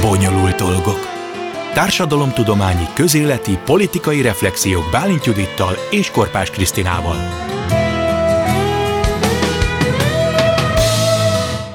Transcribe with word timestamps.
Bonyolult 0.00 0.56
dolgok. 0.56 1.08
Társadalomtudományi, 1.74 2.86
közéleti, 2.94 3.58
politikai 3.64 4.22
reflexiók 4.22 4.90
Bálint 4.90 5.24
Judittal 5.24 5.74
és 5.90 6.10
Korpás 6.10 6.50
Krisztinával. 6.50 7.16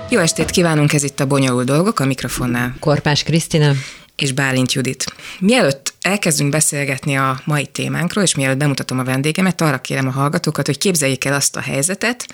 Jó 0.09 0.19
estét 0.19 0.49
kívánunk, 0.49 0.93
ez 0.93 1.03
itt 1.03 1.19
a 1.19 1.25
Bonyolult 1.25 1.65
Dolgok, 1.65 1.99
a 1.99 2.05
mikrofonnál. 2.05 2.75
Korpás 2.80 3.23
Krisztina. 3.23 3.71
És 4.16 4.32
Bálint 4.32 4.73
Judit. 4.73 5.05
Mielőtt 5.39 5.95
elkezdünk 6.05 6.49
beszélgetni 6.49 7.17
a 7.17 7.39
mai 7.45 7.65
témánkról, 7.65 8.23
és 8.23 8.35
mielőtt 8.35 8.57
bemutatom 8.57 8.99
a 8.99 9.04
vendégemet, 9.04 9.61
arra 9.61 9.81
kérem 9.81 10.07
a 10.07 10.11
hallgatókat, 10.11 10.65
hogy 10.65 10.77
képzeljék 10.77 11.25
el 11.25 11.33
azt 11.33 11.55
a 11.55 11.61
helyzetet, 11.61 12.27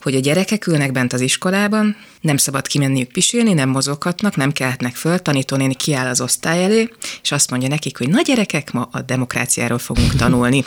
hogy 0.00 0.14
a 0.14 0.20
gyerekek 0.20 0.66
ülnek 0.66 0.92
bent 0.92 1.12
az 1.12 1.20
iskolában, 1.20 1.96
nem 2.20 2.36
szabad 2.36 2.66
kimenniük 2.66 3.12
pisülni, 3.12 3.52
nem 3.52 3.68
mozoghatnak, 3.68 4.36
nem 4.36 4.52
kelhetnek 4.52 4.96
föl, 4.96 5.18
tanítónéni 5.18 5.74
kiáll 5.74 6.06
az 6.06 6.20
osztály 6.20 6.64
elé, 6.64 6.88
és 7.22 7.32
azt 7.32 7.50
mondja 7.50 7.68
nekik, 7.68 7.98
hogy 7.98 8.08
na 8.08 8.20
gyerekek, 8.20 8.72
ma 8.72 8.88
a 8.92 9.00
demokráciáról 9.00 9.78
fogunk 9.78 10.14
tanulni. 10.14 10.64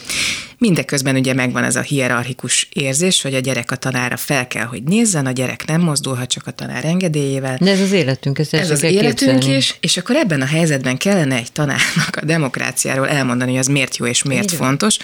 Mindeközben 0.61 1.15
ugye 1.15 1.33
megvan 1.33 1.63
ez 1.63 1.75
a 1.75 1.81
hierarchikus 1.81 2.67
érzés, 2.73 3.21
hogy 3.21 3.33
a 3.33 3.39
gyerek 3.39 3.71
a 3.71 3.75
tanára 3.75 4.17
fel 4.17 4.47
kell, 4.47 4.65
hogy 4.65 4.83
nézzen, 4.83 5.25
a 5.25 5.31
gyerek 5.31 5.65
nem 5.67 5.81
mozdulhat 5.81 6.29
csak 6.29 6.47
a 6.47 6.51
tanár 6.51 6.85
engedélyével. 6.85 7.57
De 7.59 7.71
ez 7.71 7.79
az 7.79 7.91
életünk, 7.91 8.39
ez, 8.39 8.53
ez 8.53 8.69
az 8.69 8.83
életünk 8.83 9.15
képzelni. 9.31 9.55
is, 9.55 9.75
és 9.79 9.97
akkor 9.97 10.15
ebben 10.15 10.41
a 10.41 10.45
helyzetben 10.45 10.97
kellene 10.97 11.35
egy 11.35 11.51
tanárnak 11.51 12.15
a 12.15 12.25
demokráciáról 12.25 13.07
elmondani, 13.07 13.51
hogy 13.51 13.59
az 13.59 13.67
miért 13.67 13.97
jó 13.97 14.05
és 14.05 14.23
miért 14.23 14.43
Igen. 14.43 14.57
fontos. 14.57 14.97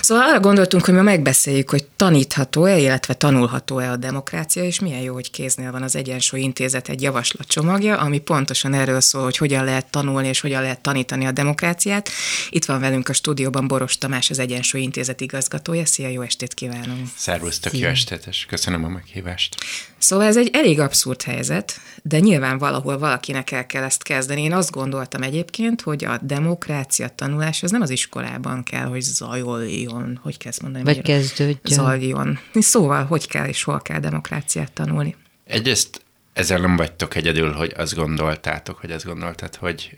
Szóval 0.00 0.28
arra 0.28 0.40
gondoltunk, 0.40 0.84
hogy 0.84 0.94
ma 0.94 1.02
megbeszéljük, 1.02 1.70
hogy 1.70 1.84
tanítható-e, 1.96 2.78
illetve 2.78 3.14
tanulható-e 3.14 3.90
a 3.90 3.96
demokrácia, 3.96 4.64
és 4.64 4.80
milyen 4.80 5.00
jó, 5.00 5.14
hogy 5.14 5.30
kéznél 5.30 5.70
van 5.70 5.82
az 5.82 5.96
Egyensúly 5.96 6.40
Intézet 6.40 6.88
egy 6.88 7.02
javaslatcsomagja, 7.02 7.96
ami 7.96 8.18
pontosan 8.18 8.74
erről 8.74 9.00
szól, 9.00 9.22
hogy 9.22 9.36
hogyan 9.36 9.64
lehet 9.64 9.86
tanulni 9.90 10.28
és 10.28 10.40
hogyan 10.40 10.62
lehet 10.62 10.80
tanítani 10.80 11.26
a 11.26 11.30
demokráciát. 11.30 12.08
Itt 12.50 12.64
van 12.64 12.80
velünk 12.80 13.08
a 13.08 13.12
stúdióban 13.12 13.68
Boros 13.68 13.98
Tamás, 13.98 14.30
az 14.30 14.38
Egyensúly 14.38 14.80
Intézet 14.80 14.98
igazgatója. 15.20 15.86
Szia, 15.86 16.08
jó 16.08 16.22
estét 16.22 16.54
kívánunk! 16.54 17.08
Szervusztok, 17.16 17.78
jó 17.78 17.88
estét, 17.88 18.26
és 18.26 18.44
köszönöm 18.48 18.84
a 18.84 18.88
meghívást. 18.88 19.56
Szóval 19.98 20.26
ez 20.26 20.36
egy 20.36 20.50
elég 20.52 20.80
abszurd 20.80 21.22
helyzet, 21.22 21.80
de 22.02 22.18
nyilván 22.18 22.58
valahol 22.58 22.98
valakinek 22.98 23.50
el 23.50 23.66
kell 23.66 23.82
ezt 23.82 24.02
kezdeni. 24.02 24.42
Én 24.42 24.52
azt 24.52 24.70
gondoltam 24.70 25.22
egyébként, 25.22 25.80
hogy 25.80 26.04
a 26.04 26.18
demokrácia 26.22 27.08
tanulás 27.08 27.62
az 27.62 27.70
nem 27.70 27.82
az 27.82 27.90
iskolában 27.90 28.62
kell, 28.62 28.86
hogy 28.86 29.00
zajoljon, 29.00 30.18
hogy 30.22 30.36
kell 30.36 30.50
ezt 30.50 30.62
mondani? 30.62 30.84
Vagy 30.84 31.02
kezdődjön. 31.02 31.58
Zajoljon. 31.64 32.38
Szóval, 32.52 33.04
hogy 33.04 33.28
kell 33.28 33.46
és 33.46 33.62
hol 33.62 33.80
kell 33.82 34.00
demokráciát 34.00 34.72
tanulni? 34.72 35.16
Egyrészt 35.44 36.04
ezzel 36.32 36.58
nem 36.58 36.76
vagytok 36.76 37.14
egyedül, 37.14 37.52
hogy 37.52 37.74
azt 37.76 37.94
gondoltátok, 37.94 38.78
hogy 38.78 38.90
azt 38.90 39.04
gondoltad, 39.04 39.56
hogy, 39.56 39.96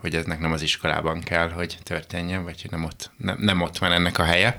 hogy 0.00 0.14
eznek 0.14 0.40
nem 0.40 0.52
az 0.52 0.62
iskolában 0.62 1.20
kell, 1.20 1.48
hogy 1.48 1.78
történjen, 1.82 2.44
vagy 2.44 2.60
hogy 2.62 2.70
nem 2.70 2.84
ott, 2.84 3.10
nem, 3.16 3.36
nem 3.38 3.60
ott 3.60 3.78
van 3.78 3.92
ennek 3.92 4.18
a 4.18 4.24
helye. 4.24 4.54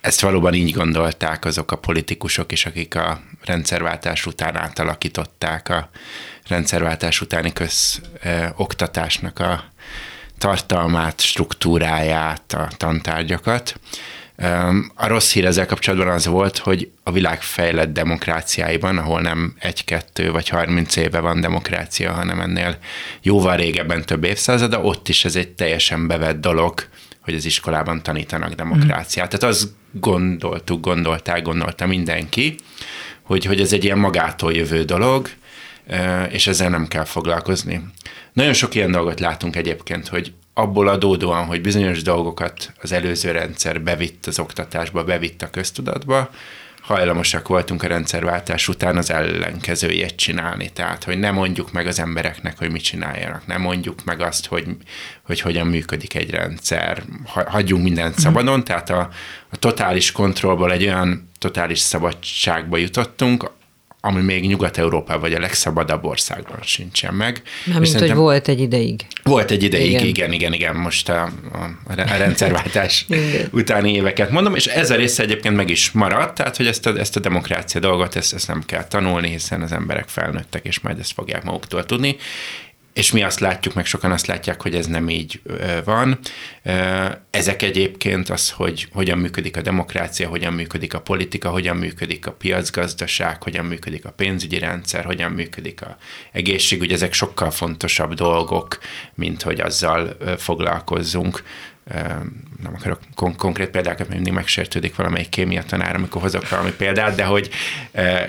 Ezt 0.00 0.20
valóban 0.20 0.54
így 0.54 0.72
gondolták 0.72 1.44
azok 1.44 1.72
a 1.72 1.76
politikusok 1.76 2.52
is, 2.52 2.66
akik 2.66 2.94
a 2.94 3.20
rendszerváltás 3.44 4.26
után 4.26 4.56
átalakították 4.56 5.68
a 5.68 5.90
rendszerváltás 6.48 7.20
utáni 7.20 7.52
közoktatásnak 7.52 9.38
a 9.38 9.64
tartalmát, 10.38 11.20
struktúráját, 11.20 12.52
a 12.52 12.68
tantárgyakat. 12.76 13.80
A 14.94 15.06
rossz 15.06 15.32
hír 15.32 15.44
ezzel 15.44 15.66
kapcsolatban 15.66 16.08
az 16.08 16.26
volt, 16.26 16.58
hogy 16.58 16.90
a 17.02 17.12
világ 17.12 17.42
fejlett 17.42 17.92
demokráciáiban, 17.92 18.98
ahol 18.98 19.20
nem 19.20 19.54
egy-kettő 19.58 20.30
vagy 20.30 20.48
harminc 20.48 20.96
éve 20.96 21.20
van 21.20 21.40
demokrácia, 21.40 22.12
hanem 22.12 22.40
ennél 22.40 22.78
jóval 23.22 23.56
régebben 23.56 24.04
több 24.04 24.24
évszázada, 24.24 24.80
ott 24.80 25.08
is 25.08 25.24
ez 25.24 25.36
egy 25.36 25.48
teljesen 25.48 26.06
bevett 26.06 26.40
dolog, 26.40 26.88
hogy 27.20 27.34
az 27.34 27.44
iskolában 27.44 28.02
tanítanak 28.02 28.52
demokráciát. 28.52 29.26
Mm. 29.26 29.38
Tehát 29.38 29.54
azt 29.54 29.68
gondoltuk, 29.92 30.80
gondolták, 30.80 31.42
gondolta 31.42 31.86
mindenki, 31.86 32.54
hogy, 33.22 33.44
hogy 33.44 33.60
ez 33.60 33.72
egy 33.72 33.84
ilyen 33.84 33.98
magától 33.98 34.52
jövő 34.52 34.82
dolog, 34.82 35.28
és 36.30 36.46
ezzel 36.46 36.68
nem 36.68 36.88
kell 36.88 37.04
foglalkozni. 37.04 37.82
Nagyon 38.32 38.52
sok 38.52 38.74
ilyen 38.74 38.90
dolgot 38.90 39.20
látunk 39.20 39.56
egyébként, 39.56 40.08
hogy 40.08 40.32
abból 40.58 40.88
adódóan, 40.88 41.44
hogy 41.44 41.60
bizonyos 41.60 42.02
dolgokat 42.02 42.72
az 42.82 42.92
előző 42.92 43.30
rendszer 43.30 43.82
bevitt 43.82 44.26
az 44.26 44.38
oktatásba, 44.38 45.04
bevitt 45.04 45.42
a 45.42 45.50
köztudatba, 45.50 46.30
hajlamosak 46.80 47.48
voltunk 47.48 47.82
a 47.82 47.86
rendszerváltás 47.86 48.68
után 48.68 48.96
az 48.96 49.10
ellenkezőjét 49.10 50.16
csinálni. 50.16 50.70
Tehát, 50.72 51.04
hogy 51.04 51.18
ne 51.18 51.30
mondjuk 51.30 51.72
meg 51.72 51.86
az 51.86 51.98
embereknek, 51.98 52.58
hogy 52.58 52.70
mit 52.70 52.82
csináljanak, 52.82 53.46
ne 53.46 53.56
mondjuk 53.56 54.04
meg 54.04 54.20
azt, 54.20 54.46
hogy, 54.46 54.66
hogy 55.22 55.40
hogyan 55.40 55.66
működik 55.66 56.14
egy 56.14 56.30
rendszer, 56.30 57.02
hagyjunk 57.24 57.82
mindent 57.82 58.12
mhm. 58.12 58.20
szabadon, 58.20 58.64
tehát 58.64 58.90
a, 58.90 59.08
a 59.50 59.56
totális 59.56 60.12
kontrollból 60.12 60.72
egy 60.72 60.84
olyan 60.84 61.30
totális 61.38 61.78
szabadságba 61.78 62.76
jutottunk, 62.76 63.50
ami 64.08 64.22
még 64.22 64.46
Nyugat-Európában 64.46 65.20
vagy 65.20 65.32
a 65.32 65.40
legszabadabb 65.40 66.04
országban 66.04 66.58
sincsen 66.62 67.14
meg. 67.14 67.42
Nem, 67.64 67.80
mint 67.80 67.98
hogy 67.98 68.14
volt 68.14 68.48
egy 68.48 68.60
ideig. 68.60 69.06
Volt 69.22 69.50
egy 69.50 69.62
ideig, 69.62 69.90
igen, 69.90 70.06
igen, 70.06 70.32
igen, 70.32 70.52
igen 70.52 70.76
most 70.76 71.08
a, 71.08 71.22
a, 71.52 71.92
a 71.96 72.16
rendszerváltás 72.16 73.06
utáni 73.50 73.92
éveket 73.92 74.30
mondom, 74.30 74.54
és 74.54 74.66
ez 74.66 74.90
a 74.90 74.94
része 74.94 75.22
egyébként 75.22 75.56
meg 75.56 75.70
is 75.70 75.90
maradt, 75.90 76.34
tehát 76.34 76.56
hogy 76.56 76.66
ezt 76.66 76.86
a, 76.86 76.98
ezt 76.98 77.16
a 77.16 77.20
demokrácia 77.20 77.80
dolgot, 77.80 78.16
ezt, 78.16 78.34
ezt 78.34 78.48
nem 78.48 78.62
kell 78.66 78.84
tanulni, 78.84 79.28
hiszen 79.28 79.62
az 79.62 79.72
emberek 79.72 80.08
felnőttek, 80.08 80.64
és 80.64 80.80
majd 80.80 80.98
ezt 80.98 81.12
fogják 81.12 81.44
maguktól 81.44 81.84
tudni, 81.84 82.16
és 82.98 83.12
mi 83.12 83.22
azt 83.22 83.40
látjuk, 83.40 83.74
meg 83.74 83.86
sokan 83.86 84.12
azt 84.12 84.26
látják, 84.26 84.62
hogy 84.62 84.74
ez 84.74 84.86
nem 84.86 85.08
így 85.08 85.40
van. 85.84 86.18
Ezek 87.30 87.62
egyébként 87.62 88.28
az, 88.28 88.50
hogy 88.50 88.88
hogyan 88.92 89.18
működik 89.18 89.56
a 89.56 89.62
demokrácia, 89.62 90.28
hogyan 90.28 90.52
működik 90.52 90.94
a 90.94 91.00
politika, 91.00 91.50
hogyan 91.50 91.76
működik 91.76 92.26
a 92.26 92.32
piacgazdaság, 92.32 93.42
hogyan 93.42 93.64
működik 93.64 94.04
a 94.04 94.10
pénzügyi 94.10 94.58
rendszer, 94.58 95.04
hogyan 95.04 95.30
működik 95.30 95.82
a 95.82 95.96
egészségügy, 96.32 96.92
ezek 96.92 97.12
sokkal 97.12 97.50
fontosabb 97.50 98.14
dolgok, 98.14 98.78
mint 99.14 99.42
hogy 99.42 99.60
azzal 99.60 100.16
foglalkozzunk. 100.38 101.42
Nem 102.62 102.74
akarok 102.74 103.00
kon- 103.14 103.36
konkrét 103.36 103.68
példákat, 103.68 103.98
mert 103.98 104.14
mindig 104.14 104.32
megsértődik 104.32 104.96
valamelyik 104.96 105.28
kémia 105.28 105.62
tanár, 105.62 105.94
amikor 105.94 106.22
hozok 106.22 106.48
valami 106.48 106.70
példát, 106.70 107.14
de 107.14 107.24
hogy, 107.24 107.50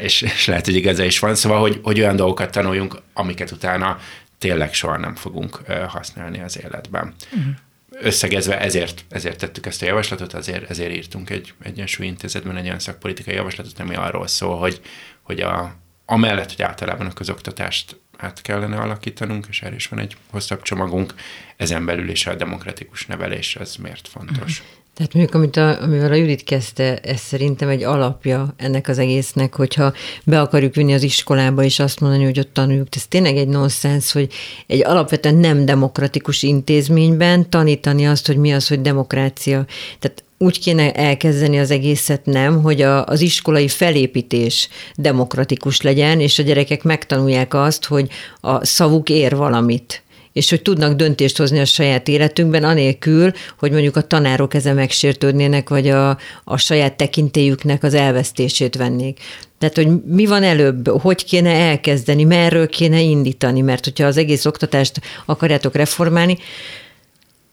és, 0.02 0.22
és 0.22 0.46
lehet, 0.46 0.66
hogy 0.66 0.76
igaza 0.76 1.04
is 1.04 1.20
van, 1.20 1.36
szóval, 1.36 1.60
hogy, 1.60 1.80
hogy 1.84 2.00
olyan 2.00 2.16
dolgokat 2.16 2.52
tanuljunk, 2.52 3.02
amiket 3.14 3.52
utána 3.52 4.00
tényleg 4.40 4.74
soha 4.74 4.98
nem 4.98 5.16
fogunk 5.16 5.56
használni 5.88 6.42
az 6.42 6.60
életben. 6.64 7.14
Uh-huh. 7.32 7.54
Összegezve 7.92 8.60
ezért, 8.60 9.06
ezért 9.10 9.38
tettük 9.38 9.66
ezt 9.66 9.82
a 9.82 9.86
javaslatot, 9.86 10.34
azért, 10.34 10.70
ezért 10.70 10.92
írtunk 10.92 11.30
egy 11.30 11.54
egyensúlyintézetben 11.64 12.58
egy 12.58 12.66
olyan 12.66 12.80
szakpolitikai 12.80 13.36
javaslatot, 13.36 13.80
ami 13.80 13.96
arról 13.96 14.28
szól, 14.28 14.58
hogy, 14.58 14.82
hogy 15.22 15.40
a, 15.40 15.76
amellett, 16.06 16.50
hogy 16.50 16.62
általában 16.62 17.08
a 17.08 17.14
közoktatást 17.14 18.00
át 18.18 18.42
kellene 18.42 18.78
alakítanunk, 18.78 19.46
és 19.50 19.62
erre 19.62 19.76
is 19.76 19.88
van 19.88 20.00
egy 20.00 20.18
hosszabb 20.30 20.62
csomagunk, 20.62 21.14
ezen 21.58 21.86
belül 21.86 22.10
is 22.10 22.28
a 22.28 22.36
demokratikus 22.36 23.06
nevelés, 23.06 23.56
az 23.56 23.76
miért 23.76 24.08
fontos. 24.08 24.60
Uh-huh. 24.60 24.79
Tehát 25.00 25.14
mondjuk, 25.14 25.36
amit 25.36 25.58
a, 25.58 25.82
amivel 25.82 26.12
a 26.12 26.16
Judit 26.16 26.44
kezdte, 26.44 26.98
ez 26.98 27.20
szerintem 27.20 27.70
egy 27.70 27.84
alapja 27.84 28.54
ennek 28.58 28.88
az 28.88 28.98
egésznek, 28.98 29.56
hogyha 29.56 29.94
be 30.24 30.42
akarjuk 30.42 30.76
vinni 30.76 30.94
az 30.94 31.04
iskolába, 31.04 31.64
és 31.64 31.80
azt 31.80 32.00
mondani, 32.00 32.24
hogy 32.24 32.40
ott 32.40 32.54
tanuljuk. 32.54 32.88
Ez 32.96 33.08
tényleg 33.08 33.38
egy 33.38 33.48
nonsens, 33.48 34.12
hogy 34.12 34.32
egy 34.68 34.86
alapvetően 34.86 35.36
nem 35.36 35.66
demokratikus 35.66 36.44
intézményben 36.44 37.50
tanítani 37.50 38.08
azt, 38.08 38.28
hogy 38.28 38.38
mi 38.38 38.54
az, 38.54 38.68
hogy 38.68 38.82
demokrácia. 38.82 39.66
Tehát 40.00 40.24
úgy 40.38 40.60
kéne 40.60 40.94
elkezdeni 40.94 41.60
az 41.60 41.72
egészet, 41.72 42.26
nem, 42.26 42.62
hogy 42.62 42.82
a, 42.82 43.06
az 43.06 43.22
iskolai 43.22 43.68
felépítés 43.68 44.70
demokratikus 44.96 45.82
legyen, 45.82 46.20
és 46.20 46.40
a 46.40 46.44
gyerekek 46.44 46.84
megtanulják 46.84 47.54
azt, 47.54 47.86
hogy 47.86 48.10
a 48.42 48.66
szavuk 48.66 49.10
ér 49.10 49.36
valamit 49.36 50.04
és 50.34 50.50
hogy 50.50 50.62
tudnak 50.62 50.94
döntést 50.94 51.38
hozni 51.38 51.60
a 51.60 51.66
saját 51.66 52.08
életükben, 52.08 52.64
anélkül, 52.64 53.32
hogy 53.60 53.72
mondjuk 53.72 53.96
a 53.96 54.02
tanárok 54.02 54.54
ezen 54.54 54.76
megsértődnének, 54.76 55.70
vagy 55.70 55.90
a, 55.90 56.18
a 56.44 56.58
saját 56.58 56.98
tekintélyüknek 56.98 57.84
az 57.84 57.94
elvesztését 57.94 58.76
vennék. 58.76 59.20
Tehát, 59.58 59.76
hogy 59.76 60.04
mi 60.06 60.26
van 60.26 60.44
előbb, 60.44 60.88
hogy 61.02 61.26
kéne 61.26 61.52
elkezdeni, 61.52 62.24
merről 62.24 62.68
kéne 62.68 63.00
indítani, 63.00 63.62
mert 63.62 63.84
hogyha 63.84 64.06
az 64.06 64.18
egész 64.18 64.46
oktatást 64.46 65.02
akarjátok 65.26 65.76
reformálni, 65.76 66.38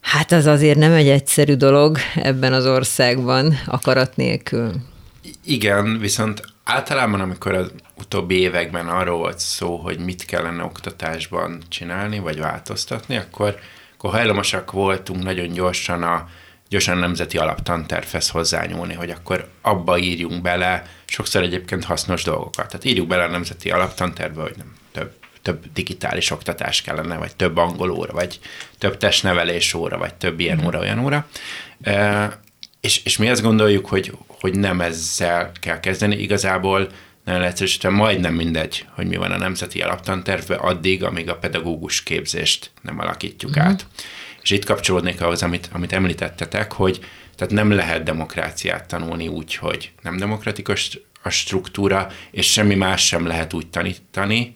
hát 0.00 0.32
az 0.32 0.46
azért 0.46 0.78
nem 0.78 0.92
egy 0.92 1.08
egyszerű 1.08 1.54
dolog 1.54 1.98
ebben 2.14 2.52
az 2.52 2.66
országban 2.66 3.58
akarat 3.66 4.16
nélkül. 4.16 4.72
Igen, 5.44 5.98
viszont 5.98 6.42
általában, 6.66 7.20
amikor 7.20 7.54
az 7.54 7.72
utóbbi 7.98 8.38
években 8.38 8.88
arról 8.88 9.18
volt 9.18 9.38
szó, 9.38 9.76
hogy 9.76 9.98
mit 9.98 10.24
kellene 10.24 10.62
oktatásban 10.62 11.62
csinálni, 11.68 12.18
vagy 12.18 12.38
változtatni, 12.38 13.16
akkor, 13.16 13.58
akkor 13.96 14.10
hajlamosak 14.10 14.72
voltunk 14.72 15.22
nagyon 15.22 15.52
gyorsan 15.52 16.02
a 16.02 16.28
gyorsan 16.68 16.98
nemzeti 16.98 17.38
alaptantervhez 17.38 18.30
hozzányúlni, 18.30 18.94
hogy 18.94 19.10
akkor 19.10 19.48
abba 19.62 19.98
írjunk 19.98 20.42
bele 20.42 20.82
sokszor 21.04 21.42
egyébként 21.42 21.84
hasznos 21.84 22.22
dolgokat. 22.22 22.66
Tehát 22.66 22.84
írjuk 22.84 23.06
bele 23.06 23.24
a 23.24 23.28
nemzeti 23.30 23.70
alaptantervbe, 23.70 24.42
hogy 24.42 24.54
nem 24.56 24.74
több 24.92 25.12
több 25.42 25.72
digitális 25.72 26.30
oktatás 26.30 26.82
kellene, 26.82 27.16
vagy 27.16 27.36
több 27.36 27.56
angol 27.56 27.90
óra, 27.90 28.12
vagy 28.12 28.40
több 28.78 28.96
testnevelés 28.96 29.74
óra, 29.74 29.98
vagy 29.98 30.14
több 30.14 30.40
ilyen 30.40 30.66
óra, 30.66 30.78
olyan 30.78 30.98
óra. 30.98 31.26
És, 32.86 33.00
és 33.04 33.16
mi 33.16 33.28
azt 33.28 33.42
gondoljuk, 33.42 33.86
hogy, 33.86 34.12
hogy 34.26 34.58
nem 34.58 34.80
ezzel 34.80 35.52
kell 35.60 35.80
kezdeni, 35.80 36.16
igazából 36.16 36.88
nagyon 37.24 37.40
leegyszerűsítve 37.40 37.88
majdnem 37.88 38.34
mindegy, 38.34 38.86
hogy 38.94 39.06
mi 39.06 39.16
van 39.16 39.32
a 39.32 39.38
nemzeti 39.38 39.82
alaptantervben, 39.82 40.58
addig, 40.58 41.04
amíg 41.04 41.30
a 41.30 41.36
pedagógus 41.36 42.02
képzést 42.02 42.70
nem 42.82 42.98
alakítjuk 42.98 43.58
mm. 43.58 43.62
át. 43.62 43.86
És 44.42 44.50
itt 44.50 44.64
kapcsolódnék 44.64 45.22
ahhoz, 45.22 45.42
amit, 45.42 45.68
amit 45.72 45.92
említettetek, 45.92 46.72
hogy 46.72 47.00
tehát 47.36 47.52
nem 47.52 47.70
lehet 47.70 48.02
demokráciát 48.02 48.88
tanulni 48.88 49.28
úgy, 49.28 49.54
hogy 49.54 49.92
nem 50.02 50.16
demokratikus 50.16 50.98
a 51.22 51.30
struktúra, 51.30 52.08
és 52.30 52.52
semmi 52.52 52.74
más 52.74 53.06
sem 53.06 53.26
lehet 53.26 53.52
úgy 53.52 53.66
tanítani, 53.66 54.54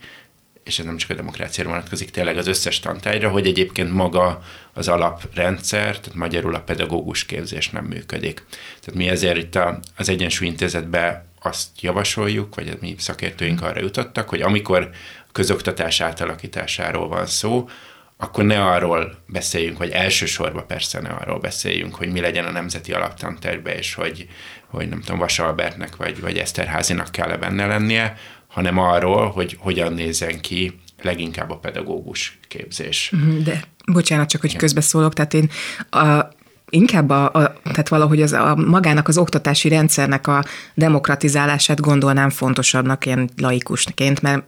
és 0.64 0.78
ez 0.78 0.84
nem 0.84 0.96
csak 0.96 1.10
a 1.10 1.14
demokráciára 1.14 1.70
vonatkozik, 1.70 2.10
tényleg 2.10 2.36
az 2.36 2.46
összes 2.46 2.80
tantárgyra, 2.80 3.30
hogy 3.30 3.46
egyébként 3.46 3.92
maga 3.92 4.42
az 4.80 4.88
alaprendszer, 4.88 6.00
tehát 6.00 6.14
magyarul 6.14 6.54
a 6.54 6.60
pedagógus 6.60 7.24
képzés 7.24 7.70
nem 7.70 7.84
működik. 7.84 8.44
Tehát 8.80 8.94
mi 8.94 9.08
ezért 9.08 9.36
itt 9.36 9.58
az 9.96 10.08
Egyensúly 10.08 10.46
Intézetben 10.46 11.28
azt 11.42 11.80
javasoljuk, 11.80 12.54
vagy 12.54 12.68
a 12.68 12.76
mi 12.80 12.94
szakértőink 12.98 13.62
arra 13.62 13.80
jutottak, 13.80 14.28
hogy 14.28 14.42
amikor 14.42 14.90
a 15.28 15.32
közoktatás 15.32 16.00
átalakításáról 16.00 17.08
van 17.08 17.26
szó, 17.26 17.68
akkor 18.16 18.44
ne 18.44 18.64
arról 18.64 19.14
beszéljünk, 19.26 19.78
vagy 19.78 19.90
elsősorban 19.90 20.66
persze 20.66 21.00
ne 21.00 21.08
arról 21.08 21.38
beszéljünk, 21.38 21.94
hogy 21.94 22.12
mi 22.12 22.20
legyen 22.20 22.44
a 22.44 22.50
nemzeti 22.50 22.92
alaptanterve, 22.92 23.76
és 23.76 23.94
hogy, 23.94 24.28
hogy 24.66 24.88
nem 24.88 25.00
tudom, 25.00 25.18
Vasalbertnek 25.18 25.96
vagy, 25.96 26.20
vagy 26.20 26.38
Eszterházinak 26.38 27.10
kell-e 27.10 27.36
benne 27.36 27.66
lennie, 27.66 28.16
hanem 28.46 28.78
arról, 28.78 29.30
hogy 29.30 29.56
hogyan 29.58 29.92
nézzen 29.92 30.40
ki 30.40 30.80
leginkább 31.04 31.50
a 31.50 31.56
pedagógus 31.56 32.38
képzés. 32.48 33.10
Mhm, 33.10 33.42
de 33.42 33.62
bocsánat, 33.92 34.28
csak 34.28 34.40
hogy 34.40 34.56
közbeszólok, 34.56 35.12
tehát 35.12 35.34
én 35.34 35.50
a, 35.90 36.28
inkább 36.70 37.10
a, 37.10 37.24
a, 37.24 37.52
tehát 37.62 37.88
valahogy 37.88 38.22
az, 38.22 38.32
a 38.32 38.56
magának 38.56 39.08
az 39.08 39.18
oktatási 39.18 39.68
rendszernek 39.68 40.26
a 40.26 40.44
demokratizálását 40.74 41.80
gondolnám 41.80 42.30
fontosabbnak 42.30 43.06
ilyen 43.06 43.30
laikusként, 43.36 44.22
mert 44.22 44.42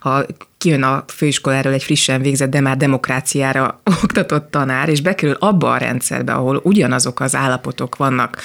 ha 0.00 0.24
kijön 0.58 0.82
a 0.82 1.04
főiskoláról 1.06 1.72
egy 1.72 1.82
frissen 1.82 2.20
végzett, 2.20 2.50
de 2.50 2.60
már 2.60 2.76
demokráciára 2.76 3.80
oktatott 4.02 4.50
tanár, 4.50 4.88
és 4.88 5.00
bekerül 5.00 5.36
abba 5.38 5.72
a 5.72 5.76
rendszerbe, 5.76 6.32
ahol 6.32 6.60
ugyanazok 6.62 7.20
az 7.20 7.34
állapotok 7.34 7.96
vannak 7.96 8.42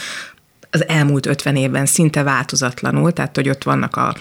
az 0.72 0.88
elmúlt 0.88 1.26
50 1.26 1.56
évben 1.56 1.86
szinte 1.86 2.24
változatlanul, 2.24 3.12
tehát 3.12 3.36
hogy 3.36 3.50
ott 3.50 3.64
vannak 3.64 3.96
a 3.96 4.16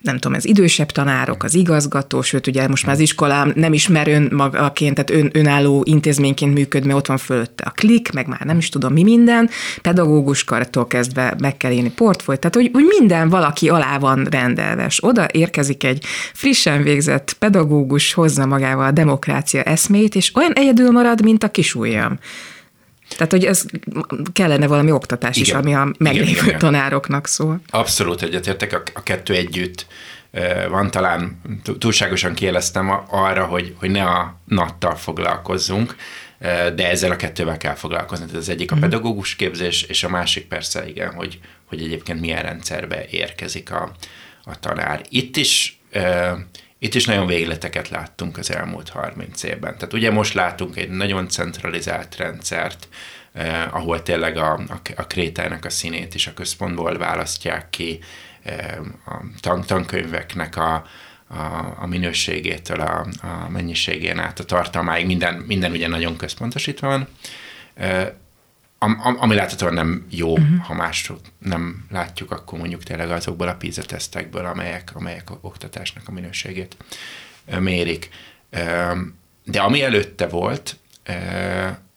nem 0.00 0.18
tudom, 0.18 0.36
ez 0.36 0.44
idősebb 0.44 0.90
tanárok, 0.90 1.42
az 1.42 1.54
igazgató, 1.54 2.22
sőt, 2.22 2.46
ugye 2.46 2.68
most 2.68 2.86
már 2.86 2.94
az 2.94 3.00
iskolám 3.00 3.52
nem 3.54 3.72
ismer 3.72 4.08
önmagaként, 4.08 4.94
tehát 4.94 5.22
ön, 5.22 5.30
önálló 5.32 5.82
intézményként 5.86 6.54
működ, 6.54 6.84
mert 6.84 6.98
ott 6.98 7.06
van 7.06 7.16
fölötte 7.16 7.64
a 7.64 7.70
klik, 7.70 8.12
meg 8.12 8.26
már 8.26 8.40
nem 8.40 8.58
is 8.58 8.68
tudom 8.68 8.92
mi 8.92 9.02
minden, 9.02 9.50
pedagógus 9.82 10.44
kartól 10.44 10.86
kezdve 10.86 11.34
meg 11.38 11.56
kell 11.56 11.72
írni 11.72 11.90
portfóliót, 11.90 12.40
tehát 12.40 12.56
hogy, 12.56 12.70
hogy 12.72 12.94
minden 12.98 13.28
valaki 13.28 13.68
alá 13.68 13.98
van 13.98 14.26
rendelve, 14.30 14.86
és 14.86 15.04
oda 15.04 15.26
érkezik 15.32 15.84
egy 15.84 16.04
frissen 16.32 16.82
végzett 16.82 17.36
pedagógus, 17.38 18.12
hozza 18.12 18.46
magával 18.46 18.86
a 18.86 18.90
demokrácia 18.90 19.62
eszmét, 19.62 20.14
és 20.14 20.34
olyan 20.34 20.52
egyedül 20.52 20.90
marad, 20.90 21.22
mint 21.22 21.44
a 21.44 21.50
kisújjam. 21.50 22.18
Tehát, 23.08 23.32
hogy 23.32 23.44
ez 23.44 23.64
kellene 24.32 24.66
valami 24.66 24.90
oktatás 24.90 25.36
igen. 25.36 25.48
is, 25.48 25.54
ami 25.54 25.74
a 25.74 25.92
meglévő 25.98 26.30
igen, 26.30 26.44
igen. 26.44 26.58
tanároknak 26.58 27.26
szól. 27.26 27.60
Abszolút 27.70 28.22
egyetértek, 28.22 28.72
a, 28.72 28.82
a 28.94 29.02
kettő 29.02 29.34
együtt 29.34 29.86
van 30.68 30.90
talán, 30.90 31.40
túlságosan 31.78 32.34
kieleztem 32.34 32.90
arra, 33.10 33.44
hogy, 33.44 33.74
hogy 33.78 33.90
ne 33.90 34.04
a 34.04 34.40
nattal 34.44 34.94
foglalkozzunk, 34.94 35.96
de 36.74 36.90
ezzel 36.90 37.10
a 37.10 37.16
kettővel 37.16 37.56
kell 37.56 37.74
foglalkozni. 37.74 38.24
Tehát 38.24 38.40
az 38.40 38.48
egyik 38.48 38.70
a 38.70 38.74
mhm. 38.74 38.84
pedagógus 38.84 39.36
képzés, 39.36 39.82
és 39.82 40.04
a 40.04 40.08
másik 40.08 40.46
persze 40.46 40.88
igen, 40.88 41.14
hogy, 41.14 41.40
hogy 41.64 41.82
egyébként 41.82 42.20
milyen 42.20 42.42
rendszerbe 42.42 43.04
érkezik 43.10 43.72
a, 43.72 43.92
a 44.44 44.60
tanár. 44.60 45.02
Itt 45.08 45.36
is 45.36 45.80
itt 46.78 46.94
is 46.94 47.04
nagyon 47.04 47.26
végleteket 47.26 47.88
láttunk 47.88 48.38
az 48.38 48.50
elmúlt 48.50 48.88
30 48.88 49.42
évben. 49.42 49.74
Tehát 49.74 49.92
ugye 49.92 50.10
most 50.10 50.34
látunk 50.34 50.76
egy 50.76 50.90
nagyon 50.90 51.28
centralizált 51.28 52.16
rendszert, 52.16 52.88
eh, 53.32 53.74
ahol 53.74 54.02
tényleg 54.02 54.36
a, 54.36 54.52
a, 54.52 54.80
a 54.96 55.06
krétának 55.06 55.64
a 55.64 55.70
színét 55.70 56.14
is 56.14 56.26
a 56.26 56.34
központból 56.34 56.98
választják 56.98 57.70
ki, 57.70 57.98
eh, 58.42 58.78
a 59.06 59.22
tank, 59.40 59.64
tankönyveknek 59.64 60.56
a, 60.56 60.86
a, 61.28 61.76
a 61.80 61.86
minőségétől 61.86 62.80
a, 62.80 63.06
a 63.20 63.48
mennyiségén 63.48 64.18
át 64.18 64.38
a 64.38 64.44
tartalmáig, 64.44 65.06
minden, 65.06 65.34
minden 65.34 65.70
ugye 65.70 65.88
nagyon 65.88 66.16
központosítva 66.16 66.86
van. 66.86 67.08
Eh, 68.78 69.06
am, 69.06 69.16
ami 69.20 69.34
láthatóan 69.34 69.74
nem 69.74 70.06
jó, 70.10 70.32
uh-huh. 70.32 70.60
ha 70.60 70.74
más 70.74 71.12
nem 71.38 71.86
látjuk, 71.90 72.30
akkor 72.30 72.58
mondjuk 72.58 72.82
tényleg 72.82 73.10
azokból 73.10 73.48
a 73.48 73.54
PISA 73.54 73.82
tesztekből, 73.82 74.44
amelyek, 74.44 74.90
amelyek 74.94 75.30
a 75.30 75.38
oktatásnak 75.40 76.08
a 76.08 76.12
minőségét 76.12 76.76
mérik. 77.58 78.08
De 79.44 79.60
ami 79.60 79.82
előtte 79.82 80.26
volt, 80.26 80.76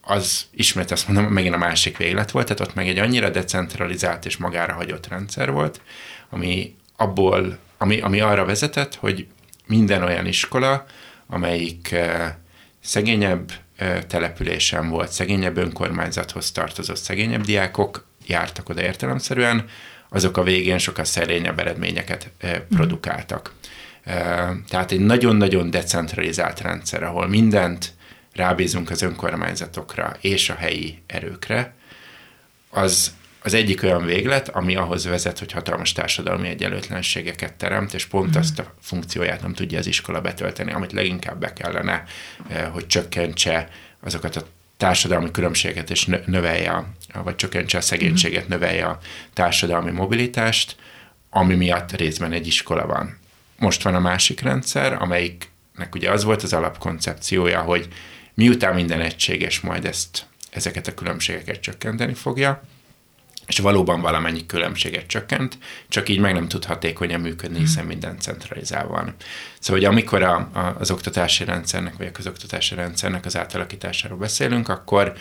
az 0.01 0.45
ismét 0.51 0.92
azt 0.92 1.07
mondom, 1.07 1.33
megint 1.33 1.54
a 1.54 1.57
másik 1.57 1.98
véglet 1.98 2.31
volt, 2.31 2.45
tehát 2.48 2.62
ott 2.62 2.75
meg 2.75 2.88
egy 2.88 2.98
annyira 2.98 3.30
decentralizált 3.30 4.25
és 4.25 4.38
magára 4.38 4.74
hagyott 4.74 5.07
rendszer 5.07 5.51
volt, 5.51 5.81
ami 6.30 6.75
abból, 6.95 7.57
ami, 7.77 8.00
ami 8.00 8.19
arra 8.19 8.45
vezetett, 8.45 8.95
hogy 8.95 9.27
minden 9.68 10.04
olyan 10.04 10.25
iskola, 10.25 10.86
amelyik 11.27 11.95
szegényebb 12.81 13.51
településen 14.07 14.89
volt, 14.89 15.12
szegényebb 15.12 15.57
önkormányzathoz 15.57 16.51
tartozott 16.51 16.98
szegényebb 16.98 17.42
diákok 17.42 18.06
jártak 18.25 18.69
oda 18.69 18.81
értelemszerűen, 18.81 19.66
azok 20.10 20.38
a 20.38 20.44
végén 20.44 20.78
sokkal 20.78 21.04
szerényebb 21.04 21.60
eredményeket 21.60 22.31
produkáltak. 22.69 23.54
Tehát 24.68 24.92
egy 24.92 25.00
nagyon-nagyon 25.00 25.69
decentralizált 25.69 26.62
rendszer, 26.62 27.04
ahol 27.04 27.28
mindent 27.28 27.94
rábízunk 28.33 28.89
az 28.89 29.01
önkormányzatokra 29.01 30.16
és 30.22 30.50
a 30.50 30.56
helyi 30.56 31.01
erőkre, 31.07 31.74
az 32.69 33.12
az 33.43 33.53
egyik 33.53 33.83
olyan 33.83 34.05
véglet, 34.05 34.49
ami 34.49 34.75
ahhoz 34.75 35.05
vezet, 35.05 35.39
hogy 35.39 35.51
hatalmas 35.51 35.91
társadalmi 35.91 36.47
egyenlőtlenségeket 36.47 37.53
teremt, 37.53 37.93
és 37.93 38.05
pont 38.05 38.35
mm. 38.35 38.39
azt 38.39 38.59
a 38.59 38.73
funkcióját 38.81 39.41
nem 39.41 39.53
tudja 39.53 39.79
az 39.79 39.88
iskola 39.88 40.21
betölteni, 40.21 40.71
amit 40.71 40.91
leginkább 40.91 41.39
be 41.39 41.53
kellene, 41.53 42.03
eh, 42.49 42.67
hogy 42.71 42.88
csökkentse 42.88 43.69
azokat 44.03 44.36
a 44.36 44.45
társadalmi 44.77 45.31
különbségeket, 45.31 45.89
és 45.89 46.05
növelje, 46.25 46.83
vagy 47.24 47.36
csökkentse 47.36 47.77
a 47.77 47.81
szegénységet, 47.81 48.45
mm. 48.45 48.50
növelje 48.50 48.86
a 48.86 49.00
társadalmi 49.33 49.91
mobilitást, 49.91 50.75
ami 51.29 51.55
miatt 51.55 51.91
részben 51.91 52.31
egy 52.31 52.48
iskola 52.48 52.86
van. 52.86 53.19
Most 53.57 53.83
van 53.83 53.95
a 53.95 54.00
másik 54.00 54.41
rendszer, 54.41 54.93
amelyiknek 54.93 55.95
ugye 55.95 56.12
az 56.12 56.24
volt 56.24 56.43
az 56.43 56.53
alapkoncepciója, 56.53 57.62
hogy 57.62 57.88
miután 58.33 58.75
minden 58.75 59.01
egységes, 59.01 59.60
majd 59.60 59.86
ezt, 59.86 60.25
ezeket 60.50 60.88
a 60.88 60.93
különbségeket 60.93 61.60
csökkenteni 61.60 62.13
fogja, 62.13 62.62
és 63.51 63.60
valóban 63.60 64.01
valamennyi 64.01 64.46
különbséget 64.46 65.08
csökkent, 65.08 65.58
csak 65.88 66.10
így 66.10 66.20
meg 66.20 66.34
nem 66.34 66.48
tud 66.48 66.65
hatékonyan 66.65 67.20
működni, 67.22 67.55
hmm. 67.55 67.65
hiszen 67.65 67.86
minden 67.86 68.20
centralizálva 68.20 68.93
van. 68.93 69.15
Szóval, 69.60 69.81
hogy 69.81 69.91
amikor 69.91 70.24
a, 70.24 70.36
a, 70.53 70.75
az 70.79 70.91
oktatási 70.91 71.43
rendszernek, 71.43 71.98
vagy 71.98 72.08
a 72.08 72.12
közoktatási 72.12 72.75
rendszernek 72.75 73.25
az 73.25 73.38
átalakításáról 73.38 74.17
beszélünk, 74.17 74.70
akkor, 74.70 75.13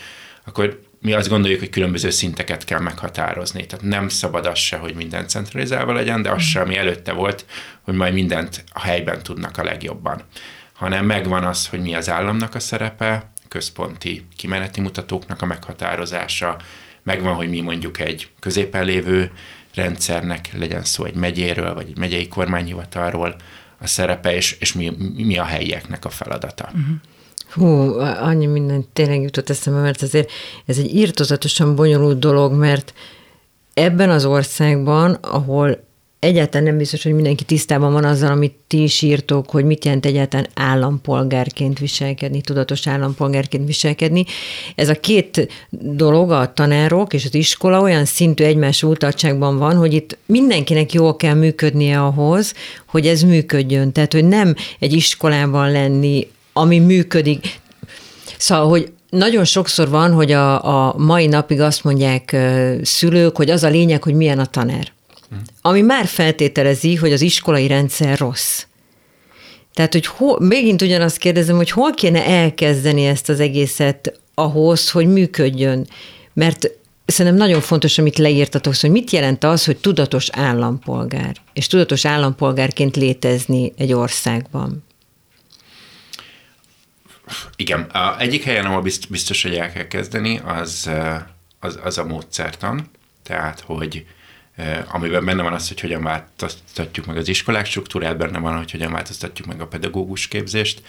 akkor 0.45 0.81
mi 1.01 1.13
azt 1.13 1.29
gondoljuk, 1.29 1.59
hogy 1.59 1.69
különböző 1.69 2.09
szinteket 2.09 2.63
kell 2.63 2.79
meghatározni. 2.79 3.65
Tehát 3.65 3.85
nem 3.85 4.09
szabad 4.09 4.45
az 4.45 4.59
se, 4.59 4.77
hogy 4.77 4.95
minden 4.95 5.27
centralizálva 5.27 5.93
legyen, 5.93 6.21
de 6.21 6.29
az 6.29 6.35
hmm. 6.35 6.45
se, 6.45 6.61
ami 6.61 6.77
előtte 6.77 7.11
volt, 7.11 7.45
hogy 7.81 7.93
majd 7.93 8.13
mindent 8.13 8.63
a 8.73 8.79
helyben 8.79 9.23
tudnak 9.23 9.57
a 9.57 9.63
legjobban. 9.63 10.21
Hanem 10.73 11.05
megvan 11.05 11.43
az, 11.43 11.67
hogy 11.67 11.81
mi 11.81 11.95
az 11.95 12.09
államnak 12.09 12.55
a 12.55 12.59
szerepe, 12.59 13.31
központi 13.47 14.27
kimeneti 14.37 14.81
mutatóknak 14.81 15.41
a 15.41 15.45
meghatározása, 15.45 16.57
megvan, 17.03 17.33
hogy 17.33 17.49
mi 17.49 17.61
mondjuk 17.61 17.99
egy 17.99 18.29
középen 18.39 18.85
lévő 18.85 19.31
rendszernek, 19.75 20.49
legyen 20.57 20.83
szó 20.83 21.05
egy 21.05 21.15
megyéről, 21.15 21.73
vagy 21.73 21.87
egy 21.87 21.97
megyei 21.97 22.27
kormányhivatalról 22.27 23.35
a 23.79 23.87
szerepe, 23.87 24.35
és, 24.35 24.57
és 24.59 24.73
mi, 24.73 24.91
mi 25.15 25.37
a 25.37 25.43
helyieknek 25.43 26.05
a 26.05 26.09
feladata. 26.09 26.63
Uh-huh. 26.65 26.95
Hú, 27.49 27.99
annyi 27.99 28.45
minden 28.45 28.85
tényleg 28.93 29.21
jutott 29.21 29.49
eszembe, 29.49 29.79
mert 29.79 30.01
azért 30.01 30.31
ez 30.65 30.77
egy 30.77 30.95
írtozatosan 30.95 31.75
bonyolult 31.75 32.19
dolog, 32.19 32.53
mert 32.53 32.93
ebben 33.73 34.09
az 34.09 34.25
országban, 34.25 35.13
ahol 35.13 35.83
egyáltalán 36.21 36.67
nem 36.67 36.77
biztos, 36.77 37.03
hogy 37.03 37.13
mindenki 37.13 37.43
tisztában 37.43 37.93
van 37.93 38.03
azzal, 38.03 38.31
amit 38.31 38.53
ti 38.67 38.83
is 38.83 39.01
írtok, 39.01 39.49
hogy 39.49 39.65
mit 39.65 39.85
jelent 39.85 40.05
egyáltalán 40.05 40.47
állampolgárként 40.53 41.79
viselkedni, 41.79 42.41
tudatos 42.41 42.87
állampolgárként 42.87 43.65
viselkedni. 43.65 44.25
Ez 44.75 44.89
a 44.89 44.99
két 44.99 45.47
dolog, 45.69 46.31
a 46.31 46.53
tanárok 46.53 47.13
és 47.13 47.25
az 47.25 47.33
iskola 47.35 47.81
olyan 47.81 48.05
szintű 48.05 48.43
egymás 48.43 48.83
útartságban 48.83 49.57
van, 49.57 49.75
hogy 49.75 49.93
itt 49.93 50.17
mindenkinek 50.25 50.93
jól 50.93 51.15
kell 51.15 51.33
működnie 51.33 52.01
ahhoz, 52.01 52.53
hogy 52.87 53.07
ez 53.07 53.21
működjön. 53.21 53.91
Tehát, 53.91 54.13
hogy 54.13 54.27
nem 54.27 54.55
egy 54.79 54.93
iskolában 54.93 55.71
lenni, 55.71 56.27
ami 56.53 56.79
működik. 56.79 57.59
Szóval, 58.37 58.69
hogy 58.69 58.91
nagyon 59.09 59.43
sokszor 59.43 59.89
van, 59.89 60.11
hogy 60.11 60.31
a, 60.31 60.87
a 60.87 60.95
mai 60.97 61.27
napig 61.27 61.59
azt 61.59 61.83
mondják 61.83 62.37
szülők, 62.81 63.35
hogy 63.35 63.49
az 63.49 63.63
a 63.63 63.69
lényeg, 63.69 64.03
hogy 64.03 64.13
milyen 64.13 64.39
a 64.39 64.45
tanár 64.45 64.91
ami 65.61 65.81
már 65.81 66.05
feltételezi, 66.05 66.95
hogy 66.95 67.13
az 67.13 67.21
iskolai 67.21 67.67
rendszer 67.67 68.17
rossz. 68.17 68.65
Tehát, 69.73 69.93
hogy 69.93 70.05
hol, 70.05 70.39
megint 70.39 70.81
ugyanazt 70.81 71.17
kérdezem, 71.17 71.55
hogy 71.55 71.69
hol 71.69 71.93
kéne 71.93 72.25
elkezdeni 72.25 73.05
ezt 73.05 73.29
az 73.29 73.39
egészet 73.39 74.19
ahhoz, 74.33 74.91
hogy 74.91 75.07
működjön. 75.07 75.87
Mert 76.33 76.71
szerintem 77.05 77.41
nagyon 77.41 77.61
fontos, 77.61 77.97
amit 77.97 78.17
leírtatok, 78.17 78.75
hogy 78.75 78.91
mit 78.91 79.11
jelent 79.11 79.43
az, 79.43 79.65
hogy 79.65 79.77
tudatos 79.77 80.29
állampolgár, 80.31 81.35
és 81.53 81.67
tudatos 81.67 82.05
állampolgárként 82.05 82.95
létezni 82.95 83.73
egy 83.77 83.93
országban. 83.93 84.83
Igen. 87.55 87.81
A 87.81 88.19
egyik 88.19 88.43
helyen, 88.43 88.65
ahol 88.65 88.81
biztos, 89.09 89.41
hogy 89.41 89.55
el 89.55 89.71
kell 89.71 89.87
kezdeni, 89.87 90.41
az, 90.45 90.89
az, 91.59 91.79
az 91.83 91.97
a 91.97 92.05
módszertan. 92.05 92.89
Tehát, 93.23 93.59
hogy 93.59 94.05
amiben 94.87 95.25
benne 95.25 95.43
van 95.43 95.53
az, 95.53 95.67
hogy 95.67 95.79
hogyan 95.79 96.03
változtatjuk 96.03 97.05
meg 97.05 97.17
az 97.17 97.27
iskolák 97.27 97.65
struktúrát, 97.65 98.17
benne 98.17 98.39
van, 98.39 98.57
hogy 98.57 98.71
hogyan 98.71 98.91
változtatjuk 98.91 99.47
meg 99.47 99.61
a 99.61 99.67
pedagógus 99.67 100.27
képzést, 100.27 100.81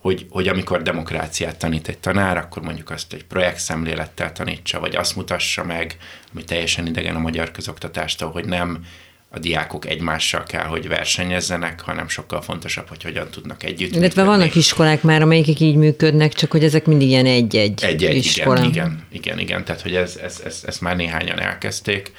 hogy, 0.00 0.26
hogy 0.30 0.48
amikor 0.48 0.82
demokráciát 0.82 1.58
tanít 1.58 1.88
egy 1.88 1.98
tanár, 1.98 2.36
akkor 2.36 2.62
mondjuk 2.62 2.90
azt 2.90 3.12
egy 3.12 3.24
projektszemlélettel 3.24 4.32
tanítsa, 4.32 4.80
vagy 4.80 4.96
azt 4.96 5.16
mutassa 5.16 5.64
meg, 5.64 5.96
ami 6.32 6.44
teljesen 6.44 6.86
idegen 6.86 7.16
a 7.16 7.20
magyar 7.20 7.50
közoktatástól, 7.50 8.30
hogy 8.30 8.44
nem 8.44 8.84
a 9.32 9.38
diákok 9.38 9.86
egymással 9.86 10.42
kell, 10.42 10.64
hogy 10.64 10.88
versenyezzenek, 10.88 11.80
hanem 11.80 12.08
sokkal 12.08 12.42
fontosabb, 12.42 12.88
hogy 12.88 13.02
hogyan 13.02 13.28
tudnak 13.30 13.62
együtt 13.62 13.94
Illetve 13.94 14.24
vannak 14.24 14.54
iskolák 14.54 15.02
már, 15.02 15.22
amelyik 15.22 15.60
így 15.60 15.76
működnek, 15.76 16.32
csak 16.32 16.50
hogy 16.50 16.64
ezek 16.64 16.86
mindig 16.86 17.08
ilyen 17.08 17.26
egy-egy, 17.26 17.84
egy-egy 17.84 18.16
iskola. 18.16 18.58
Igen, 18.58 18.68
igen, 18.70 19.06
igen, 19.10 19.38
igen, 19.38 19.64
tehát 19.64 19.80
hogy 19.80 19.94
ez, 19.94 20.16
ez, 20.16 20.40
ez, 20.44 20.62
ezt 20.66 20.80
már 20.80 20.96
néhányan 20.96 21.40
elkezdték. 21.40 22.12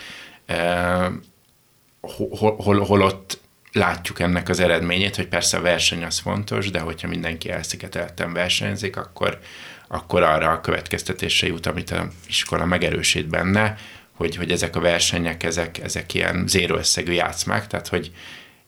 hol, 2.02 2.56
hol, 2.56 2.80
holott 2.80 3.40
látjuk 3.72 4.20
ennek 4.20 4.50
az 4.50 4.60
eredményét, 4.60 5.16
hogy 5.16 5.28
persze 5.28 5.58
a 5.58 5.62
verseny 5.62 6.04
az 6.04 6.20
fontos, 6.20 6.70
de 6.70 6.80
hogyha 6.80 7.08
mindenki 7.08 7.50
elszigetelten 7.50 8.34
versenyzik, 8.34 8.98
akkor, 8.98 9.40
akkor 9.88 10.24
arra 10.24 10.50
a 10.50 10.62
következtetésre 10.62 11.48
jut, 11.48 11.66
amit 11.66 11.92
a 11.92 12.08
iskola 12.28 12.66
megerősít 12.66 13.28
benne, 13.28 13.76
hogy, 14.22 14.36
hogy 14.36 14.52
ezek 14.52 14.76
a 14.76 14.80
versenyek, 14.80 15.44
ezek, 15.44 15.80
ezek 15.84 16.14
ilyen 16.14 16.44
zéró 16.48 16.76
összegű 16.76 17.12
játszmák, 17.12 17.68
tehát 17.68 17.88
hogy 17.88 18.12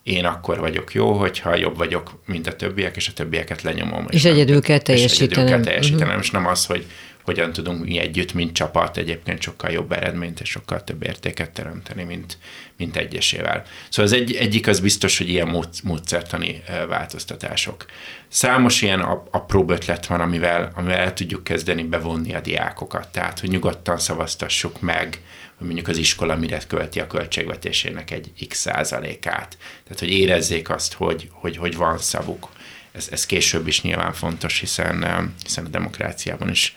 én 0.04 0.26
akkor 0.26 0.60
vagyok 0.60 0.94
jó, 0.94 1.14
hogyha 1.14 1.56
jobb 1.56 1.78
vagyok, 1.78 2.22
mint 2.26 2.48
a 2.48 2.56
többiek, 2.56 2.96
és 2.96 3.08
a 3.08 3.14
többieket 3.14 3.62
lenyomom. 3.62 4.06
És, 4.10 4.16
és 4.16 4.26
egyedül 4.32 4.62
kell 4.62 4.78
teljesítenem. 4.78 5.32
És 5.32 5.38
egyedül 5.38 5.56
kell 5.56 5.64
teljesítenem, 5.64 6.08
uh-huh. 6.08 6.24
és 6.24 6.32
nem 6.32 6.46
az, 6.46 6.66
hogy 6.66 6.86
hogyan 7.24 7.54
tudunk 7.54 7.86
mi 7.86 7.98
együtt, 7.98 8.34
mint 8.34 8.54
csapat 8.54 8.98
egyébként 8.98 9.42
sokkal 9.42 9.72
jobb 9.72 9.92
eredményt 9.92 10.40
és 10.40 10.50
sokkal 10.50 10.84
több 10.84 11.04
értéket 11.04 11.52
teremteni, 11.52 12.04
mint, 12.04 12.38
mint 12.78 12.98
egyesével. 12.98 13.64
Szóval 13.90 14.12
az 14.12 14.18
egy, 14.18 14.36
egyik 14.36 14.68
az 14.68 14.80
biztos, 14.80 15.18
hogy 15.18 15.30
ilyen 15.30 15.48
mód, 15.48 15.70
módszertani 15.84 16.64
változtatások. 16.88 17.86
Számos 18.28 18.82
ilyen 18.82 19.00
apró 19.32 19.66
ötlet 19.68 20.06
van, 20.06 20.22
amivel, 20.22 20.72
amivel 20.76 20.98
el 20.98 21.14
tudjuk 21.14 21.44
kezdeni 21.44 21.84
bevonni 21.84 22.34
a 22.34 22.42
diákokat. 22.42 23.08
Tehát, 23.08 23.40
hogy 23.40 23.50
nyugodtan 23.50 23.98
szavaztassuk 23.98 24.82
meg, 24.82 25.22
hogy 25.58 25.66
mondjuk 25.66 25.88
az 25.88 25.98
iskola 25.98 26.36
mire 26.36 26.62
költi 26.68 27.00
a 27.00 27.08
költségvetésének 27.08 28.12
egy 28.12 28.48
x 28.48 28.58
százalékát. 28.58 29.58
Tehát, 29.84 30.00
hogy 30.00 30.12
érezzék 30.12 30.70
azt, 30.70 30.94
hogy, 30.94 31.30
hogy, 31.32 31.58
hogy 31.58 31.76
van 31.76 31.98
szavuk. 31.98 32.50
Ez, 32.92 33.08
ez 33.12 33.26
később 33.26 33.68
is 33.68 33.82
nyilván 33.82 34.14
fontos, 34.14 34.60
hiszen, 34.60 35.34
hiszen 35.44 35.66
a 35.66 35.70
demokráciában 35.70 36.50
is 36.50 36.76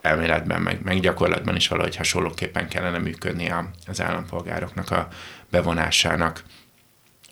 elméletben, 0.00 0.62
meg, 0.62 0.82
meg 0.82 1.00
gyakorlatban 1.00 1.56
is 1.56 1.68
valahogy 1.68 1.96
hasonlóképpen 1.96 2.68
kellene 2.68 2.98
működni 2.98 3.54
az 3.86 4.00
állampolgároknak 4.00 4.90
a 4.90 5.08
bevonásának. 5.50 6.44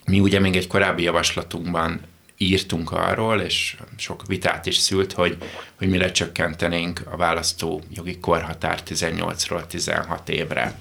Mi 0.05 0.21
ugye 0.21 0.41
még 0.41 0.57
egy 0.57 0.67
korábbi 0.67 1.03
javaslatunkban 1.03 2.01
írtunk 2.43 2.93
arról, 2.93 3.41
és 3.41 3.77
sok 3.97 4.27
vitát 4.27 4.67
is 4.67 4.77
szült, 4.77 5.13
hogy, 5.13 5.37
hogy 5.79 5.89
mire 5.89 6.11
csökkentenénk 6.11 7.03
a 7.11 7.17
választó 7.17 7.83
jogi 7.95 8.19
korhatár 8.19 8.83
18-ról 8.87 9.67
16 9.67 10.29
évre. 10.29 10.75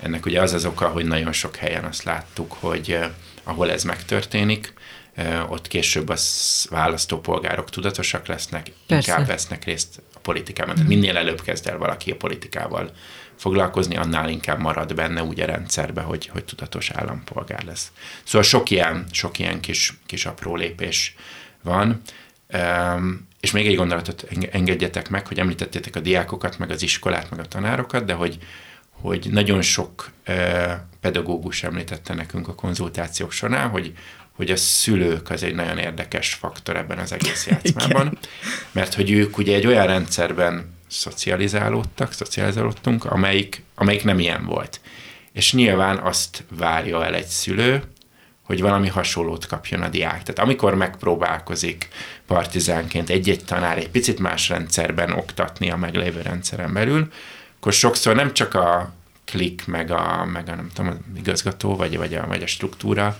Ennek 0.00 0.26
ugye 0.26 0.40
az 0.40 0.52
az 0.52 0.64
oka, 0.64 0.88
hogy 0.88 1.04
nagyon 1.04 1.32
sok 1.32 1.56
helyen 1.56 1.84
azt 1.84 2.02
láttuk, 2.02 2.52
hogy 2.52 2.92
eh, 2.92 3.10
ahol 3.42 3.70
ez 3.70 3.84
megtörténik, 3.84 4.72
eh, 5.14 5.50
ott 5.50 5.68
később 5.68 6.08
az 6.08 6.66
választópolgárok 6.70 7.70
tudatosak 7.70 8.26
lesznek, 8.26 8.72
Persze. 8.86 9.10
inkább 9.10 9.26
vesznek 9.26 9.64
részt 9.64 10.02
a 10.14 10.18
politikában. 10.18 10.74
Tehát 10.74 10.88
minél 10.88 11.16
előbb 11.16 11.42
kezd 11.42 11.66
el 11.66 11.78
valaki 11.78 12.10
a 12.10 12.16
politikával 12.16 12.92
foglalkozni, 13.42 13.96
annál 13.96 14.28
inkább 14.28 14.58
marad 14.58 14.94
benne 14.94 15.22
úgy 15.22 15.40
a 15.40 15.46
rendszerbe, 15.46 16.00
hogy, 16.00 16.26
hogy 16.26 16.44
tudatos 16.44 16.90
állampolgár 16.90 17.64
lesz. 17.64 17.92
Szóval 18.24 18.42
sok 18.42 18.70
ilyen, 18.70 19.06
sok 19.10 19.38
ilyen 19.38 19.60
kis, 19.60 19.92
kis 20.06 20.26
apró 20.26 20.56
lépés 20.56 21.14
van. 21.62 22.00
Um, 22.54 23.28
és 23.40 23.50
még 23.50 23.66
egy 23.66 23.76
gondolatot 23.76 24.26
engedjetek 24.50 25.08
meg, 25.08 25.26
hogy 25.26 25.38
említettétek 25.38 25.96
a 25.96 26.00
diákokat, 26.00 26.58
meg 26.58 26.70
az 26.70 26.82
iskolát, 26.82 27.30
meg 27.30 27.38
a 27.38 27.48
tanárokat, 27.48 28.04
de 28.04 28.12
hogy, 28.12 28.38
hogy 28.90 29.28
nagyon 29.30 29.62
sok 29.62 30.10
uh, 30.28 30.72
pedagógus 31.00 31.62
említette 31.62 32.14
nekünk 32.14 32.48
a 32.48 32.54
konzultációk 32.54 33.32
során, 33.32 33.68
hogy, 33.68 33.92
hogy 34.32 34.50
a 34.50 34.56
szülők 34.56 35.30
az 35.30 35.42
egy 35.42 35.54
nagyon 35.54 35.78
érdekes 35.78 36.34
faktor 36.34 36.76
ebben 36.76 36.98
az 36.98 37.12
egész 37.12 37.46
játszmában, 37.46 38.18
mert 38.72 38.94
hogy 38.94 39.10
ők 39.10 39.38
ugye 39.38 39.54
egy 39.54 39.66
olyan 39.66 39.86
rendszerben 39.86 40.80
szocializálódtak, 40.92 42.12
szocializálódtunk, 42.12 43.04
amelyik, 43.04 43.62
amelyik 43.74 44.04
nem 44.04 44.18
ilyen 44.18 44.44
volt. 44.44 44.80
És 45.32 45.52
nyilván 45.52 45.98
azt 45.98 46.44
várja 46.50 47.04
el 47.04 47.14
egy 47.14 47.26
szülő, 47.26 47.82
hogy 48.42 48.60
valami 48.60 48.88
hasonlót 48.88 49.46
kapjon 49.46 49.82
a 49.82 49.88
diák. 49.88 50.22
Tehát 50.22 50.38
amikor 50.38 50.74
megpróbálkozik 50.74 51.88
partizánként 52.26 53.10
egy-egy 53.10 53.44
tanár 53.44 53.78
egy 53.78 53.88
picit 53.88 54.18
más 54.18 54.48
rendszerben 54.48 55.12
oktatni 55.12 55.70
a 55.70 55.76
meglévő 55.76 56.20
rendszeren 56.20 56.72
belül, 56.72 57.12
akkor 57.56 57.72
sokszor 57.72 58.14
nem 58.14 58.34
csak 58.34 58.54
a 58.54 58.92
klik, 59.24 59.66
meg 59.66 59.90
a, 59.90 60.24
meg 60.24 60.48
a 60.48 60.54
nem 60.54 60.70
tudom, 60.74 60.90
az 60.90 61.18
igazgató, 61.18 61.76
vagy, 61.76 61.96
vagy, 61.96 62.14
a, 62.14 62.26
vagy 62.26 62.42
a 62.42 62.46
struktúra 62.46 63.16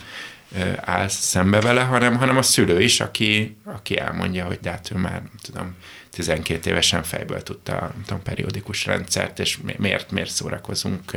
áll 0.77 1.09
szembe 1.09 1.61
vele, 1.61 1.81
hanem, 1.81 2.17
hanem 2.17 2.37
a 2.37 2.43
szülő 2.43 2.81
is, 2.81 3.01
aki, 3.01 3.57
aki 3.65 3.99
elmondja, 3.99 4.45
hogy 4.45 4.59
de 4.61 4.71
hát 4.71 4.91
ő 4.95 4.99
már, 4.99 5.13
nem 5.13 5.39
tudom, 5.43 5.75
12 6.13 6.71
évesen 6.71 7.03
fejből 7.03 7.43
tudta 7.43 7.77
a 7.77 7.93
tudom, 8.07 8.23
periódikus 8.23 8.87
rendszert, 8.87 9.39
és 9.39 9.59
miért, 9.79 10.11
miért 10.11 10.31
szórakozunk 10.31 11.13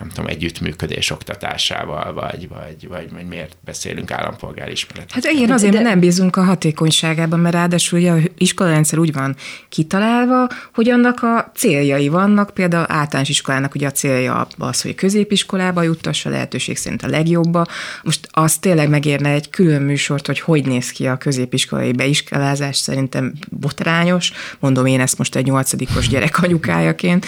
nem 0.00 0.08
tudom, 0.08 0.26
együttműködés 0.26 1.10
oktatásával, 1.10 2.12
vagy, 2.12 2.48
vagy, 2.48 2.88
vagy, 2.88 3.12
vagy 3.12 3.26
miért 3.26 3.56
beszélünk 3.64 4.10
állampolgári 4.10 4.72
ismeretről. 4.72 5.22
Hát 5.22 5.32
igen, 5.32 5.50
azért, 5.50 5.72
mert 5.72 5.84
nem 5.84 6.00
bízunk 6.00 6.36
a 6.36 6.42
hatékonyságában, 6.42 7.40
mert 7.40 7.54
ráadásul 7.54 7.98
ugye 7.98 8.12
a 8.12 8.18
iskolarendszer 8.36 8.98
úgy 8.98 9.12
van 9.12 9.36
kitalálva, 9.68 10.46
hogy 10.74 10.90
annak 10.90 11.22
a 11.22 11.50
céljai 11.54 12.08
vannak, 12.08 12.50
például 12.54 12.84
általános 12.88 13.28
iskolának 13.28 13.74
ugye 13.74 13.86
a 13.86 13.90
célja 13.90 14.46
az, 14.58 14.82
hogy 14.82 14.94
középiskolába 14.94 15.82
juttassa, 15.82 16.30
lehetőség 16.30 16.76
szerint 16.76 17.02
a 17.02 17.08
legjobba. 17.08 17.66
Most 18.02 18.28
az 18.30 18.56
tényleg 18.56 18.88
megérne 18.88 19.30
egy 19.30 19.50
külön 19.50 19.82
műsort, 19.82 20.26
hogy 20.26 20.40
hogy 20.40 20.66
néz 20.66 20.90
ki 20.90 21.06
a 21.06 21.16
középiskolai 21.16 21.92
beiskolázás, 21.92 22.76
szerintem 22.76 23.32
botrányos, 23.48 24.19
mondom 24.58 24.86
én 24.86 25.00
ezt 25.00 25.18
most 25.18 25.36
egy 25.36 25.44
nyolcadikos 25.44 26.08
gyerek 26.08 26.42
anyukájaként, 26.42 27.26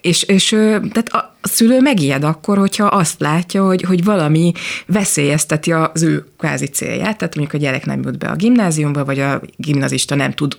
és, 0.00 0.22
és 0.22 0.48
tehát 0.92 1.08
a, 1.08 1.36
szülő 1.42 1.80
megijed 1.80 2.24
akkor, 2.24 2.58
hogyha 2.58 2.86
azt 2.86 3.20
látja, 3.20 3.64
hogy, 3.64 3.82
hogy 3.82 4.04
valami 4.04 4.52
veszélyezteti 4.86 5.72
az 5.72 6.02
ő 6.02 6.26
kvázi 6.38 6.66
célját, 6.66 7.18
tehát 7.18 7.36
mondjuk 7.36 7.62
a 7.62 7.64
gyerek 7.64 7.84
nem 7.86 8.02
jut 8.02 8.18
be 8.18 8.28
a 8.28 8.36
gimnáziumba, 8.36 9.04
vagy 9.04 9.20
a 9.20 9.40
gimnazista 9.56 10.14
nem 10.14 10.32
tud 10.32 10.56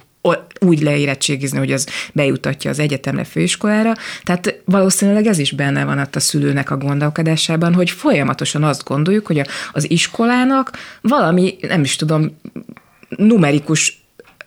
úgy 0.59 0.81
leérettségizni, 0.81 1.57
hogy 1.57 1.71
az 1.71 1.87
bejutatja 2.13 2.69
az 2.69 2.79
egyetemre, 2.79 3.23
főiskolára. 3.23 3.93
Tehát 4.23 4.61
valószínűleg 4.65 5.25
ez 5.25 5.37
is 5.37 5.51
benne 5.51 5.85
van 5.85 5.99
ott 5.99 6.15
a 6.15 6.19
szülőnek 6.19 6.71
a 6.71 6.77
gondolkodásában, 6.77 7.73
hogy 7.73 7.89
folyamatosan 7.89 8.63
azt 8.63 8.83
gondoljuk, 8.83 9.27
hogy 9.27 9.41
az 9.71 9.89
iskolának 9.89 10.71
valami, 11.01 11.55
nem 11.61 11.81
is 11.81 11.95
tudom, 11.95 12.37
numerikus 13.09 14.02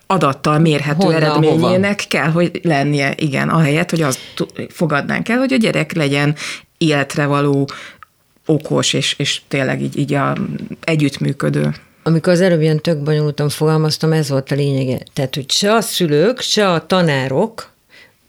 adattal 0.07 0.59
mérhető 0.59 1.05
Honnan, 1.05 1.21
eredményének 1.21 2.01
hova? 2.01 2.07
kell, 2.07 2.31
hogy 2.31 2.59
lennie, 2.63 3.13
igen, 3.17 3.49
ahelyett, 3.49 3.89
hogy 3.89 4.01
azt 4.01 4.19
fogadnánk 4.69 5.29
el, 5.29 5.37
hogy 5.37 5.53
a 5.53 5.57
gyerek 5.57 5.93
legyen 5.93 6.35
életre 6.77 7.25
való 7.25 7.69
okos, 8.45 8.93
és, 8.93 9.15
és 9.17 9.41
tényleg 9.47 9.81
így, 9.81 9.97
így 9.97 10.13
a 10.13 10.35
együttműködő. 10.83 11.75
Amikor 12.03 12.33
az 12.33 12.41
előbb 12.41 12.61
ilyen 12.61 12.81
tök 12.81 13.03
bonyolultan 13.03 13.49
fogalmaztam, 13.49 14.11
ez 14.11 14.29
volt 14.29 14.51
a 14.51 14.55
lényege. 14.55 14.99
Tehát, 15.13 15.35
hogy 15.35 15.51
se 15.51 15.73
a 15.73 15.81
szülők, 15.81 16.39
se 16.39 16.71
a 16.71 16.85
tanárok, 16.85 17.71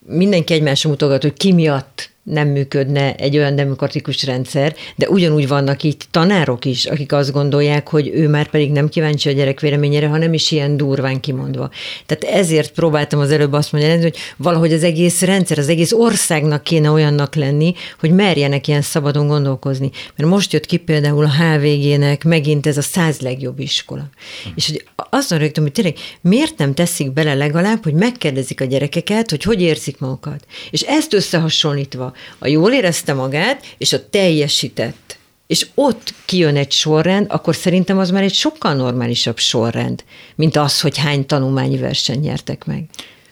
mindenki 0.07 0.53
egymásra 0.53 0.91
mutogat, 0.91 1.23
hogy 1.23 1.33
ki 1.33 1.53
miatt 1.53 2.11
nem 2.31 2.49
működne 2.49 3.15
egy 3.15 3.37
olyan 3.37 3.57
demokratikus 3.57 4.25
rendszer, 4.25 4.75
de 4.97 5.09
ugyanúgy 5.09 5.49
vannak 5.49 5.83
itt 5.83 6.07
tanárok 6.11 6.65
is, 6.65 6.85
akik 6.85 7.13
azt 7.13 7.33
gondolják, 7.33 7.89
hogy 7.89 8.11
ő 8.15 8.29
már 8.29 8.51
pedig 8.51 8.71
nem 8.71 8.89
kíváncsi 8.89 9.29
a 9.29 9.33
gyerek 9.33 9.61
véleményére, 9.61 10.07
hanem 10.07 10.33
is 10.33 10.51
ilyen 10.51 10.77
durván 10.77 11.21
kimondva. 11.21 11.71
Tehát 12.07 12.37
ezért 12.39 12.73
próbáltam 12.73 13.21
az 13.21 13.31
előbb 13.31 13.53
azt 13.53 13.73
mondani, 13.73 14.03
hogy 14.03 14.17
valahogy 14.37 14.73
az 14.73 14.83
egész 14.83 15.23
rendszer, 15.23 15.59
az 15.59 15.69
egész 15.69 15.93
országnak 15.93 16.63
kéne 16.63 16.91
olyannak 16.91 17.35
lenni, 17.35 17.75
hogy 18.01 18.11
merjenek 18.11 18.69
ilyen 18.69 18.83
szabadon 18.83 19.27
gondolkozni. 19.27 19.91
Mert 20.17 20.31
most 20.31 20.53
jött 20.53 20.67
ki 20.67 20.77
például 20.77 21.25
a 21.25 21.33
HVG-nek 21.33 22.25
megint 22.25 22.67
ez 22.67 22.77
a 22.77 22.83
száz 22.83 23.21
legjobb 23.21 23.59
iskola. 23.59 24.09
És 24.55 24.67
hogy 24.67 24.85
azt 25.11 25.31
mondom, 25.31 25.63
hogy 25.63 25.73
tényleg 25.73 25.97
miért 26.21 26.59
nem 26.59 26.75
teszik 26.75 27.13
bele 27.13 27.35
legalább, 27.35 27.83
hogy 27.83 27.95
megkérdezik 27.95 28.61
a 28.61 28.65
gyerekeket, 28.65 29.31
hogy 29.31 29.43
hogy 29.43 29.63
érzik 29.63 29.99
magukat. 29.99 30.45
És 30.71 30.83
ezt 30.83 31.15
összehasonlítva 31.15 32.13
a 32.39 32.47
jól 32.47 32.73
érezte 32.73 33.13
magát, 33.13 33.75
és 33.79 33.93
a 33.93 34.09
teljesített, 34.09 35.19
és 35.47 35.67
ott 35.75 36.15
kijön 36.25 36.57
egy 36.57 36.73
sorrend, 36.73 37.27
akkor 37.29 37.57
szerintem 37.57 37.99
az 37.99 38.11
már 38.11 38.23
egy 38.23 38.35
sokkal 38.35 38.75
normálisabb 38.75 39.39
sorrend, 39.39 40.05
mint 40.35 40.57
az, 40.57 40.81
hogy 40.81 40.99
hány 40.99 41.27
tanulmányi 41.27 41.79
verseny 41.79 42.21
nyertek 42.21 42.65
meg. 42.65 42.85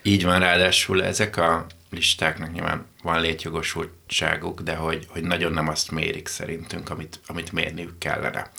Így 0.02 0.24
van, 0.24 0.38
ráadásul 0.38 1.04
ezek 1.04 1.36
a 1.36 1.66
listáknak 1.90 2.52
nyilván 2.52 2.86
van 3.02 3.20
létjogosultságuk, 3.20 4.60
de 4.60 4.74
hogy, 4.74 5.06
hogy 5.08 5.22
nagyon 5.22 5.52
nem 5.52 5.68
azt 5.68 5.90
mérik 5.90 6.28
szerintünk, 6.28 6.90
amit, 6.90 7.20
amit 7.26 7.52
mérniük 7.52 7.98
kellene. 7.98 8.50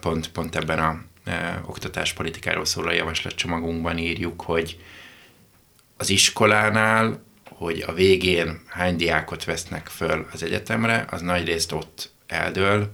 Pont, 0.00 0.28
pont 0.28 0.56
ebben 0.56 0.78
a 0.78 1.02
oktatáspolitikáról 1.66 2.64
szóló 2.64 2.90
javaslatcsomagunkban 2.90 3.98
írjuk, 3.98 4.40
hogy 4.40 4.78
az 5.96 6.10
iskolánál 6.10 7.23
hogy 7.56 7.84
a 7.86 7.92
végén 7.92 8.60
hány 8.66 8.96
diákot 8.96 9.44
vesznek 9.44 9.86
föl 9.86 10.26
az 10.32 10.42
egyetemre, 10.42 11.06
az 11.10 11.20
nagy 11.20 11.44
részt 11.44 11.72
ott 11.72 12.10
eldől, 12.26 12.92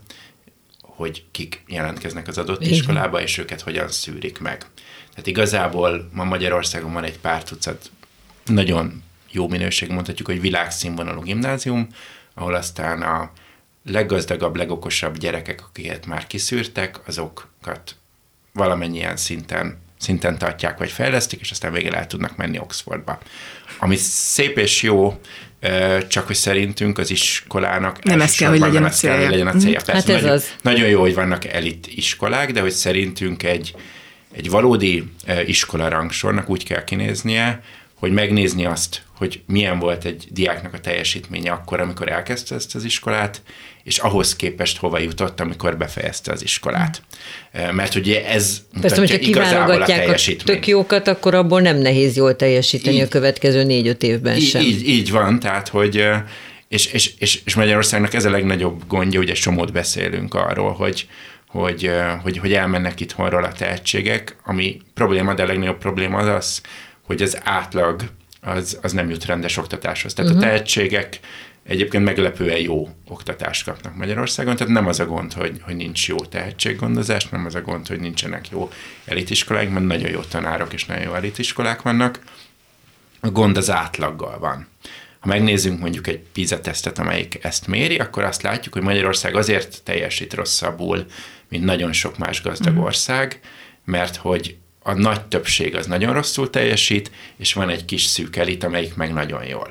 hogy 0.81 1.25
kik 1.31 1.62
jelentkeznek 1.67 2.29
az 2.29 2.38
adott 2.38 2.61
Igen. 2.61 2.73
iskolába, 2.73 3.23
és 3.23 3.38
őket 3.38 3.61
hogyan 3.61 3.88
szűrik 3.88 4.38
meg. 4.38 4.67
Tehát 5.11 5.26
igazából 5.26 6.09
ma 6.12 6.25
Magyarországon 6.25 6.93
van 6.93 7.05
egy 7.05 7.19
pár 7.19 7.45
tucat 7.45 7.90
nagyon 8.45 9.02
jó 9.31 9.49
minőség, 9.49 9.90
mondhatjuk, 9.90 10.29
hogy 10.29 10.40
világszínvonalú 10.40 11.21
gimnázium, 11.21 11.88
ahol 12.35 12.55
aztán 12.55 13.02
a 13.02 13.33
leggazdagabb, 13.85 14.57
legokosabb 14.57 15.19
gyerekek, 15.19 15.64
akiket 15.69 16.07
már 16.07 16.26
kiszűrtek, 16.26 17.09
azokat 17.09 17.97
valamennyien 18.52 19.17
szinten, 19.17 19.79
szinten 20.00 20.38
tartják, 20.38 20.78
vagy 20.78 20.90
fejlesztik, 20.90 21.40
és 21.40 21.50
aztán 21.50 21.73
végül 21.73 21.95
el 21.95 22.07
tudnak 22.07 22.37
menni 22.37 22.59
Oxfordba 22.59 23.19
ami 23.80 23.97
szép 23.97 24.59
és 24.59 24.83
jó, 24.83 25.21
csak 26.09 26.26
hogy 26.26 26.37
szerintünk 26.37 26.99
az 26.99 27.11
iskolának 27.11 28.02
nem 28.02 28.21
ez 28.21 28.35
kell, 28.35 28.50
hogy 28.50 28.59
legyen 28.59 28.85
a 28.85 28.88
célja. 28.88 29.16
Kell, 29.16 29.26
hogy 29.26 29.37
legyen 29.37 29.54
a 29.54 29.59
célja. 29.59 29.80
Persze, 29.85 29.92
hát 29.92 30.09
ez 30.09 30.23
nagyon, 30.23 30.37
az. 30.37 30.45
nagyon 30.62 30.88
jó, 30.88 31.00
hogy 31.00 31.14
vannak 31.14 31.45
elit 31.45 31.87
iskolák, 31.95 32.52
de 32.52 32.61
hogy 32.61 32.71
szerintünk 32.71 33.42
egy, 33.42 33.75
egy 34.33 34.50
valódi 34.50 35.12
iskola 35.47 35.88
rangsornak 35.88 36.49
úgy 36.49 36.64
kell 36.64 36.85
kinéznie, 36.85 37.62
hogy 38.00 38.12
megnézni 38.12 38.64
azt, 38.64 39.02
hogy 39.16 39.40
milyen 39.47 39.78
volt 39.78 40.04
egy 40.04 40.26
diáknak 40.30 40.75
a 40.75 40.80
teljesítménye 40.80 41.50
akkor, 41.50 41.80
amikor 41.80 42.09
elkezdte 42.09 42.54
ezt 42.54 42.75
az 42.75 42.85
iskolát, 42.85 43.42
és 43.83 43.99
ahhoz 43.99 44.37
képest 44.37 44.78
hova 44.78 44.99
jutott, 44.99 45.40
amikor 45.40 45.76
befejezte 45.76 46.33
az 46.33 46.42
iskolát. 46.42 47.02
Mert 47.73 47.95
ugye 47.95 48.26
ez 48.26 48.62
Persze, 48.80 48.99
hogyha 48.99 49.19
kiválogatják 49.19 50.09
a, 50.09 50.12
a 50.12 50.42
tök 50.45 50.66
jókat, 50.66 51.09
akkor 51.09 51.35
abból 51.35 51.61
nem 51.61 51.76
nehéz 51.76 52.16
jól 52.16 52.37
teljesíteni 52.37 52.97
így, 52.97 53.02
a 53.02 53.09
következő 53.09 53.64
négy-öt 53.64 54.02
évben 54.02 54.37
így, 54.37 54.49
sem. 54.49 54.62
Így, 54.62 54.88
így 54.88 55.11
van, 55.11 55.40
tehát 55.40 55.69
hogy 55.69 56.04
és, 56.69 56.87
és, 56.87 57.12
és, 57.19 57.40
és 57.45 57.54
Magyarországnak 57.54 58.14
ez 58.14 58.25
a 58.25 58.30
legnagyobb 58.30 58.83
gondja, 58.88 59.21
ugye 59.21 59.35
somót 59.35 59.73
beszélünk 59.73 60.35
arról, 60.35 60.73
hogy, 60.73 61.07
hogy, 61.47 61.90
hogy, 62.23 62.38
hogy 62.38 62.52
elmennek 62.52 63.00
itthonról 63.00 63.45
a 63.45 63.52
tehetségek, 63.52 64.37
ami 64.45 64.80
probléma, 64.95 65.35
de 65.35 65.42
a 65.42 65.47
legnagyobb 65.47 65.78
probléma 65.78 66.19
az 66.19 66.26
az, 66.26 66.61
hogy 67.11 67.23
az 67.23 67.38
átlag 67.45 68.02
az, 68.41 68.78
az 68.82 68.93
nem 68.93 69.11
jut 69.11 69.25
rendes 69.25 69.56
oktatáshoz. 69.56 70.15
Tehát 70.15 70.30
uh-huh. 70.30 70.47
a 70.47 70.50
tehetségek 70.50 71.21
egyébként 71.63 72.04
meglepően 72.04 72.58
jó 72.58 72.89
oktatást 73.08 73.65
kapnak 73.65 73.97
Magyarországon, 73.97 74.56
tehát 74.56 74.73
nem 74.73 74.87
az 74.87 75.00
a 75.00 75.06
gond, 75.06 75.32
hogy, 75.32 75.61
hogy 75.63 75.76
nincs 75.76 76.08
jó 76.08 76.17
tehetséggondozás, 76.17 77.28
nem 77.28 77.47
az 77.47 77.54
a 77.54 77.61
gond, 77.61 77.87
hogy 77.87 78.00
nincsenek 78.00 78.49
jó 78.50 78.71
elitiskolák, 79.04 79.71
mert 79.71 79.87
nagyon 79.87 80.11
jó 80.11 80.21
tanárok 80.21 80.73
és 80.73 80.84
nagyon 80.84 81.02
jó 81.02 81.15
elitiskolák 81.15 81.82
vannak. 81.82 82.19
A 83.21 83.30
gond 83.30 83.56
az 83.56 83.71
átlaggal 83.71 84.39
van. 84.39 84.67
Ha 85.21 85.28
megnézzünk 85.28 85.80
mondjuk 85.80 86.06
egy 86.06 86.21
PISA 86.32 86.61
tesztet, 86.61 86.99
amelyik 86.99 87.39
ezt 87.43 87.67
méri, 87.67 87.99
akkor 87.99 88.25
azt 88.25 88.43
látjuk, 88.43 88.75
hogy 88.75 88.82
Magyarország 88.82 89.37
azért 89.37 89.82
teljesít 89.82 90.34
rosszabbul, 90.34 91.06
mint 91.49 91.65
nagyon 91.65 91.93
sok 91.93 92.19
más 92.19 92.43
gazdag 92.43 92.75
mhm. 92.75 92.82
ország, 92.82 93.41
mert 93.84 94.17
hogy 94.17 94.56
a 94.82 94.93
nagy 94.93 95.25
többség 95.25 95.76
az 95.76 95.86
nagyon 95.86 96.12
rosszul 96.12 96.50
teljesít, 96.50 97.10
és 97.36 97.52
van 97.52 97.69
egy 97.69 97.84
kis 97.84 98.02
szűk 98.02 98.36
elit, 98.36 98.64
amelyik 98.64 98.95
meg 98.95 99.12
nagyon 99.12 99.45
jól. 99.45 99.69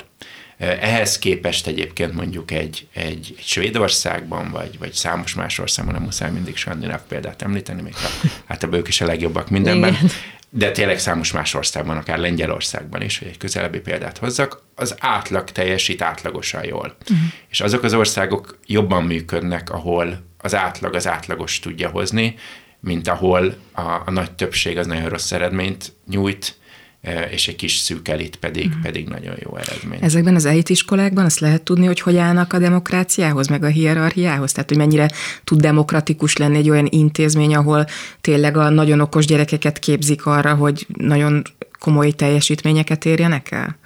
Ehhez 0.58 1.20
képest 1.20 1.68
egyébként 1.68 2.14
mondjuk 2.14 2.52
egy, 2.52 2.88
egy, 2.94 3.06
egy 3.08 3.36
Svédországban, 3.40 4.52
vagy, 4.52 4.78
vagy 4.80 4.94
számos 4.94 5.34
más 5.34 5.60
országban, 5.60 5.94
nem 5.94 6.04
muszáj 6.04 6.32
mindig 6.32 6.58
skandináv 6.58 7.02
példát 7.08 7.42
említeni, 7.42 7.82
még 7.82 7.96
ha, 7.96 8.30
hát 8.46 8.68
ők 8.72 8.88
is 8.88 9.02
a 9.02 9.06
legjobbak 9.06 9.50
mindenben, 9.50 9.94
Igen. 9.94 10.10
de 10.50 10.72
tényleg 10.72 11.00
számos 11.00 11.32
más 11.32 11.54
országban, 11.54 11.98
akár 11.98 12.18
Lengyelországban 12.18 13.02
is, 13.02 13.20
hogy 13.20 13.28
egy 13.28 13.38
közelebbi 13.38 13.80
példát 13.80 14.18
hozzak, 14.18 14.64
az 14.76 14.96
átlag 15.00 15.52
teljesít 15.52 16.02
átlagosan 16.02 16.66
jól. 16.66 16.96
Uh-huh. 17.02 17.18
És 17.50 17.62
azok 17.62 17.84
az 17.84 17.94
országok 17.94 18.60
jobban 18.66 19.04
működnek, 19.04 19.70
ahol 19.70 20.26
az 20.38 20.56
átlag 20.56 20.96
az 20.96 21.08
átlagos 21.08 21.60
tudja 21.60 21.90
hozni, 21.90 22.36
mint 22.80 23.08
ahol 23.08 23.56
a, 23.72 23.82
a 23.82 24.12
nagy 24.12 24.32
többség 24.32 24.78
az 24.78 24.88
nagyon 24.88 25.10
rossz 25.10 25.32
eredményt 25.32 25.94
nyújt, 26.10 26.58
e, 27.02 27.22
és 27.22 27.48
egy 27.48 27.56
kis 27.56 27.76
szűk 27.76 28.08
elit 28.08 28.36
pedig, 28.36 28.66
uh-huh. 28.66 28.82
pedig 28.82 29.08
nagyon 29.08 29.36
jó 29.40 29.56
eredmény. 29.56 30.00
Ezekben 30.02 30.36
az 30.36 30.70
iskolákban 30.70 31.26
azt 31.26 31.40
lehet 31.40 31.62
tudni, 31.62 31.86
hogy 31.86 32.00
hogy 32.00 32.18
állnak 32.18 32.54
a 32.54 32.60
demokráciához, 32.60 33.48
meg 33.48 33.64
a 33.64 33.68
hierarchiához? 33.68 34.52
Tehát, 34.52 34.70
hogy 34.70 34.78
mennyire 34.78 35.10
tud 35.44 35.62
demokratikus 35.62 36.38
lenni 36.38 36.58
egy 36.58 36.70
olyan 36.70 36.88
intézmény, 36.90 37.56
ahol 37.56 37.86
tényleg 38.22 38.58
a 38.58 38.70
nagyon 38.70 39.00
okos 39.00 39.26
gyerekeket 39.26 39.80
képzik 39.80 40.26
arra, 40.26 40.54
hogy 40.54 40.88
nagyon 40.94 41.44
komoly 41.80 42.12
teljesítményeket 42.12 43.06
érjenek 43.06 43.52
el? 43.52 43.78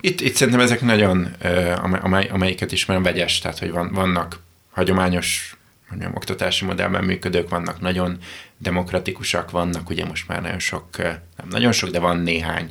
Itt, 0.00 0.20
itt 0.20 0.34
szerintem 0.34 0.62
ezek 0.62 0.80
nagyon, 0.80 1.28
amely, 2.02 2.28
amelyiket 2.32 2.72
ismerem, 2.72 3.02
vegyes, 3.02 3.38
tehát 3.38 3.58
hogy 3.58 3.70
van, 3.70 3.92
vannak 3.92 4.40
hagyományos 4.70 5.56
mondjam, 5.94 6.16
oktatási 6.16 6.64
modellben 6.64 7.04
működők 7.04 7.48
vannak, 7.48 7.80
nagyon 7.80 8.18
demokratikusak 8.58 9.50
vannak, 9.50 9.90
ugye 9.90 10.04
most 10.04 10.28
már 10.28 10.42
nagyon 10.42 10.58
sok, 10.58 10.96
nem 11.36 11.48
nagyon 11.48 11.72
sok, 11.72 11.90
de 11.90 11.98
van 11.98 12.18
néhány 12.18 12.70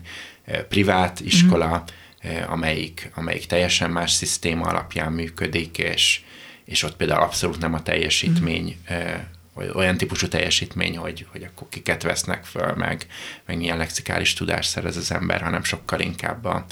privát 0.69 1.19
iskola, 1.19 1.83
mm. 2.27 2.31
amelyik, 2.47 3.11
amelyik 3.15 3.45
teljesen 3.45 3.89
más 3.89 4.11
szisztéma 4.11 4.65
alapján 4.65 5.11
működik, 5.11 5.77
és, 5.77 6.21
és 6.65 6.83
ott 6.83 6.95
például 6.95 7.21
abszolút 7.21 7.59
nem 7.59 7.73
a 7.73 7.83
teljesítmény, 7.83 8.77
mm. 8.93 9.69
olyan 9.73 9.97
típusú 9.97 10.27
teljesítmény, 10.27 10.97
hogy, 10.97 11.25
hogy 11.31 11.43
akkor 11.43 11.67
kiket 11.69 12.03
vesznek 12.03 12.43
föl, 12.43 12.73
meg, 12.73 13.07
meg 13.45 13.57
milyen 13.57 13.77
lexikális 13.77 14.33
tudás 14.33 14.65
szerez 14.65 14.97
az 14.97 15.11
ember, 15.11 15.41
hanem 15.41 15.63
sokkal 15.63 15.99
inkább 15.99 16.45
a, 16.45 16.65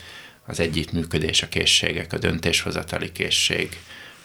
az 0.45 0.59
együttműködés, 0.59 1.41
a 1.41 1.47
készségek, 1.47 2.13
a 2.13 2.17
döntéshozatali 2.17 3.11
készség, 3.11 3.77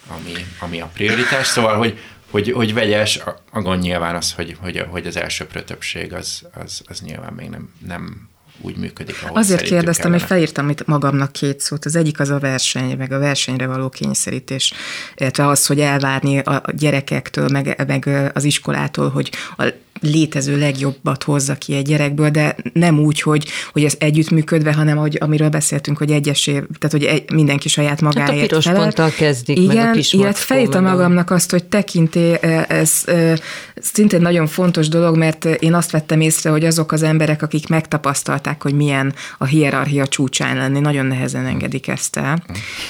ami, 0.07 0.47
ami 0.59 0.81
a 0.81 0.91
prioritás. 0.95 1.47
Szóval, 1.47 1.77
hogy, 1.77 1.99
hogy, 2.31 2.53
hogy 2.53 2.75
vegyes, 2.75 3.21
a 3.51 3.61
gond 3.61 3.83
nyilván 3.83 4.15
az, 4.15 4.33
hogy, 4.33 4.57
hogy, 4.61 4.85
hogy 4.91 5.07
az 5.07 5.17
elsőprő 5.17 5.63
többség 5.63 6.13
az, 6.13 6.43
az, 6.65 6.83
az 6.87 7.01
nyilván 7.01 7.33
még 7.33 7.49
nem, 7.49 7.71
nem 7.87 8.29
úgy 8.61 8.77
működik, 8.77 9.17
ahogy 9.23 9.39
Azért 9.39 9.63
kérdeztem, 9.63 10.05
kellene. 10.05 10.19
hogy 10.19 10.29
felírtam 10.29 10.69
itt 10.69 10.87
magamnak 10.87 11.33
két 11.33 11.61
szót. 11.61 11.85
Az 11.85 11.97
egyik 11.97 12.21
az 12.21 12.31
a 12.31 12.39
verseny, 12.39 12.97
meg 12.97 13.13
a 13.13 13.19
versenyre 13.19 13.67
való 13.67 13.89
kényszerítés, 13.89 14.73
illetve 15.17 15.47
az, 15.47 15.67
hogy 15.67 15.81
elvárni 15.81 16.39
a 16.39 16.63
gyerekektől, 16.73 17.49
meg, 17.49 17.85
meg 17.87 18.31
az 18.35 18.45
iskolától, 18.45 19.09
hogy 19.09 19.31
a 19.57 19.73
létező 20.01 20.59
legjobbat 20.59 21.23
hozza 21.23 21.55
ki 21.55 21.75
egy 21.75 21.87
gyerekből, 21.87 22.31
de 22.31 22.57
nem 22.73 22.99
úgy, 22.99 23.21
hogy, 23.21 23.49
hogy 23.73 23.85
ez 23.85 23.95
együttműködve, 23.99 24.73
hanem 24.73 24.97
hogy, 24.97 25.17
amiről 25.21 25.49
beszéltünk, 25.49 25.99
hogy 25.99 26.11
egyesé, 26.11 26.53
tehát 26.53 26.91
hogy 26.91 27.05
egy, 27.05 27.31
mindenki 27.33 27.69
saját 27.69 28.01
magáért 28.01 28.31
hát 28.31 28.39
a 28.39 28.47
piros 28.47 28.65
felel. 28.65 28.81
ponttal 28.81 29.11
kezdik, 29.11 29.59
Igen, 29.59 29.77
meg 29.77 29.89
a 29.89 29.91
kis 29.91 30.13
illetve 30.13 30.33
felírtam 30.33 30.85
magamnak 30.85 31.31
azt, 31.31 31.51
hogy 31.51 31.65
tekinté, 31.65 32.39
ez, 32.69 33.03
ez, 33.05 33.41
szintén 33.81 34.21
nagyon 34.21 34.47
fontos 34.47 34.89
dolog, 34.89 35.17
mert 35.17 35.45
én 35.45 35.75
azt 35.75 35.91
vettem 35.91 36.21
észre, 36.21 36.51
hogy 36.51 36.65
azok 36.65 36.93
az 36.93 37.03
emberek, 37.03 37.43
akik 37.43 37.69
megtapasztalták, 37.69 38.63
hogy 38.63 38.75
milyen 38.75 39.15
a 39.39 39.45
hierarchia 39.45 40.07
csúcsán 40.07 40.57
lenni, 40.57 40.81
nagyon 40.81 41.07
nehezen 41.07 41.47
engedik 41.47 41.89
ezt 41.89 42.17
el. 42.17 42.43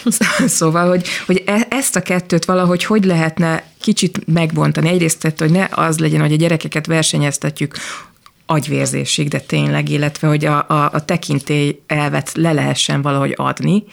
Szóval, 0.47 0.88
hogy, 0.88 1.07
hogy 1.27 1.42
e, 1.47 1.66
ezt 1.71 1.97
a 1.97 2.01
kettőt 2.01 2.45
valahogy 2.45 2.85
hogy 2.85 3.05
lehetne 3.05 3.62
kicsit 3.87 4.27
megbontani. 4.27 4.88
Egyrészt, 4.88 5.20
tehát, 5.20 5.38
hogy 5.38 5.51
ne 5.51 5.68
az 5.70 5.99
legyen, 5.99 6.20
hogy 6.20 6.33
a 6.33 6.37
gyerekeket 6.37 6.87
versenyeztetjük 6.87 7.77
agyvérzésig, 8.46 9.29
de 9.29 9.40
tényleg, 9.40 9.88
illetve 9.88 10.29
hogy 10.29 10.44
a, 10.44 10.68
a, 10.68 10.90
a 10.92 11.05
tekintély 11.05 11.81
elvet 11.87 12.33
le 12.35 12.53
lehessen 12.53 13.03
valahogy 13.03 13.33
adni, 13.37 13.85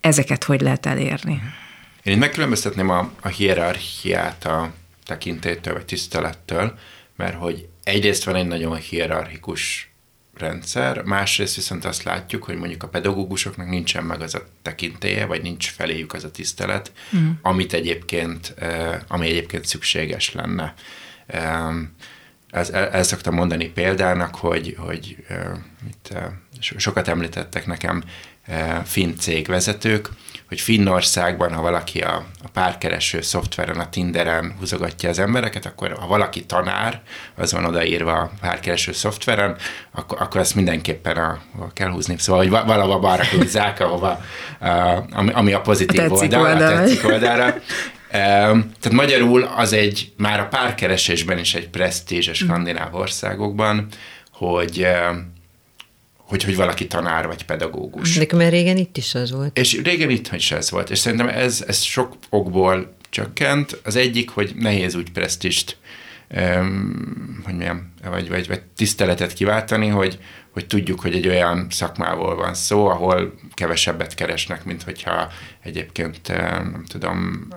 ezeket 0.00 0.44
hogy 0.44 0.60
lehet 0.60 0.86
elérni? 0.86 1.42
Én 2.02 2.18
megkülönböztetném 2.18 2.90
a, 2.90 3.10
a 3.20 3.28
hierarchiát 3.28 4.44
a 4.44 4.72
tekintélytől 5.06 5.74
vagy 5.74 5.84
tisztelettől, 5.84 6.78
mert 7.16 7.34
hogy 7.34 7.68
egyrészt 7.84 8.24
van 8.24 8.34
egy 8.34 8.46
nagyon 8.46 8.76
hierarchikus 8.76 9.91
rendszer, 10.34 11.02
másrészt 11.02 11.54
viszont 11.54 11.84
azt 11.84 12.02
látjuk, 12.02 12.44
hogy 12.44 12.56
mondjuk 12.56 12.82
a 12.82 12.88
pedagógusoknak 12.88 13.68
nincsen 13.68 14.04
meg 14.04 14.20
az 14.20 14.34
a 14.34 14.46
tekintélye, 14.62 15.26
vagy 15.26 15.42
nincs 15.42 15.70
feléjük 15.70 16.12
az 16.12 16.24
a 16.24 16.30
tisztelet, 16.30 16.92
mm. 17.16 17.30
amit 17.42 17.72
egyébként, 17.72 18.54
ami 19.08 19.28
egyébként 19.28 19.64
szükséges 19.64 20.32
lenne. 20.32 20.74
Ez, 22.50 22.70
el 22.70 23.02
szoktam 23.02 23.34
mondani 23.34 23.68
példának, 23.68 24.34
hogy, 24.34 24.76
hogy 24.78 25.16
mit, 25.84 26.14
sokat 26.76 27.08
említettek 27.08 27.66
nekem 27.66 28.02
finn 28.84 29.16
cégvezetők, 29.16 30.08
hogy 30.52 30.60
Finnországban, 30.60 31.52
ha 31.52 31.62
valaki 31.62 32.00
a, 32.00 32.24
a 32.44 32.48
párkereső 32.52 33.20
szoftveren, 33.20 33.80
a 33.80 33.88
Tinderen 33.88 34.54
húzogatja 34.58 35.08
az 35.08 35.18
embereket, 35.18 35.66
akkor 35.66 35.96
ha 36.00 36.06
valaki 36.06 36.44
tanár, 36.44 37.00
az 37.36 37.52
van 37.52 37.64
odaírva 37.64 38.12
a 38.12 38.30
párkereső 38.40 38.92
szoftveren, 38.92 39.56
akkor, 39.92 40.20
akkor 40.20 40.40
ezt 40.40 40.54
mindenképpen 40.54 41.16
a, 41.16 41.38
a 41.58 41.72
kell 41.72 41.90
húzni. 41.90 42.14
Szóval, 42.18 42.42
hogy 42.42 42.50
valahova 42.50 42.98
balra 42.98 43.24
húzzák, 43.24 43.80
ahova, 43.80 44.20
a, 44.60 44.68
ami, 45.12 45.30
ami 45.32 45.52
a 45.52 45.60
pozitív 45.60 46.00
a 46.00 46.08
oldal, 46.08 46.40
oldal, 46.40 46.72
a 46.72 46.76
tetszik 46.76 47.04
oldalra. 47.04 47.54
Tehát 48.10 48.90
magyarul 48.90 49.42
az 49.56 49.72
egy, 49.72 50.12
már 50.16 50.40
a 50.40 50.46
párkeresésben 50.46 51.38
is 51.38 51.54
egy 51.54 51.68
presztízs 51.68 52.28
a 52.28 52.34
skandináv 52.34 52.94
országokban, 52.94 53.86
hogy 54.32 54.86
hogy, 56.32 56.44
hogy 56.44 56.56
valaki 56.56 56.86
tanár 56.86 57.26
vagy 57.26 57.44
pedagógus. 57.44 58.18
De 58.18 58.36
mert 58.36 58.50
régen 58.50 58.76
itt 58.76 58.96
is 58.96 59.14
az 59.14 59.30
volt. 59.30 59.58
És 59.58 59.80
régen 59.82 60.10
itt 60.10 60.32
is 60.32 60.52
ez 60.52 60.70
volt, 60.70 60.90
és 60.90 60.98
szerintem 60.98 61.28
ez, 61.28 61.64
ez 61.66 61.80
sok 61.82 62.16
okból 62.28 62.96
csökkent. 63.10 63.80
Az 63.84 63.96
egyik, 63.96 64.30
hogy 64.30 64.52
nehéz 64.56 64.94
úgy 64.94 65.10
presztist, 65.10 65.76
um, 66.36 67.42
hogy 67.44 67.56
milyen, 67.56 67.92
vagy, 68.10 68.28
vagy, 68.28 68.46
vagy 68.46 68.60
tiszteletet 68.76 69.32
kiváltani, 69.32 69.88
hogy, 69.88 70.18
hogy 70.50 70.66
tudjuk, 70.66 71.00
hogy 71.00 71.14
egy 71.14 71.28
olyan 71.28 71.66
szakmából 71.70 72.36
van 72.36 72.54
szó, 72.54 72.86
ahol 72.86 73.34
kevesebbet 73.54 74.14
keresnek, 74.14 74.64
mint 74.64 74.82
hogyha 74.82 75.28
egyébként, 75.62 76.28
nem 76.28 76.84
tudom, 76.88 77.48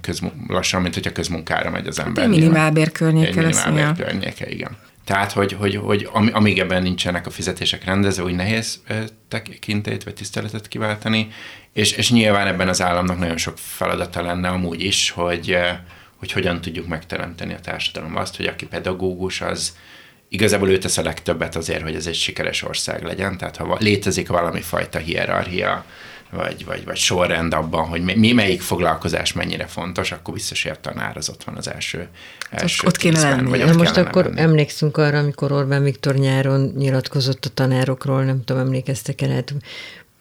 közmu- 0.00 0.48
lassan, 0.48 0.82
mint 0.82 0.94
hogyha 0.94 1.12
közmunkára 1.12 1.70
megy 1.70 1.86
az 1.86 1.98
ember. 1.98 2.28
Minimálbér 2.28 2.92
környéke 2.92 3.28
egy 3.28 3.36
minimálbér 3.36 4.06
környéke, 4.06 4.48
igen. 4.48 4.76
Tehát, 5.06 5.32
hogy, 5.32 5.52
hogy, 5.52 5.76
hogy 5.76 6.08
amíg 6.32 6.58
ebben 6.58 6.82
nincsenek 6.82 7.26
a 7.26 7.30
fizetések 7.30 7.84
rendezve, 7.84 8.22
úgy 8.22 8.34
nehéz 8.34 8.82
tekintét 9.28 10.04
vagy 10.04 10.14
tiszteletet 10.14 10.68
kiváltani, 10.68 11.28
és, 11.72 11.92
és 11.92 12.10
nyilván 12.10 12.46
ebben 12.46 12.68
az 12.68 12.82
államnak 12.82 13.18
nagyon 13.18 13.36
sok 13.36 13.58
feladata 13.58 14.22
lenne 14.22 14.48
amúgy 14.48 14.82
is, 14.82 15.10
hogy, 15.10 15.56
hogy 16.16 16.32
hogyan 16.32 16.60
tudjuk 16.60 16.86
megteremteni 16.86 17.54
a 17.54 17.60
társadalomban 17.60 18.22
azt, 18.22 18.36
hogy 18.36 18.46
aki 18.46 18.66
pedagógus, 18.66 19.40
az 19.40 19.76
igazából 20.28 20.70
ő 20.70 20.78
tesz 20.78 20.98
a 20.98 21.02
legtöbbet 21.02 21.56
azért, 21.56 21.82
hogy 21.82 21.94
ez 21.94 22.06
egy 22.06 22.14
sikeres 22.14 22.62
ország 22.62 23.02
legyen, 23.02 23.38
tehát 23.38 23.56
ha 23.56 23.76
létezik 23.80 24.28
valami 24.28 24.60
fajta 24.60 24.98
hierarchia, 24.98 25.84
vagy, 26.30 26.64
vagy, 26.64 26.84
vagy 26.84 26.96
sorrend 26.96 27.52
abban, 27.52 27.86
hogy 27.86 28.02
mi, 28.02 28.32
melyik 28.32 28.60
foglalkozás 28.60 29.32
mennyire 29.32 29.66
fontos, 29.66 30.12
akkor 30.12 30.34
biztos, 30.34 30.62
hogy 30.62 30.72
a 30.72 30.80
tanár 30.80 31.16
az 31.16 31.28
ott 31.28 31.44
van 31.44 31.56
az 31.56 31.70
első, 31.70 32.08
első 32.50 32.86
Ott 32.86 32.96
kéne 32.96 33.20
lenni. 33.20 33.48
Vagy 33.48 33.62
ott 33.62 33.76
most 33.76 33.96
akkor 33.96 34.24
lenni. 34.24 34.40
emlékszünk 34.40 34.96
arra, 34.96 35.18
amikor 35.18 35.52
Orbán 35.52 35.82
Viktor 35.82 36.14
nyáron 36.14 36.72
nyilatkozott 36.76 37.44
a 37.44 37.50
tanárokról, 37.54 38.24
nem 38.24 38.44
tudom, 38.44 38.62
emlékeztek 38.62 39.22
el, 39.22 39.30
hát 39.30 39.54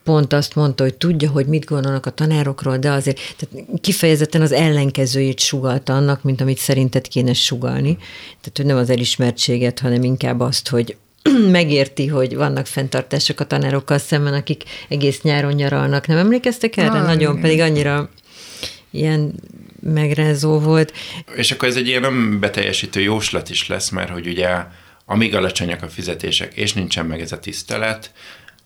pont 0.04 0.34
azt 0.34 0.56
mondta, 0.56 0.84
hogy 0.84 0.94
tudja, 0.94 1.30
hogy 1.30 1.46
mit 1.46 1.66
gondolnak 1.66 2.06
a 2.06 2.10
tanárokról, 2.10 2.78
de 2.78 2.92
azért 2.92 3.20
tehát 3.38 3.66
kifejezetten 3.82 4.42
az 4.42 4.52
ellenkezőjét 4.52 5.40
sugalta 5.40 5.96
annak, 5.96 6.24
mint 6.24 6.42
amit 6.42 6.58
szerinted 6.58 7.08
kéne 7.08 7.34
sugalni. 7.34 7.96
Tehát, 8.42 8.54
hogy 8.56 8.66
nem 8.66 8.78
az 8.78 8.90
elismertséget, 8.90 9.80
hanem 9.80 10.04
inkább 10.04 10.40
azt, 10.40 10.68
hogy 10.68 10.98
megérti, 11.52 12.08
hogy 12.08 12.36
vannak 12.36 12.66
fenntartások 12.66 13.40
a 13.40 13.46
tanárokkal 13.46 13.98
szemben, 13.98 14.34
akik 14.34 14.64
egész 14.90 15.22
nyáron 15.22 15.54
nyaralnak. 15.54 16.08
Nem 16.08 16.18
emlékeztek 16.18 16.78
erre? 16.78 17.00
Ah, 17.00 17.06
Nagyon, 17.06 17.32
igen. 17.32 17.42
pedig 17.42 17.60
annyira 17.60 18.10
ilyen 18.92 19.34
megrázó 19.82 20.60
volt. 20.60 20.94
És 21.36 21.52
akkor 21.52 21.68
ez 21.68 21.76
egy 21.76 21.88
ilyen 21.88 22.02
nem 22.02 22.40
beteljesítő 22.40 23.02
jóslat 23.02 23.50
is 23.50 23.68
lesz, 23.68 23.90
mert 23.90 24.10
hogy 24.10 24.28
ugye 24.28 24.50
amíg 25.06 25.36
alacsonyak 25.36 25.82
a 25.84 25.88
fizetések, 25.88 26.54
és 26.54 26.74
nincsen 26.74 27.06
meg 27.06 27.22
ez 27.22 27.32
a 27.32 27.40
tisztelet, 27.40 28.12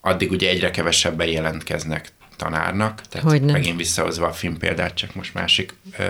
addig 0.01 0.31
ugye 0.31 0.49
egyre 0.49 0.71
kevesebben 0.71 1.27
jelentkeznek 1.27 2.11
tanárnak, 2.35 3.01
tehát 3.09 3.29
Hogyne. 3.29 3.51
megint 3.51 3.77
visszahozva 3.77 4.27
a 4.27 4.31
film 4.31 4.57
példát, 4.57 4.93
csak 4.93 5.15
most 5.15 5.33
másik 5.33 5.73
ö, 5.97 6.03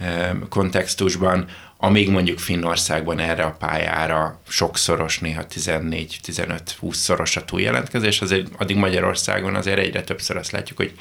ö, 0.00 0.04
kontextusban, 0.48 1.48
amíg 1.82 2.08
mondjuk 2.08 2.38
Finnországban 2.38 3.18
erre 3.18 3.42
a 3.42 3.56
pályára 3.58 4.40
sokszoros, 4.48 5.18
néha 5.18 5.44
14-15-20 5.54 6.92
szoros 6.92 7.36
a 7.36 7.44
túljelentkezés, 7.44 8.20
azért 8.20 8.46
addig 8.58 8.76
Magyarországon 8.76 9.54
azért 9.54 9.78
egyre 9.78 10.02
többször 10.02 10.36
azt 10.36 10.50
látjuk, 10.50 10.78
hogy 10.78 10.92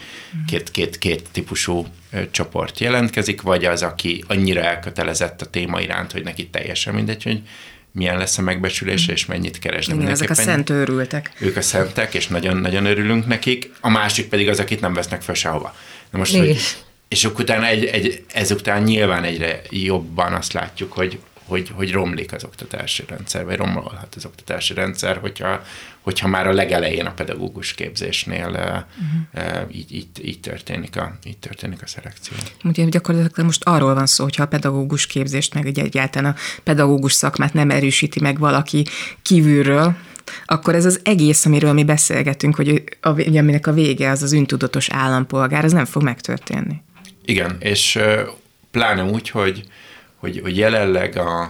két, 0.47 0.71
két, 0.71 0.97
két 0.97 1.27
típusú 1.31 1.85
csoport 2.31 2.79
jelentkezik, 2.79 3.41
vagy 3.41 3.65
az, 3.65 3.83
aki 3.83 4.23
annyira 4.27 4.61
elkötelezett 4.61 5.41
a 5.41 5.45
téma 5.45 5.81
iránt, 5.81 6.11
hogy 6.11 6.23
neki 6.23 6.47
teljesen 6.47 6.93
mindegy, 6.93 7.23
hogy 7.23 7.41
milyen 7.91 8.17
lesz 8.17 8.37
a 8.37 8.41
megbecsülése, 8.41 9.11
és 9.11 9.25
mennyit 9.25 9.59
keresnek. 9.59 9.95
Igen, 9.95 10.09
ezek 10.09 10.29
a 10.29 10.33
szent 10.33 10.69
őrültek. 10.69 11.31
Ők 11.39 11.57
a 11.57 11.61
szentek, 11.61 12.13
és 12.13 12.27
nagyon-nagyon 12.27 12.85
örülünk 12.85 13.27
nekik. 13.27 13.71
A 13.79 13.89
másik 13.89 14.29
pedig 14.29 14.49
az, 14.49 14.59
akit 14.59 14.81
nem 14.81 14.93
vesznek 14.93 15.21
fel 15.21 15.35
sehova. 15.35 15.75
Na 16.11 16.17
most, 16.17 16.37
hogy 16.37 16.57
és 17.09 17.25
akkor 17.25 17.41
utána 17.41 17.65
egy, 17.65 17.85
egy, 17.85 18.23
ezután 18.33 18.83
nyilván 18.83 19.23
egyre 19.23 19.61
jobban 19.69 20.33
azt 20.33 20.53
látjuk, 20.53 20.93
hogy, 20.93 21.19
hogy, 21.45 21.71
hogy 21.73 21.91
romlik 21.91 22.33
az 22.33 22.43
oktatási 22.43 23.03
rendszer, 23.07 23.45
vagy 23.45 23.55
romolhat 23.55 24.15
az 24.15 24.25
oktatási 24.25 24.73
rendszer, 24.73 25.17
hogyha, 25.17 25.61
hogyha 26.01 26.27
már 26.27 26.47
a 26.47 26.53
legelején 26.53 27.05
a 27.05 27.11
pedagógus 27.11 27.73
képzésnél 27.73 28.47
uh-huh. 28.47 29.75
így, 29.75 29.93
így, 29.93 30.07
így, 30.21 30.39
történik 30.39 30.97
a, 30.97 31.17
így 31.25 31.37
történik 31.37 31.81
a 31.81 31.87
szelekció. 31.87 32.37
Ugye 32.63 32.85
gyakorlatilag 32.85 33.45
most 33.45 33.63
arról 33.63 33.93
van 33.93 34.05
szó, 34.05 34.23
hogyha 34.23 34.43
a 34.43 34.47
pedagógus 34.47 35.07
képzést, 35.07 35.53
meg 35.53 35.65
ugye 35.65 35.83
egyáltalán 35.83 36.31
a 36.31 36.35
pedagógus 36.63 37.13
szakmát 37.13 37.53
nem 37.53 37.69
erősíti 37.69 38.19
meg 38.19 38.39
valaki 38.39 38.85
kívülről, 39.21 39.95
akkor 40.45 40.75
ez 40.75 40.85
az 40.85 40.99
egész, 41.03 41.45
amiről 41.45 41.73
mi 41.73 41.83
beszélgetünk, 41.83 42.55
hogy 42.55 42.83
a, 43.01 43.37
aminek 43.37 43.67
a 43.67 43.73
vége 43.73 44.09
az 44.09 44.23
az 44.23 44.33
öntudatos 44.33 44.89
állampolgár, 44.89 45.63
ez 45.63 45.71
nem 45.71 45.85
fog 45.85 46.03
megtörténni. 46.03 46.81
Igen, 47.29 47.57
és 47.59 47.99
pláne 48.71 49.03
úgy, 49.03 49.29
hogy, 49.29 49.63
hogy, 50.15 50.39
hogy 50.41 50.57
jelenleg 50.57 51.17
a, 51.17 51.41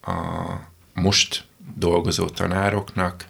a 0.00 0.14
most 0.94 1.44
dolgozó 1.74 2.26
tanároknak 2.26 3.26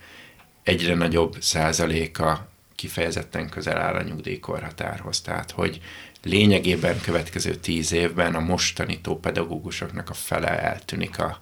egyre 0.63 0.95
nagyobb 0.95 1.37
százaléka 1.41 2.49
kifejezetten 2.75 3.49
közel 3.49 3.79
áll 3.79 3.95
a 3.95 4.03
nyugdíjkorhatárhoz. 4.03 5.21
Tehát, 5.21 5.51
hogy 5.51 5.81
lényegében 6.23 7.01
következő 7.01 7.55
tíz 7.55 7.93
évben 7.93 8.35
a 8.35 8.41
most 8.41 8.77
tanító 8.77 9.19
pedagógusoknak 9.19 10.11
a 10.11 10.15
fele 10.15 10.61
eltűnik 10.63 11.19
a, 11.19 11.39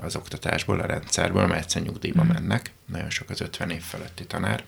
az 0.00 0.16
oktatásból, 0.16 0.80
a 0.80 0.86
rendszerből, 0.86 1.46
mert 1.46 1.60
egyszer 1.60 1.82
nyugdíjba 1.82 2.24
mm. 2.24 2.28
mennek. 2.28 2.70
Nagyon 2.86 3.10
sok 3.10 3.30
az 3.30 3.40
50 3.40 3.70
év 3.70 3.82
feletti 3.82 4.26
tanár 4.26 4.64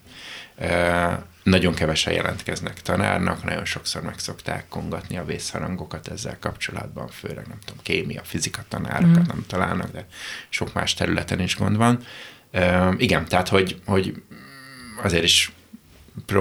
nagyon 1.42 1.74
kevesen 1.74 2.12
jelentkeznek 2.12 2.82
tanárnak, 2.82 3.44
nagyon 3.44 3.64
sokszor 3.64 4.02
meg 4.02 4.18
szokták 4.18 4.68
kongatni 4.68 5.16
a 5.16 5.24
vészharangokat 5.24 6.08
ezzel 6.08 6.36
kapcsolatban, 6.40 7.08
főleg 7.08 7.46
nem 7.46 7.58
tudom, 7.64 7.82
kémia, 7.82 8.22
fizika 8.24 8.64
tanárokat 8.68 9.22
mm. 9.22 9.26
nem 9.26 9.44
találnak, 9.46 9.90
de 9.90 10.06
sok 10.48 10.72
más 10.72 10.94
területen 10.94 11.40
is 11.40 11.56
gond 11.56 11.76
van. 11.76 12.02
igen, 12.96 13.24
tehát, 13.24 13.48
hogy, 13.48 13.80
hogy 13.84 14.22
azért 15.02 15.24
is 15.24 15.52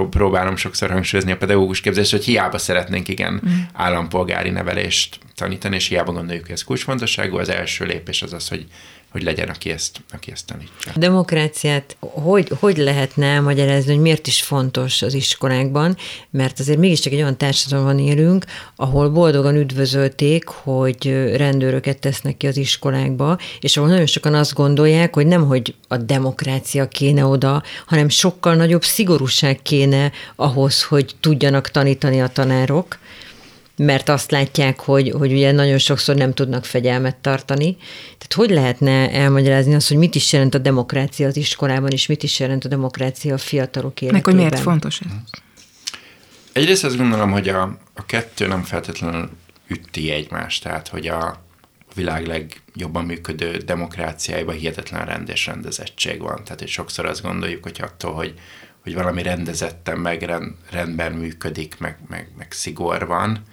próbálom 0.09 0.55
sokszor 0.55 0.91
hangsúlyozni 0.91 1.31
a 1.31 1.37
pedagógus 1.37 1.81
képzést, 1.81 2.11
hogy 2.11 2.23
hiába 2.23 2.57
szeretnénk 2.57 3.07
igen 3.07 3.41
mm. 3.47 3.59
állampolgári 3.73 4.49
nevelést 4.49 5.19
tanítani, 5.37 5.75
és 5.75 5.87
hiába 5.87 6.11
gondoljuk, 6.11 6.43
hogy 6.43 6.53
ez 6.53 6.63
kulcsfontosságú, 6.63 7.37
az 7.37 7.49
első 7.49 7.85
lépés 7.85 8.21
az 8.21 8.33
az, 8.33 8.47
hogy 8.47 8.65
hogy 9.11 9.23
legyen, 9.23 9.49
aki 9.49 9.69
ezt, 9.69 10.01
aki 10.11 10.31
ezt 10.31 10.45
tanítsa. 10.45 10.91
A 10.95 10.99
demokráciát 10.99 11.95
hogy, 11.99 12.51
hogy 12.59 12.77
lehetne 12.77 13.25
elmagyarázni, 13.25 13.93
hogy 13.93 14.01
miért 14.01 14.27
is 14.27 14.41
fontos 14.41 15.01
az 15.01 15.13
iskolákban, 15.13 15.97
mert 16.29 16.59
azért 16.59 16.77
mégiscsak 16.77 17.13
egy 17.13 17.19
olyan 17.19 17.37
társadalomban 17.37 17.99
élünk, 17.99 18.45
ahol 18.75 19.09
boldogan 19.09 19.55
üdvözölték, 19.55 20.47
hogy 20.47 21.31
rendőröket 21.35 21.99
tesznek 21.99 22.37
ki 22.37 22.47
az 22.47 22.57
iskolákba, 22.57 23.37
és 23.59 23.77
ahol 23.77 23.89
nagyon 23.89 24.05
sokan 24.05 24.33
azt 24.33 24.53
gondolják, 24.53 25.13
hogy 25.13 25.27
nem, 25.27 25.47
hogy 25.47 25.75
a 25.87 25.97
demokrácia 25.97 26.87
kéne 26.87 27.25
oda, 27.25 27.63
hanem 27.85 28.09
sokkal 28.09 28.55
nagyobb 28.55 28.83
szigorúság 28.83 29.61
kéne 29.61 30.11
ahhoz, 30.35 30.83
hogy 30.83 31.15
tudjanak 31.19 31.71
tanítani 31.71 32.21
a 32.21 32.27
tanárok, 32.27 32.97
mert 33.77 34.09
azt 34.09 34.31
látják, 34.31 34.79
hogy, 34.79 35.09
hogy 35.17 35.31
ugye 35.31 35.51
nagyon 35.51 35.77
sokszor 35.77 36.15
nem 36.15 36.33
tudnak 36.33 36.65
fegyelmet 36.65 37.15
tartani. 37.15 37.77
Tehát 38.17 38.33
hogy 38.33 38.49
lehetne 38.49 39.11
elmagyarázni 39.11 39.73
azt, 39.73 39.87
hogy 39.87 39.97
mit 39.97 40.15
is 40.15 40.33
jelent 40.33 40.55
a 40.55 40.57
demokrácia 40.57 41.27
az 41.27 41.37
iskolában, 41.37 41.89
és 41.89 42.07
mit 42.07 42.23
is 42.23 42.39
jelent 42.39 42.65
a 42.65 42.67
demokrácia 42.67 43.33
a 43.33 43.37
fiatalok 43.37 44.01
életében? 44.01 44.13
Meg 44.13 44.25
hogy 44.25 44.35
miért 44.35 44.63
fontos 44.63 44.99
ez? 44.99 45.11
Egyrészt 46.51 46.83
azt 46.83 46.97
gondolom, 46.97 47.31
hogy 47.31 47.49
a, 47.49 47.61
a 47.93 48.05
kettő 48.05 48.47
nem 48.47 48.63
feltétlenül 48.63 49.29
ütti 49.67 50.11
egymást, 50.11 50.63
tehát 50.63 50.87
hogy 50.87 51.07
a 51.07 51.45
világ 51.95 52.27
legjobban 52.27 53.05
működő 53.05 53.57
demokráciáiban 53.57 54.55
hihetetlen 54.55 55.05
rend 55.05 55.29
és 55.29 55.45
rendezettség 55.45 56.21
van. 56.21 56.43
Tehát 56.43 56.59
hogy 56.59 56.67
sokszor 56.67 57.05
azt 57.05 57.21
gondoljuk, 57.21 57.63
hogy 57.63 57.79
attól, 57.81 58.13
hogy, 58.13 58.33
hogy 58.87 58.95
valami 58.95 59.21
rendezetten, 59.21 59.97
meg 59.97 60.21
rend, 60.21 60.51
rendben 60.71 61.11
működik, 61.11 61.75
meg, 61.79 61.97
meg, 62.09 62.27
meg 62.37 62.51
szigor 62.51 63.07
van, 63.07 63.43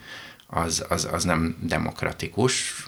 az, 0.46 0.84
az, 0.88 1.08
az 1.12 1.24
nem 1.24 1.56
demokratikus. 1.62 2.84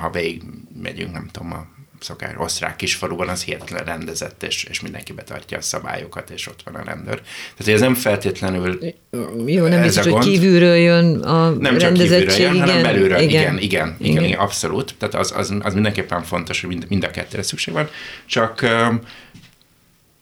Ha 0.00 0.10
végig 0.10 0.42
megyünk, 0.82 1.12
nem 1.12 1.28
tudom, 1.32 1.52
a 1.52 1.66
szokás 2.00 2.32
osztrák 2.36 2.76
kisfaluban 2.76 3.28
az 3.28 3.42
hihetetlen 3.42 3.84
rendezett, 3.84 4.42
és, 4.42 4.64
és 4.64 4.80
mindenki 4.80 5.12
betartja 5.12 5.58
a 5.58 5.60
szabályokat, 5.60 6.30
és 6.30 6.46
ott 6.46 6.62
van 6.64 6.74
a 6.74 6.84
rendőr. 6.84 7.22
Tehát 7.56 7.74
ez 7.74 7.80
nem 7.80 7.94
feltétlenül 7.94 8.78
Jó, 9.46 9.66
nem 9.66 9.82
biztos, 9.82 10.06
hogy 10.06 10.24
kívülről 10.24 10.76
jön 10.76 11.20
a 11.20 11.50
Nem 11.50 11.78
csak 11.78 11.92
kívülről 11.92 12.36
jön, 12.36 12.54
igen, 12.54 12.66
hanem 12.66 12.82
belülről, 12.82 13.18
igen, 13.18 13.58
igen, 13.58 13.58
igen, 13.58 13.96
igen, 13.98 14.24
igen 14.24 14.38
abszolút. 14.38 14.94
Tehát 14.98 15.14
az, 15.14 15.32
az, 15.36 15.54
az 15.60 15.74
mindenképpen 15.74 16.22
fontos, 16.22 16.60
hogy 16.60 16.68
mind, 16.68 16.86
mind 16.88 17.04
a 17.04 17.10
kettőre 17.10 17.42
szükség 17.42 17.74
van. 17.74 17.88
Csak, 18.26 18.66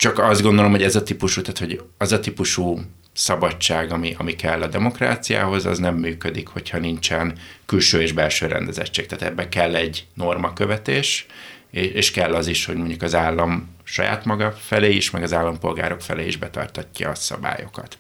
csak 0.05 0.19
azt 0.19 0.43
gondolom, 0.43 0.71
hogy 0.71 0.83
ez 0.83 0.97
a 0.97 1.03
típusú, 1.03 1.41
tehát 1.41 1.59
hogy 1.59 1.83
az 1.99 2.13
a 2.13 2.21
típusú 2.21 2.81
szabadság, 3.13 3.93
ami, 3.93 4.15
ami 4.19 4.37
kell 4.37 4.63
a 4.63 4.67
demokráciához, 4.67 5.67
az 5.67 5.79
nem 5.79 5.95
működik, 5.95 6.49
hogyha 6.49 6.79
nincsen 6.79 7.39
külső 7.67 8.03
és 8.03 8.13
belső 8.13 8.47
rendezettség. 8.47 9.07
Tehát 9.07 9.25
ebbe 9.25 9.49
kell 9.49 9.75
egy 9.75 10.07
normakövetés, 10.15 11.27
és 11.71 12.11
kell 12.11 12.35
az 12.35 12.47
is, 12.47 12.65
hogy 12.65 12.77
mondjuk 12.77 13.03
az 13.03 13.15
állam 13.15 13.69
saját 13.85 14.25
maga 14.25 14.53
felé 14.53 14.95
is, 14.95 15.11
meg 15.11 15.23
az 15.23 15.33
állampolgárok 15.33 16.01
felé 16.01 16.27
is 16.27 16.37
betartatja 16.37 17.11
a 17.11 17.15
szabályokat. 17.15 17.99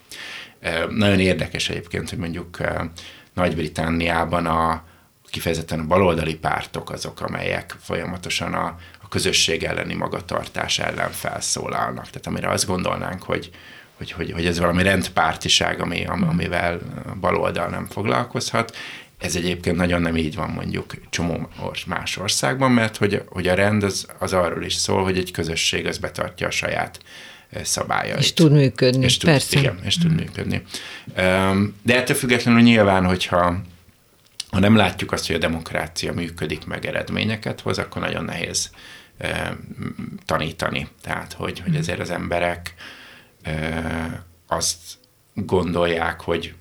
Nagyon 0.88 1.20
érdekes 1.20 1.68
egyébként, 1.68 2.10
hogy 2.10 2.18
mondjuk 2.18 2.58
Nagy-Britániában 3.34 4.46
a 4.46 4.84
kifejezetten 5.30 5.80
a 5.80 5.86
baloldali 5.86 6.34
pártok 6.34 6.90
azok, 6.90 7.20
amelyek 7.20 7.76
folyamatosan 7.80 8.54
a 8.54 8.76
közösség 9.14 9.62
elleni 9.62 9.94
magatartás 9.94 10.78
ellen 10.78 11.10
felszólalnak. 11.10 12.04
Tehát 12.04 12.26
amire 12.26 12.48
azt 12.48 12.66
gondolnánk, 12.66 13.22
hogy, 13.22 13.50
hogy, 13.96 14.12
hogy, 14.12 14.32
hogy 14.32 14.46
ez 14.46 14.58
valami 14.58 14.82
rendpártiság, 14.82 15.80
ami, 15.80 16.04
amivel 16.04 16.80
baloldal 17.20 17.68
nem 17.68 17.86
foglalkozhat. 17.86 18.76
Ez 19.18 19.36
egyébként 19.36 19.76
nagyon 19.76 20.00
nem 20.00 20.16
így 20.16 20.34
van 20.34 20.50
mondjuk 20.50 20.94
csomó 21.10 21.48
más 21.86 22.16
országban, 22.16 22.72
mert 22.72 22.96
hogy, 22.96 23.22
hogy 23.28 23.48
a 23.48 23.54
rend 23.54 23.82
az, 23.82 24.06
az 24.18 24.32
arról 24.32 24.64
is 24.64 24.74
szól, 24.74 25.02
hogy 25.02 25.18
egy 25.18 25.30
közösség 25.30 25.86
az 25.86 25.98
betartja 25.98 26.46
a 26.46 26.50
saját 26.50 26.98
szabályait. 27.62 28.18
És 28.18 28.32
tud 28.32 28.52
működni, 28.52 29.04
és 29.04 29.16
tud, 29.16 29.30
persze. 29.30 29.58
Igen, 29.58 29.78
és 29.84 29.98
tud 29.98 30.14
működni. 30.14 30.62
De 31.82 31.96
ettől 31.96 32.16
függetlenül 32.16 32.60
nyilván, 32.60 33.04
hogyha 33.04 33.62
ha 34.50 34.60
nem 34.60 34.76
látjuk 34.76 35.12
azt, 35.12 35.26
hogy 35.26 35.36
a 35.36 35.38
demokrácia 35.38 36.12
működik, 36.12 36.66
meg 36.66 36.86
eredményeket 36.86 37.60
hoz, 37.60 37.78
akkor 37.78 38.02
nagyon 38.02 38.24
nehéz 38.24 38.70
tanítani. 40.24 40.88
Tehát, 41.02 41.32
hogy, 41.32 41.60
hogy 41.60 41.76
ezért 41.76 42.00
az 42.00 42.10
emberek 42.10 42.74
azt 44.46 44.78
gondolják, 45.34 46.20
hogy 46.20 46.54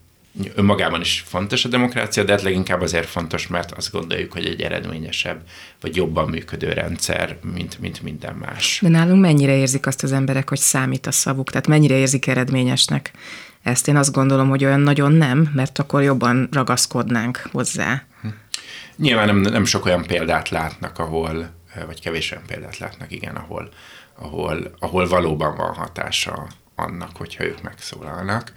önmagában 0.55 1.01
is 1.01 1.23
fontos 1.27 1.65
a 1.65 1.69
demokrácia, 1.69 2.23
de 2.23 2.31
hát 2.31 2.41
leginkább 2.41 2.81
azért 2.81 3.07
fontos, 3.07 3.47
mert 3.47 3.71
azt 3.71 3.91
gondoljuk, 3.91 4.31
hogy 4.31 4.45
egy 4.45 4.61
eredményesebb, 4.61 5.41
vagy 5.81 5.95
jobban 5.95 6.29
működő 6.29 6.71
rendszer, 6.71 7.37
mint, 7.53 7.79
mint 7.79 8.01
minden 8.01 8.35
más. 8.35 8.79
De 8.81 8.89
nálunk 8.89 9.21
mennyire 9.21 9.55
érzik 9.55 9.87
azt 9.87 10.03
az 10.03 10.11
emberek, 10.11 10.49
hogy 10.49 10.57
számít 10.57 11.07
a 11.07 11.11
szavuk? 11.11 11.49
Tehát 11.49 11.67
mennyire 11.67 11.95
érzik 11.95 12.27
eredményesnek? 12.27 13.11
Ezt 13.63 13.87
én 13.87 13.95
azt 13.95 14.11
gondolom, 14.11 14.49
hogy 14.49 14.65
olyan 14.65 14.79
nagyon 14.79 15.11
nem, 15.11 15.51
mert 15.53 15.79
akkor 15.79 16.03
jobban 16.03 16.49
ragaszkodnánk 16.51 17.49
hozzá. 17.51 18.03
Hm. 18.21 18.27
Nyilván 18.97 19.25
nem, 19.25 19.37
nem 19.37 19.65
sok 19.65 19.85
olyan 19.85 20.05
példát 20.05 20.49
látnak, 20.49 20.99
ahol, 20.99 21.49
vagy 21.85 22.01
kevés 22.01 22.31
olyan 22.31 22.43
példát 22.47 22.77
látnak, 22.77 23.11
igen, 23.11 23.35
ahol, 23.35 23.69
ahol, 24.15 24.75
ahol 24.79 25.07
valóban 25.07 25.55
van 25.55 25.73
hatása 25.73 26.47
annak, 26.75 27.15
hogyha 27.15 27.43
ők 27.43 27.61
megszólalnak. 27.61 28.53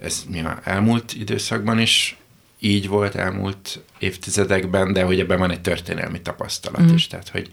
Ez 0.00 0.24
nyilván 0.30 0.60
elmúlt 0.64 1.12
időszakban 1.12 1.78
is 1.78 2.16
így 2.60 2.88
volt, 2.88 3.14
elmúlt 3.14 3.80
évtizedekben, 3.98 4.92
de 4.92 5.02
hogy 5.02 5.20
ebben 5.20 5.38
van 5.38 5.50
egy 5.50 5.60
történelmi 5.60 6.20
tapasztalat 6.22 6.82
mm. 6.90 6.94
is, 6.94 7.06
tehát 7.06 7.28
hogy, 7.28 7.50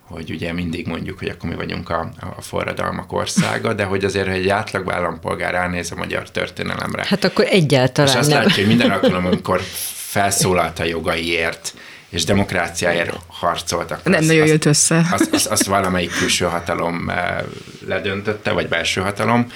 hogy 0.00 0.30
ugye 0.30 0.52
mindig 0.52 0.86
mondjuk, 0.86 1.18
hogy 1.18 1.28
akkor 1.28 1.50
mi 1.50 1.56
vagyunk 1.56 1.90
a, 1.90 2.10
a 2.36 2.40
forradalmak 2.40 3.12
országa, 3.12 3.72
de 3.72 3.84
hogy 3.84 4.04
azért, 4.04 4.26
hogy 4.26 4.36
egy 4.36 4.48
átlag 4.48 4.90
állampolgár 4.90 5.52
ránéz 5.52 5.90
a 5.92 5.96
magyar 5.96 6.30
történelemre. 6.30 7.04
Hát 7.06 7.24
akkor 7.24 7.44
egyáltalán 7.48 8.10
És 8.10 8.16
azt 8.16 8.30
nem. 8.30 8.38
látja, 8.42 8.54
hogy 8.54 8.66
minden 8.66 8.90
alkalom, 8.90 9.26
amikor 9.26 9.60
felszólalt 9.94 10.78
a 10.78 10.84
jogaiért, 10.84 11.74
és 12.14 12.24
demokráciáért 12.24 13.16
harcoltak. 13.26 14.04
Nem 14.04 14.12
azt, 14.12 14.26
nagyon 14.26 14.46
jött 14.46 14.64
össze. 14.64 15.06
Azt, 15.12 15.32
azt, 15.32 15.46
azt 15.46 15.64
valamelyik 15.66 16.10
külső 16.18 16.44
hatalom 16.44 17.08
eh, 17.08 17.36
ledöntötte, 17.86 18.50
vagy 18.50 18.68
belső 18.68 19.00
hatalom. 19.00 19.46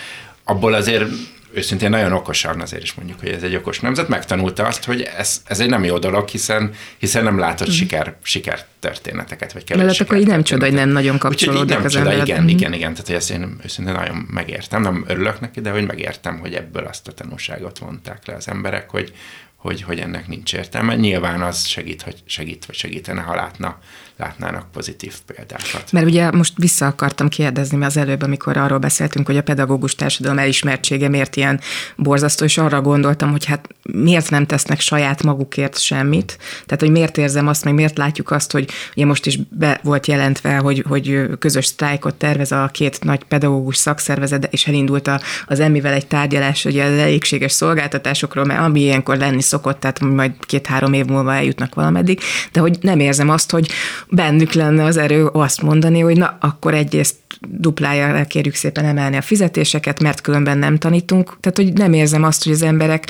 Abból 0.45 0.75
azért 0.75 1.05
őszintén 1.53 1.91
nagyon 1.91 2.13
okosan 2.13 2.61
azért 2.61 2.83
is 2.83 2.95
mondjuk, 2.95 3.21
hogy 3.21 3.29
ez 3.29 3.43
egy 3.43 3.55
okos 3.55 3.81
nemzet, 3.81 4.09
megtanulta 4.09 4.67
azt, 4.67 4.85
hogy 4.85 5.03
ez, 5.17 5.43
ez 5.45 5.61
egy 5.61 5.69
nem 5.69 5.85
jó 5.85 5.99
dolog, 5.99 6.29
hiszen, 6.29 6.71
hiszen 6.99 7.25
nem 7.25 7.39
látott 7.39 7.69
mm. 7.69 7.73
siker, 7.73 8.17
sikertörténeteket, 8.23 9.53
vagy 9.53 9.65
kevés 9.65 9.85
Mert 9.85 10.01
akkor 10.01 10.17
így 10.17 10.27
nem 10.27 10.43
csoda, 10.43 10.65
hogy 10.65 10.75
nem 10.75 10.89
nagyon 10.89 11.19
kapcsolódik 11.19 11.77
nem 11.77 11.85
az 11.85 11.93
csoda. 11.93 12.13
Igen, 12.13 12.43
mm. 12.43 12.49
igen, 12.49 12.73
igen, 12.73 12.95
tehát 12.95 13.11
ezt 13.11 13.31
én 13.31 13.57
őszintén 13.65 13.95
nagyon 13.95 14.27
megértem, 14.31 14.83
nem 14.83 15.05
örülök 15.09 15.41
neki, 15.41 15.61
de 15.61 15.71
hogy 15.71 15.87
megértem, 15.87 16.39
hogy 16.39 16.55
ebből 16.55 16.85
azt 16.85 17.09
a 17.09 17.13
tanulságot 17.13 17.79
vonták 17.79 18.27
le 18.27 18.35
az 18.35 18.49
emberek, 18.49 18.91
hogy, 18.91 19.13
hogy, 19.59 19.83
hogy 19.83 19.99
ennek 19.99 20.29
nincs 20.29 20.55
értelme. 20.55 20.97
Nyilván 20.97 21.43
az 21.43 21.67
segít, 21.67 22.03
hogy 22.03 22.23
segít, 22.27 22.67
vagy 22.67 22.77
segítene, 22.77 23.21
ha 23.21 23.35
látna 23.35 23.79
látnának 24.19 24.71
pozitív 24.73 25.15
példákat. 25.27 25.93
Mert 25.93 26.07
ugye 26.07 26.31
most 26.31 26.53
vissza 26.57 26.87
akartam 26.87 27.29
kérdezni, 27.29 27.77
mert 27.77 27.91
az 27.91 27.97
előbb, 27.97 28.23
amikor 28.23 28.57
arról 28.57 28.79
beszéltünk, 28.79 29.27
hogy 29.27 29.37
a 29.37 29.43
pedagógus 29.43 29.95
társadalom 29.95 30.39
elismertsége 30.39 31.09
miért 31.09 31.37
ilyen 31.37 31.61
borzasztó, 31.97 32.45
és 32.45 32.59
arra 32.59 32.81
gondoltam, 32.81 33.31
hogy 33.31 33.45
hát 33.45 33.69
miért 33.83 34.31
nem 34.31 34.47
tesznek 34.47 34.81
saját 34.81 35.23
magukért 35.23 35.81
semmit, 35.81 36.39
tehát 36.67 36.81
hogy 36.81 36.91
miért 36.91 37.19
érzem 37.19 37.49
azt, 37.49 37.65
meg 37.65 37.75
miért 37.75 37.99
látjuk 37.99 38.31
azt, 38.31 38.53
hogy 38.53 38.71
ugye 38.97 39.07
most 39.07 39.27
is 39.27 39.39
be 39.51 39.81
volt 39.83 40.07
jelentve, 40.07 40.57
hogy, 40.57 40.85
hogy 40.89 41.29
közös 41.39 41.67
sztrájkot 41.67 42.15
tervez 42.15 42.53
a 42.53 42.71
két 42.73 43.05
nagy 43.05 43.25
pedagógus 43.25 43.77
szakszervezet, 43.77 44.49
és 44.51 44.67
elindult 44.67 45.07
a, 45.09 45.21
az 45.47 45.61
emmivel 45.61 45.93
egy 45.93 46.07
tárgyalás, 46.07 46.65
ugye 46.65 46.85
az 46.85 46.99
elégséges 46.99 47.53
szolgáltatásokról, 47.53 48.45
mert 48.45 48.61
ami 48.61 48.81
ilyenkor 48.81 49.17
lenni 49.17 49.43
szokott, 49.43 49.81
tehát 49.81 50.01
majd 50.01 50.33
két-három 50.41 50.93
év 50.93 51.05
múlva 51.05 51.35
eljutnak 51.35 51.75
valameddig, 51.75 52.21
de 52.53 52.61
hogy 52.61 52.79
nem 52.81 53.01
érzem 53.01 53.29
azt, 53.29 53.51
hogy 53.51 53.71
bennük 54.11 54.53
lenne 54.53 54.85
az 54.85 54.97
erő 54.97 55.27
azt 55.27 55.63
mondani, 55.63 56.01
hogy 56.01 56.17
na, 56.17 56.37
akkor 56.41 56.75
egyrészt 56.75 57.17
duplájára 57.49 58.25
kérjük 58.25 58.55
szépen 58.55 58.85
emelni 58.85 59.17
a 59.17 59.23
fizetéseket, 59.23 60.01
mert 60.01 60.21
különben 60.21 60.59
nem 60.59 60.79
tanítunk. 60.79 61.37
Tehát, 61.41 61.57
hogy 61.57 61.73
nem 61.73 61.93
érzem 61.93 62.23
azt, 62.23 62.45
hogy 62.45 62.53
az 62.53 62.63
emberek 62.63 63.07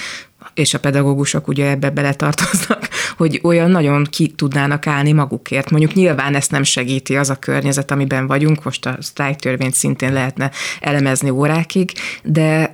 és 0.54 0.74
a 0.74 0.78
pedagógusok 0.78 1.48
ugye 1.48 1.70
ebbe 1.70 1.90
beletartoznak, 1.90 2.88
hogy 3.16 3.40
olyan 3.42 3.70
nagyon 3.70 4.04
ki 4.04 4.28
tudnának 4.28 4.86
állni 4.86 5.12
magukért. 5.12 5.70
Mondjuk 5.70 5.94
nyilván 5.94 6.34
ezt 6.34 6.50
nem 6.50 6.62
segíti 6.62 7.16
az 7.16 7.30
a 7.30 7.36
környezet, 7.36 7.90
amiben 7.90 8.26
vagyunk, 8.26 8.64
most 8.64 8.86
a 8.86 8.96
sztrájktörvényt 9.00 9.74
szintén 9.74 10.12
lehetne 10.12 10.50
elemezni 10.80 11.30
órákig, 11.30 11.92
de 12.22 12.70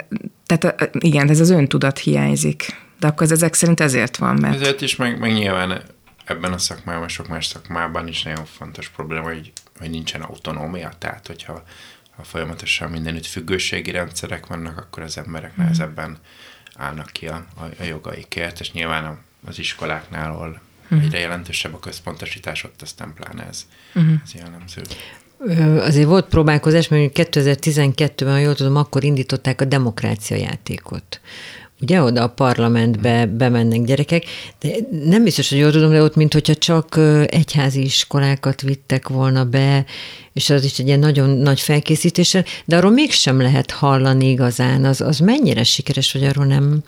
tehát 0.47 0.91
igen, 0.99 1.29
ez 1.29 1.41
az 1.41 1.51
öntudat 1.51 1.99
hiányzik. 1.99 2.83
De 3.01 3.07
akkor 3.07 3.23
ez 3.23 3.33
ezek 3.33 3.55
szerint 3.55 3.81
ezért 3.81 4.17
van, 4.17 4.39
mert... 4.41 4.55
Ezért 4.55 4.81
is, 4.81 4.97
meg, 4.97 5.19
meg 5.19 5.33
nyilván 5.33 5.83
ebben 6.25 6.53
a 6.53 6.59
szakmában, 6.59 7.09
sok 7.09 7.29
más 7.29 7.47
szakmában 7.47 8.09
is 8.09 8.23
nagyon 8.23 8.45
fontos 8.45 8.89
probléma, 8.89 9.25
hogy, 9.25 9.53
hogy 9.79 9.91
nincsen 9.91 10.23
autonómia, 10.23 10.93
tehát 10.99 11.27
hogyha 11.27 11.65
ha 12.17 12.23
folyamatosan 12.23 12.91
mindenütt 12.91 13.27
függőségi 13.27 13.91
rendszerek 13.91 14.47
vannak, 14.47 14.79
akkor 14.79 15.03
az 15.03 15.19
emberek 15.19 15.57
nehezebben 15.57 16.19
állnak 16.77 17.11
ki 17.13 17.27
a, 17.27 17.47
a, 17.57 17.65
a 17.79 17.83
jogaikért, 17.83 18.61
és 18.61 18.73
nyilván 18.73 19.19
az 19.47 19.59
iskoláknál, 19.59 20.31
ahol 20.31 20.61
uh-huh. 20.83 21.03
egyre 21.03 21.19
jelentősebb 21.19 21.75
a 21.75 21.79
központosítás, 21.79 22.65
ott 22.65 22.83
aztán 22.83 23.15
pláne 23.15 23.47
ez, 23.47 23.67
uh-huh. 23.95 24.15
ez 24.25 24.35
jellemző. 24.35 24.83
Azért 25.81 26.07
volt 26.07 26.29
próbálkozás, 26.29 26.89
mert 26.89 27.13
2012-ben, 27.15 28.33
ha 28.33 28.39
jól 28.39 28.55
tudom, 28.55 28.77
akkor 28.77 29.05
indították 29.05 29.61
a 29.61 29.65
demokrácia 29.65 30.37
játékot. 30.37 31.21
Ugye 31.81 32.03
oda 32.03 32.23
a 32.23 32.29
parlamentbe 32.29 33.27
bemennek 33.27 33.85
gyerekek, 33.85 34.25
de 34.61 34.69
nem 35.05 35.25
biztos, 35.25 35.49
hogy 35.49 35.59
jól 35.59 35.71
tudom, 35.71 35.91
de 35.91 36.03
ott, 36.03 36.15
mint 36.15 36.33
hogyha 36.33 36.55
csak 36.55 36.97
egyházi 37.27 37.83
iskolákat 37.83 38.61
vittek 38.61 39.09
volna 39.09 39.45
be, 39.45 39.85
és 40.33 40.51
az 40.51 40.65
is 40.65 40.79
egy 40.79 40.87
ilyen 40.87 40.99
nagyon 40.99 41.31
nagy 41.31 41.61
felkészítéssel, 41.61 42.45
de 42.65 42.77
arról 42.77 42.91
mégsem 42.91 43.41
lehet 43.41 43.71
hallani 43.71 44.31
igazán. 44.31 44.85
Az, 44.85 45.01
az 45.01 45.19
mennyire 45.19 45.65
sikeres, 45.65 46.13
vagy 46.13 46.25
arról 46.25 46.45
nem, 46.45 46.83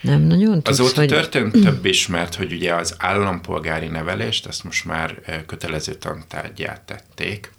nem 0.00 0.20
nagyon 0.20 0.62
tudsz, 0.62 0.78
Azóta 0.78 1.00
vagy... 1.00 1.08
történt 1.08 1.52
több 1.62 1.84
is, 1.84 2.06
mert 2.06 2.34
hogy 2.34 2.52
ugye 2.52 2.74
az 2.74 2.94
állampolgári 2.98 3.86
nevelést, 3.86 4.46
ezt 4.46 4.64
most 4.64 4.84
már 4.84 5.14
kötelező 5.46 5.94
tantárgyát 5.94 6.80
tették, 6.80 7.52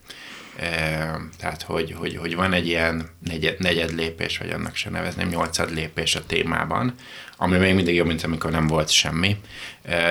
tehát, 1.39 1.62
hogy, 1.65 1.95
hogy, 1.98 2.17
hogy 2.17 2.36
van 2.36 2.54
egy 2.54 2.67
ilyen 2.67 3.10
negyed, 3.28 3.60
negyed 3.60 3.95
lépés, 3.95 4.38
vagy 4.38 4.50
annak 4.50 4.76
se 4.76 4.89
nevezném, 4.89 5.28
nyolcad 5.28 5.74
lépés 5.74 6.15
a 6.15 6.26
témában, 6.26 6.93
ami 7.38 7.58
még 7.58 7.74
mindig 7.74 7.95
jobb, 7.95 8.08
mint 8.08 8.24
amikor 8.24 8.52
nem 8.52 8.67
volt 8.67 8.89
semmi. 8.89 9.38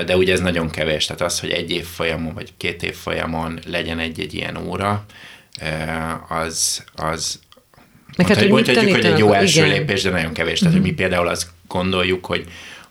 De 0.06 0.16
ugye 0.16 0.32
ez 0.32 0.40
nagyon 0.40 0.70
kevés, 0.70 1.06
tehát 1.06 1.22
az, 1.22 1.40
hogy 1.40 1.50
egy 1.50 1.70
év 1.70 1.84
folyamon, 1.84 2.34
vagy 2.34 2.52
két 2.56 2.82
év 2.82 2.94
folyamon 2.94 3.58
legyen 3.66 3.98
egy-egy 3.98 4.34
ilyen 4.34 4.56
óra, 4.56 5.04
az, 6.28 6.84
az 6.94 7.40
Neked, 8.16 8.48
mondhatjuk, 8.48 8.52
hogy, 8.52 8.76
mondhatjuk 8.76 8.94
hogy 8.94 9.12
egy 9.12 9.18
jó 9.18 9.32
első 9.32 9.64
igen. 9.64 9.78
lépés, 9.78 10.02
de 10.02 10.10
nagyon 10.10 10.32
kevés. 10.32 10.58
Tehát, 10.58 10.74
hogy 10.74 10.82
mi 10.82 10.92
például 10.92 11.28
azt 11.28 11.46
gondoljuk, 11.68 12.26
hogy 12.26 12.46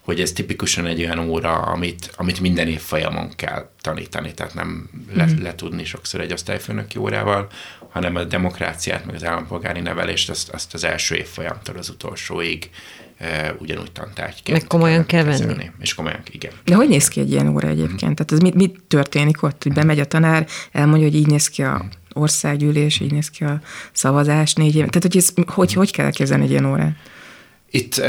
hogy 0.08 0.22
ez 0.22 0.32
tipikusan 0.32 0.86
egy 0.86 1.00
olyan 1.00 1.20
óra, 1.20 1.54
amit, 1.54 2.12
amit 2.15 2.39
minden 2.39 2.67
év 2.67 2.80
folyamon 2.80 3.32
kell 3.36 3.70
tanítani, 3.82 4.34
tehát 4.34 4.54
nem 4.54 4.89
le, 5.13 5.26
mm. 5.26 5.41
letudni 5.41 5.86
sokszor 5.86 6.22
egy 6.22 6.34
osztályfőnöki 6.34 6.98
órával, 6.98 7.48
hanem 7.89 8.15
a 8.15 8.24
demokráciát, 8.24 9.06
meg 9.06 9.15
az 9.15 9.24
állampolgári 9.24 9.80
nevelést, 9.80 10.30
azt, 10.30 10.50
azt 10.50 10.74
az 10.74 10.84
első 10.84 11.15
év 11.15 11.26
folyamtól 11.26 11.78
az 11.78 11.89
utolsóig 11.89 12.70
e, 13.17 13.56
ugyanúgy 13.60 13.91
tantárgyként. 13.91 14.58
Meg 14.58 14.67
komolyan 14.67 15.06
kell 15.06 15.24
venni. 15.24 15.70
És 15.80 15.93
komolyan, 15.93 16.20
igen. 16.32 16.52
De 16.63 16.76
hogy 16.76 16.88
néz 16.88 17.08
ki 17.08 17.20
egy 17.20 17.32
ilyen 17.32 17.48
óra 17.48 17.67
egyébként? 17.67 18.12
Mm. 18.12 18.13
Tehát 18.13 18.32
ez 18.32 18.39
mit, 18.39 18.54
mit 18.54 18.80
történik 18.88 19.43
ott, 19.43 19.63
hogy 19.63 19.74
bemegy 19.74 20.00
a 20.00 20.06
tanár, 20.06 20.48
elmondja, 20.72 21.08
hogy 21.08 21.15
így 21.15 21.28
néz 21.28 21.48
ki 21.48 21.63
a 21.63 21.86
országgyűlés, 22.13 23.00
így 23.00 23.12
néz 23.12 23.30
ki 23.30 23.43
a 23.43 23.62
szavazás 23.91 24.54
négy 24.54 24.76
év. 24.76 24.86
Tehát, 24.86 25.02
hogy 25.02 25.17
ez, 25.17 25.30
hogy, 25.48 25.74
hogy 25.74 25.91
kell 25.91 26.06
elképzelni 26.06 26.43
egy 26.43 26.50
ilyen 26.50 26.65
órát? 26.65 26.96
Itt 27.70 28.02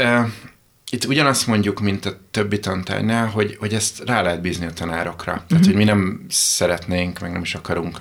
itt 0.91 1.05
ugyanazt 1.05 1.47
mondjuk, 1.47 1.79
mint 1.79 2.05
a 2.05 2.17
többi 2.31 2.59
tantárnál, 2.59 3.27
hogy, 3.27 3.55
hogy 3.59 3.73
ezt 3.73 4.03
rá 4.05 4.21
lehet 4.21 4.41
bízni 4.41 4.65
a 4.65 4.73
tanárokra. 4.73 5.31
Uh-huh. 5.31 5.47
Tehát, 5.47 5.65
hogy 5.65 5.75
mi 5.75 5.83
nem 5.83 6.25
szeretnénk, 6.29 7.19
meg 7.19 7.31
nem 7.31 7.41
is 7.41 7.55
akarunk 7.55 7.97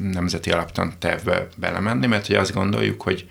nemzeti 0.00 0.50
alaptantervbe 0.50 1.48
belemenni, 1.56 2.06
mert 2.06 2.26
hogy 2.26 2.36
azt 2.36 2.52
gondoljuk, 2.52 3.02
hogy, 3.02 3.26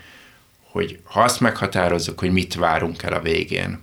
hogy 0.71 0.99
ha 1.03 1.21
azt 1.21 1.39
meghatározzuk, 1.39 2.19
hogy 2.19 2.31
mit 2.31 2.55
várunk 2.55 3.03
el 3.03 3.13
a 3.13 3.21
végén, 3.21 3.79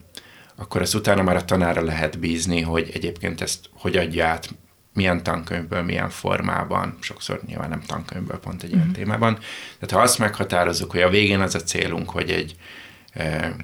akkor 0.56 0.82
ezt 0.82 0.94
utána 0.94 1.22
már 1.22 1.36
a 1.36 1.44
tanára 1.44 1.82
lehet 1.82 2.18
bízni, 2.18 2.60
hogy 2.60 2.90
egyébként 2.94 3.40
ezt 3.40 3.70
hogy 3.72 3.96
adja 3.96 4.26
át, 4.26 4.54
milyen 4.92 5.22
tankönyvből, 5.22 5.82
milyen 5.82 6.10
formában, 6.10 6.96
sokszor 7.00 7.40
nyilván 7.46 7.68
nem 7.68 7.82
tankönyvből, 7.86 8.38
pont 8.38 8.62
egy 8.62 8.68
uh-huh. 8.68 8.82
ilyen 8.82 8.94
témában. 8.94 9.34
Tehát 9.78 9.94
ha 9.94 10.00
azt 10.00 10.18
meghatározzuk, 10.18 10.90
hogy 10.90 11.02
a 11.02 11.08
végén 11.08 11.40
az 11.40 11.54
a 11.54 11.62
célunk, 11.62 12.10
hogy 12.10 12.30
egy, 12.30 12.56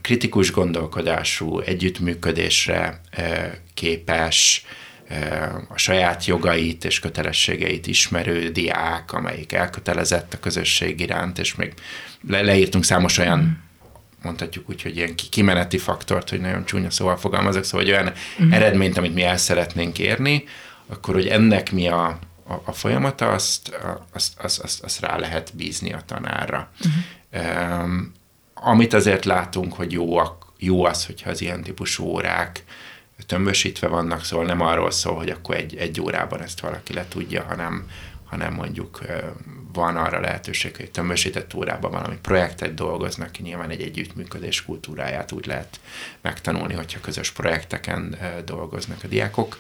kritikus 0.01 0.53
gondolkodású, 0.53 1.61
együttműködésre 1.61 3.01
képes, 3.75 4.65
a 5.69 5.79
saját 5.79 6.25
jogait 6.25 6.85
és 6.85 6.99
kötelességeit 6.99 7.87
ismerő 7.87 8.49
diák, 8.49 9.13
amelyik 9.13 9.53
elkötelezett 9.53 10.35
a 10.35 10.41
közösség 10.41 11.01
iránt, 11.01 11.39
és 11.39 11.55
még 11.55 11.75
le- 12.29 12.43
leírtunk 12.43 12.85
számos 12.85 13.19
olyan 13.19 13.69
mondhatjuk 14.23 14.69
úgy, 14.69 14.83
hogy 14.83 14.97
ilyen 14.97 15.15
kimeneti 15.31 15.79
faktort, 15.79 16.31
hogy 16.31 16.41
nagyon 16.41 16.65
csúnya 16.65 16.91
szóval 16.91 17.17
fogalmazok, 17.17 17.65
szóval 17.65 17.87
hogy 17.87 17.95
olyan 17.95 18.13
mm. 18.43 18.53
eredményt, 18.53 18.99
amit 18.99 19.15
mi 19.15 19.23
el 19.23 19.37
szeretnénk 19.37 19.99
érni, 19.99 20.45
akkor 20.87 21.15
hogy 21.15 21.27
ennek 21.27 21.73
mi 21.73 21.89
a, 21.89 22.07
a, 22.47 22.55
a 22.65 22.73
folyamata, 22.73 23.29
azt, 23.29 23.79
azt, 24.13 24.41
azt, 24.41 24.61
azt, 24.61 24.83
azt 24.83 25.01
rá 25.01 25.17
lehet 25.17 25.51
bízni 25.55 25.93
a 25.93 26.03
tanárra. 26.07 26.71
Mm. 26.87 27.41
Um, 27.41 28.13
amit 28.61 28.93
azért 28.93 29.25
látunk, 29.25 29.73
hogy 29.73 29.93
jó, 29.93 30.21
jó 30.59 30.85
az, 30.85 31.07
hogyha 31.07 31.31
az 31.31 31.41
ilyen 31.41 31.63
típusú 31.63 32.05
órák 32.05 32.65
tömbösítve 33.27 33.87
vannak, 33.87 34.25
szóval 34.25 34.47
nem 34.47 34.61
arról 34.61 34.91
szól, 34.91 35.17
hogy 35.17 35.31
akkor 35.31 35.55
egy, 35.55 35.77
egy 35.77 36.01
órában 36.01 36.43
ezt 36.43 36.61
valaki 36.61 36.93
le 36.93 37.05
tudja, 37.09 37.43
hanem, 37.43 37.91
hanem 38.25 38.55
mondjuk 38.55 39.01
van 39.73 39.97
arra 39.97 40.21
lehetőség, 40.21 40.77
hogy 40.77 40.91
tömbösített 40.91 41.55
órában 41.55 41.91
valami 41.91 42.17
projektet 42.23 42.75
dolgoznak 42.75 43.31
ki, 43.31 43.43
nyilván 43.43 43.71
egy 43.71 43.83
együttműködés 43.83 44.65
kultúráját 44.65 45.33
úgy 45.33 45.47
lehet 45.47 45.81
megtanulni, 46.21 46.75
hogyha 46.75 47.01
közös 47.01 47.31
projekteken 47.31 48.19
dolgoznak 48.45 48.99
a 49.05 49.07
diákok. 49.07 49.59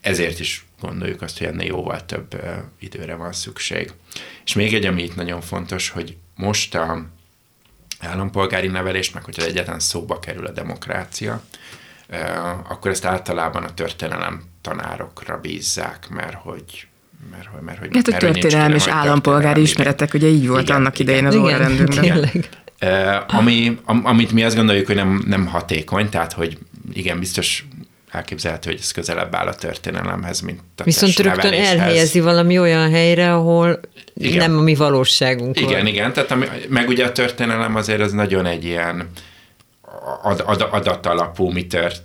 Ezért 0.00 0.40
is 0.40 0.66
gondoljuk 0.80 1.22
azt, 1.22 1.38
hogy 1.38 1.46
ennél 1.46 1.66
jóval 1.66 2.06
több 2.06 2.42
időre 2.78 3.14
van 3.14 3.32
szükség. 3.32 3.92
És 4.44 4.54
még 4.54 4.74
egy, 4.74 4.86
ami 4.86 5.02
itt 5.02 5.16
nagyon 5.16 5.40
fontos, 5.40 5.90
hogy 5.90 6.16
most 6.34 6.74
a 6.74 7.06
állampolgári 8.02 8.66
nevelés, 8.66 9.10
meg 9.10 9.24
hogyha 9.24 9.44
egyetlen 9.44 9.78
szóba 9.78 10.18
kerül 10.18 10.46
a 10.46 10.50
demokrácia, 10.50 11.42
akkor 12.68 12.90
ezt 12.90 13.04
általában 13.04 13.62
a 13.62 13.74
történelem 13.74 14.42
tanárokra 14.60 15.40
bízzák, 15.40 16.08
mert 16.08 16.34
hogy 16.34 16.86
mert, 17.30 17.46
hogy, 17.46 17.62
mert, 17.62 17.78
hogy, 17.78 17.88
hát, 17.94 18.04
hogy 18.04 18.22
mert, 18.22 18.24
történelem 18.24 18.74
és 18.74 18.86
állampolgári 18.86 19.60
ismeretek, 19.60 20.14
ugye 20.14 20.26
így 20.26 20.48
volt 20.48 20.62
igen, 20.62 20.76
annak 20.76 20.98
idején 20.98 21.26
az 21.26 21.34
órarendünkben. 21.34 22.30
Ami, 23.26 23.78
amit 23.84 24.32
mi 24.32 24.42
azt 24.42 24.56
gondoljuk, 24.56 24.86
hogy 24.86 24.94
nem, 24.94 25.24
nem 25.26 25.46
hatékony, 25.46 26.08
tehát 26.08 26.32
hogy 26.32 26.58
igen, 26.92 27.18
biztos 27.18 27.66
elképzelhető, 28.12 28.70
hogy 28.70 28.78
ez 28.82 28.92
közelebb 28.92 29.34
áll 29.34 29.46
a 29.46 29.54
történelemhez, 29.54 30.40
mint 30.40 30.60
a 30.76 30.82
Viszont 30.82 31.18
rögtön 31.18 31.52
elhelyezi 31.52 32.20
valami 32.20 32.58
olyan 32.58 32.90
helyre, 32.90 33.34
ahol 33.34 33.80
igen. 34.14 34.36
nem 34.36 34.58
a 34.58 34.62
mi 34.62 34.74
valóságunk 34.74 35.60
Igen, 35.60 35.72
van. 35.72 35.86
igen, 35.86 36.12
tehát 36.12 36.30
ami, 36.30 36.46
meg 36.68 36.88
ugye 36.88 37.04
a 37.04 37.12
történelem 37.12 37.74
azért 37.74 38.00
az 38.00 38.12
nagyon 38.12 38.46
egy 38.46 38.64
ilyen 38.64 39.10
ad, 40.22 40.42
ad, 40.46 40.68
adatalapú, 40.70 41.50
mi 41.50 41.66
történt 41.66 42.00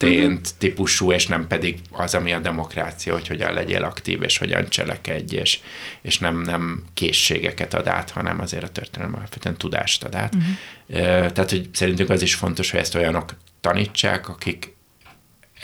uh-huh. 0.00 0.58
típusú, 0.58 1.12
és 1.12 1.26
nem 1.26 1.46
pedig 1.46 1.78
az, 1.90 2.14
ami 2.14 2.32
a 2.32 2.38
demokrácia, 2.38 3.12
hogy 3.12 3.28
hogyan 3.28 3.52
legyél 3.52 3.84
aktív, 3.84 4.22
és 4.22 4.38
hogyan 4.38 4.68
cselekedj, 4.68 5.36
és, 5.36 5.60
és 6.02 6.18
nem, 6.18 6.40
nem 6.40 6.84
készségeket 6.94 7.74
ad 7.74 7.86
át, 7.86 8.10
hanem 8.10 8.40
azért 8.40 8.64
a 8.64 8.68
történelem 8.68 9.14
alapvetően 9.14 9.56
tudást 9.56 10.04
ad 10.04 10.14
át. 10.14 10.34
Uh-huh. 10.34 11.32
Tehát, 11.32 11.50
hogy 11.50 11.68
szerintünk 11.72 12.10
az 12.10 12.22
is 12.22 12.34
fontos, 12.34 12.70
hogy 12.70 12.80
ezt 12.80 12.94
olyanok 12.94 13.34
tanítsák, 13.60 14.28
akik 14.28 14.73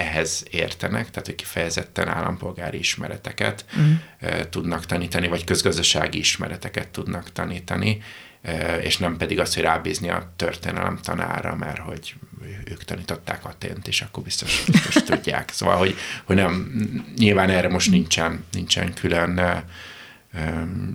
ehhez 0.00 0.44
értenek, 0.50 1.10
tehát 1.10 1.26
hogy 1.26 1.34
kifejezetten 1.34 2.08
állampolgári 2.08 2.78
ismereteket 2.78 3.64
uh-huh. 3.68 4.48
tudnak 4.48 4.86
tanítani, 4.86 5.28
vagy 5.28 5.44
közgazdasági 5.44 6.18
ismereteket 6.18 6.88
tudnak 6.88 7.32
tanítani, 7.32 8.02
és 8.82 8.98
nem 8.98 9.16
pedig 9.16 9.40
azt, 9.40 9.54
hogy 9.54 9.62
rábízni 9.62 10.10
a 10.10 10.32
történelem 10.36 10.98
tanára, 11.02 11.56
mert 11.56 11.78
hogy 11.78 12.14
ők 12.64 12.84
tanították 12.84 13.44
Atént, 13.44 13.88
és 13.88 14.00
akkor 14.00 14.22
biztos, 14.22 14.64
biztos 14.66 14.94
tudják. 15.14 15.50
Szóval, 15.52 15.76
hogy, 15.76 15.96
hogy 16.24 16.36
nem, 16.36 16.72
nyilván 17.16 17.50
erre 17.50 17.68
most 17.68 17.90
nincsen, 17.90 18.44
nincsen 18.52 18.94
külön 18.94 19.40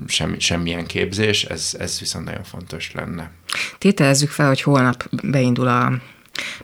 semmi, 0.07 0.39
semmilyen 0.39 0.85
képzés, 0.85 1.43
ez, 1.43 1.75
ez 1.79 1.99
viszont 1.99 2.25
nagyon 2.25 2.43
fontos 2.43 2.91
lenne. 2.91 3.31
Tételezzük 3.77 4.29
fel, 4.29 4.47
hogy 4.47 4.61
holnap 4.61 5.03
beindul 5.23 5.67
a 5.67 5.91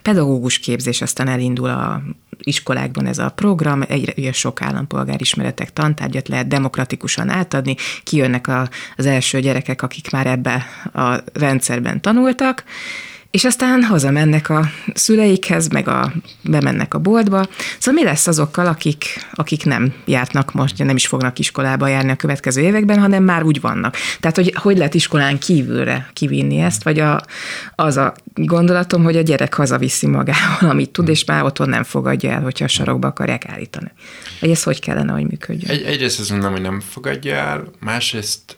pedagógus 0.02 0.58
képzés, 0.58 1.02
aztán 1.02 1.28
elindul 1.28 1.68
a 1.68 2.02
iskolákban 2.38 3.06
ez 3.06 3.18
a 3.18 3.28
program, 3.28 3.82
egyre 3.88 4.32
sok 4.32 4.62
állampolgárismeretek 4.62 5.72
tantárgyat 5.72 6.28
lehet 6.28 6.48
demokratikusan 6.48 7.28
átadni, 7.28 7.76
kijönnek 8.02 8.48
a, 8.48 8.68
az 8.96 9.06
első 9.06 9.40
gyerekek, 9.40 9.82
akik 9.82 10.10
már 10.10 10.26
ebbe 10.26 10.66
a 10.92 11.16
rendszerben 11.32 12.00
tanultak, 12.00 12.64
és 13.32 13.44
aztán 13.44 13.82
hazamennek 13.82 14.48
a 14.48 14.70
szüleikhez, 14.94 15.68
meg 15.68 15.88
a, 15.88 16.12
bemennek 16.42 16.94
a 16.94 16.98
boltba. 16.98 17.46
Szóval 17.78 18.02
mi 18.02 18.08
lesz 18.08 18.26
azokkal, 18.26 18.66
akik, 18.66 19.04
akik 19.34 19.64
nem 19.64 19.94
járnak 20.04 20.52
most, 20.52 20.78
nem 20.78 20.96
is 20.96 21.06
fognak 21.06 21.38
iskolába 21.38 21.88
járni 21.88 22.10
a 22.10 22.16
következő 22.16 22.62
években, 22.62 23.00
hanem 23.00 23.24
már 23.24 23.42
úgy 23.42 23.60
vannak. 23.60 23.96
Tehát, 24.20 24.36
hogy 24.36 24.54
hogy 24.56 24.76
lehet 24.76 24.94
iskolán 24.94 25.38
kívülre 25.38 26.10
kivinni 26.12 26.58
ezt, 26.58 26.82
vagy 26.82 26.98
a, 26.98 27.20
az 27.74 27.96
a 27.96 28.14
gondolatom, 28.34 29.02
hogy 29.02 29.16
a 29.16 29.22
gyerek 29.22 29.54
hazaviszi 29.54 30.06
magával, 30.06 30.70
amit 30.70 30.90
tud, 30.90 31.08
és 31.08 31.24
már 31.24 31.44
otthon 31.44 31.68
nem 31.68 31.82
fogadja 31.82 32.30
el, 32.30 32.42
hogyha 32.42 32.64
a 32.64 32.68
sarokba 32.68 33.08
akarják 33.08 33.48
állítani. 33.48 33.92
Vagy 34.40 34.50
ez 34.50 34.62
hogy 34.62 34.80
kellene, 34.80 35.12
hogy 35.12 35.26
működjön? 35.26 35.70
Egy, 35.70 35.82
egyrészt 35.82 36.20
azt 36.20 36.30
mondom, 36.30 36.52
hogy 36.52 36.62
nem 36.62 36.80
fogadja 36.80 37.34
el, 37.34 37.64
másrészt 37.80 38.56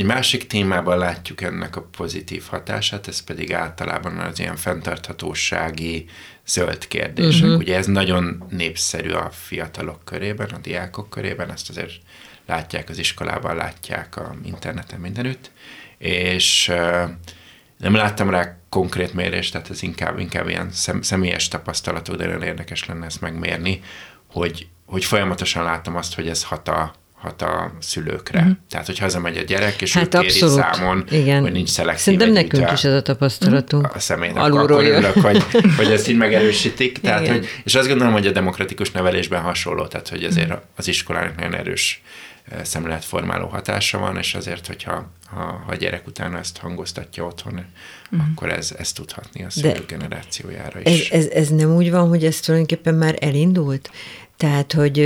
egy 0.00 0.06
másik 0.06 0.46
témában 0.46 0.98
látjuk 0.98 1.40
ennek 1.40 1.76
a 1.76 1.88
pozitív 1.96 2.44
hatását, 2.48 3.08
ez 3.08 3.20
pedig 3.20 3.52
általában 3.52 4.18
az 4.18 4.38
ilyen 4.38 4.56
fenntarthatósági 4.56 6.06
zöld 6.46 6.88
kérdések. 6.88 7.42
Uh-huh. 7.42 7.58
Ugye 7.58 7.76
ez 7.76 7.86
nagyon 7.86 8.44
népszerű 8.50 9.10
a 9.10 9.30
fiatalok 9.30 10.04
körében, 10.04 10.48
a 10.50 10.58
diákok 10.58 11.10
körében, 11.10 11.50
ezt 11.50 11.68
azért 11.68 11.92
látják 12.46 12.88
az 12.88 12.98
iskolában, 12.98 13.56
látják 13.56 14.16
a 14.16 14.34
interneten 14.44 15.00
mindenütt, 15.00 15.50
és 15.98 16.66
nem 17.78 17.94
láttam 17.94 18.30
rá 18.30 18.56
konkrét 18.68 19.14
mérést, 19.14 19.52
tehát 19.52 19.70
ez 19.70 19.82
inkább, 19.82 20.18
inkább 20.18 20.48
ilyen 20.48 20.72
szem, 20.72 21.02
személyes 21.02 21.48
tapasztalatú, 21.48 22.16
de 22.16 22.26
nagyon 22.26 22.42
érdekes 22.42 22.86
lenne 22.86 23.06
ezt 23.06 23.20
megmérni, 23.20 23.82
hogy, 24.26 24.68
hogy 24.86 25.04
folyamatosan 25.04 25.64
látom 25.64 25.96
azt, 25.96 26.14
hogy 26.14 26.28
ez 26.28 26.44
hat 26.44 26.68
a, 26.68 26.94
hat 27.20 27.42
a 27.42 27.72
szülőkre. 27.80 28.38
Uh-huh. 28.38 28.56
Tehát, 28.70 28.86
hogy 28.86 28.98
hazamegy 28.98 29.36
a 29.36 29.42
gyerek, 29.42 29.80
és 29.82 29.94
hát 29.94 30.14
ő 30.14 30.18
kéri 30.18 30.30
számon, 30.30 31.04
Igen. 31.10 31.42
hogy 31.42 31.52
nincs 31.52 31.68
szelektív 31.68 32.02
Szerintem 32.02 32.32
nekünk 32.32 32.72
is 32.72 32.84
ez 32.84 32.92
a 32.92 33.02
tapasztalatunk. 33.02 33.94
A 33.94 33.98
személynek 33.98 34.42
Alulról 34.42 34.78
akkor 34.78 34.84
örülök, 34.84 35.14
hogy, 35.14 35.44
hogy 35.78 35.90
ezt 35.90 36.08
így 36.08 36.16
megerősítik. 36.16 37.00
Tehát, 37.00 37.28
hogy, 37.28 37.46
és 37.64 37.74
azt 37.74 37.88
gondolom, 37.88 38.12
hogy 38.12 38.26
a 38.26 38.32
demokratikus 38.32 38.90
nevelésben 38.90 39.42
hasonló, 39.42 39.86
tehát, 39.86 40.08
hogy 40.08 40.24
ezért 40.24 40.52
az 40.76 40.88
iskolának 40.88 41.36
nagyon 41.36 41.54
erős 41.54 42.02
szemléletformáló 42.62 43.46
hatása 43.46 43.98
van, 43.98 44.16
és 44.16 44.34
azért, 44.34 44.66
hogyha 44.66 45.12
ha, 45.26 45.40
ha 45.40 45.72
a 45.72 45.74
gyerek 45.74 46.06
utána 46.06 46.38
ezt 46.38 46.58
hangoztatja 46.58 47.24
otthon, 47.24 47.52
uh-huh. 47.52 48.28
akkor 48.30 48.50
ez, 48.50 48.74
ez 48.78 48.92
tudhatni 48.92 49.44
a 49.44 49.50
szülő 49.50 49.84
generációjára 49.88 50.80
is. 50.80 51.10
Ez, 51.10 51.24
ez, 51.24 51.32
ez 51.32 51.48
nem 51.48 51.74
úgy 51.74 51.90
van, 51.90 52.08
hogy 52.08 52.24
ez 52.24 52.40
tulajdonképpen 52.40 52.94
már 52.94 53.16
elindult? 53.20 53.90
Tehát, 54.36 54.72
hogy 54.72 54.98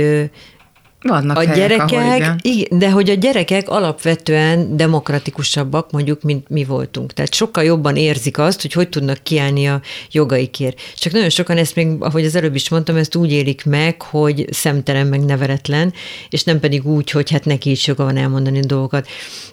vannak 1.01 1.37
a 1.37 1.39
helyek, 1.39 1.55
gyerekek, 1.55 1.89
igen. 1.91 2.39
igen. 2.41 2.79
De 2.79 2.91
hogy 2.91 3.09
a 3.09 3.13
gyerekek 3.13 3.69
alapvetően 3.69 4.77
demokratikusabbak, 4.77 5.91
mondjuk, 5.91 6.21
mint 6.21 6.49
mi 6.49 6.63
voltunk. 6.63 7.13
Tehát 7.13 7.33
sokkal 7.33 7.63
jobban 7.63 7.95
érzik 7.95 8.37
azt, 8.37 8.61
hogy 8.61 8.73
hogy 8.73 8.89
tudnak 8.89 9.23
kiállni 9.23 9.67
a 9.67 9.81
jogaikért. 10.11 10.81
Csak 10.95 11.13
nagyon 11.13 11.29
sokan 11.29 11.57
ezt 11.57 11.75
még, 11.75 11.87
ahogy 11.99 12.25
az 12.25 12.35
előbb 12.35 12.55
is 12.55 12.69
mondtam, 12.69 12.95
ezt 12.95 13.15
úgy 13.15 13.31
élik 13.31 13.65
meg, 13.65 14.01
hogy 14.01 14.45
szemtelen, 14.51 15.07
meg 15.07 15.25
neveretlen, 15.25 15.93
és 16.29 16.43
nem 16.43 16.59
pedig 16.59 16.85
úgy, 16.85 17.11
hogy 17.11 17.31
hát 17.31 17.45
neki 17.45 17.69
is 17.71 17.87
joga 17.87 18.03
van 18.03 18.17
elmondani 18.17 18.59
a 18.59 18.65
dolgokat. 18.65 19.07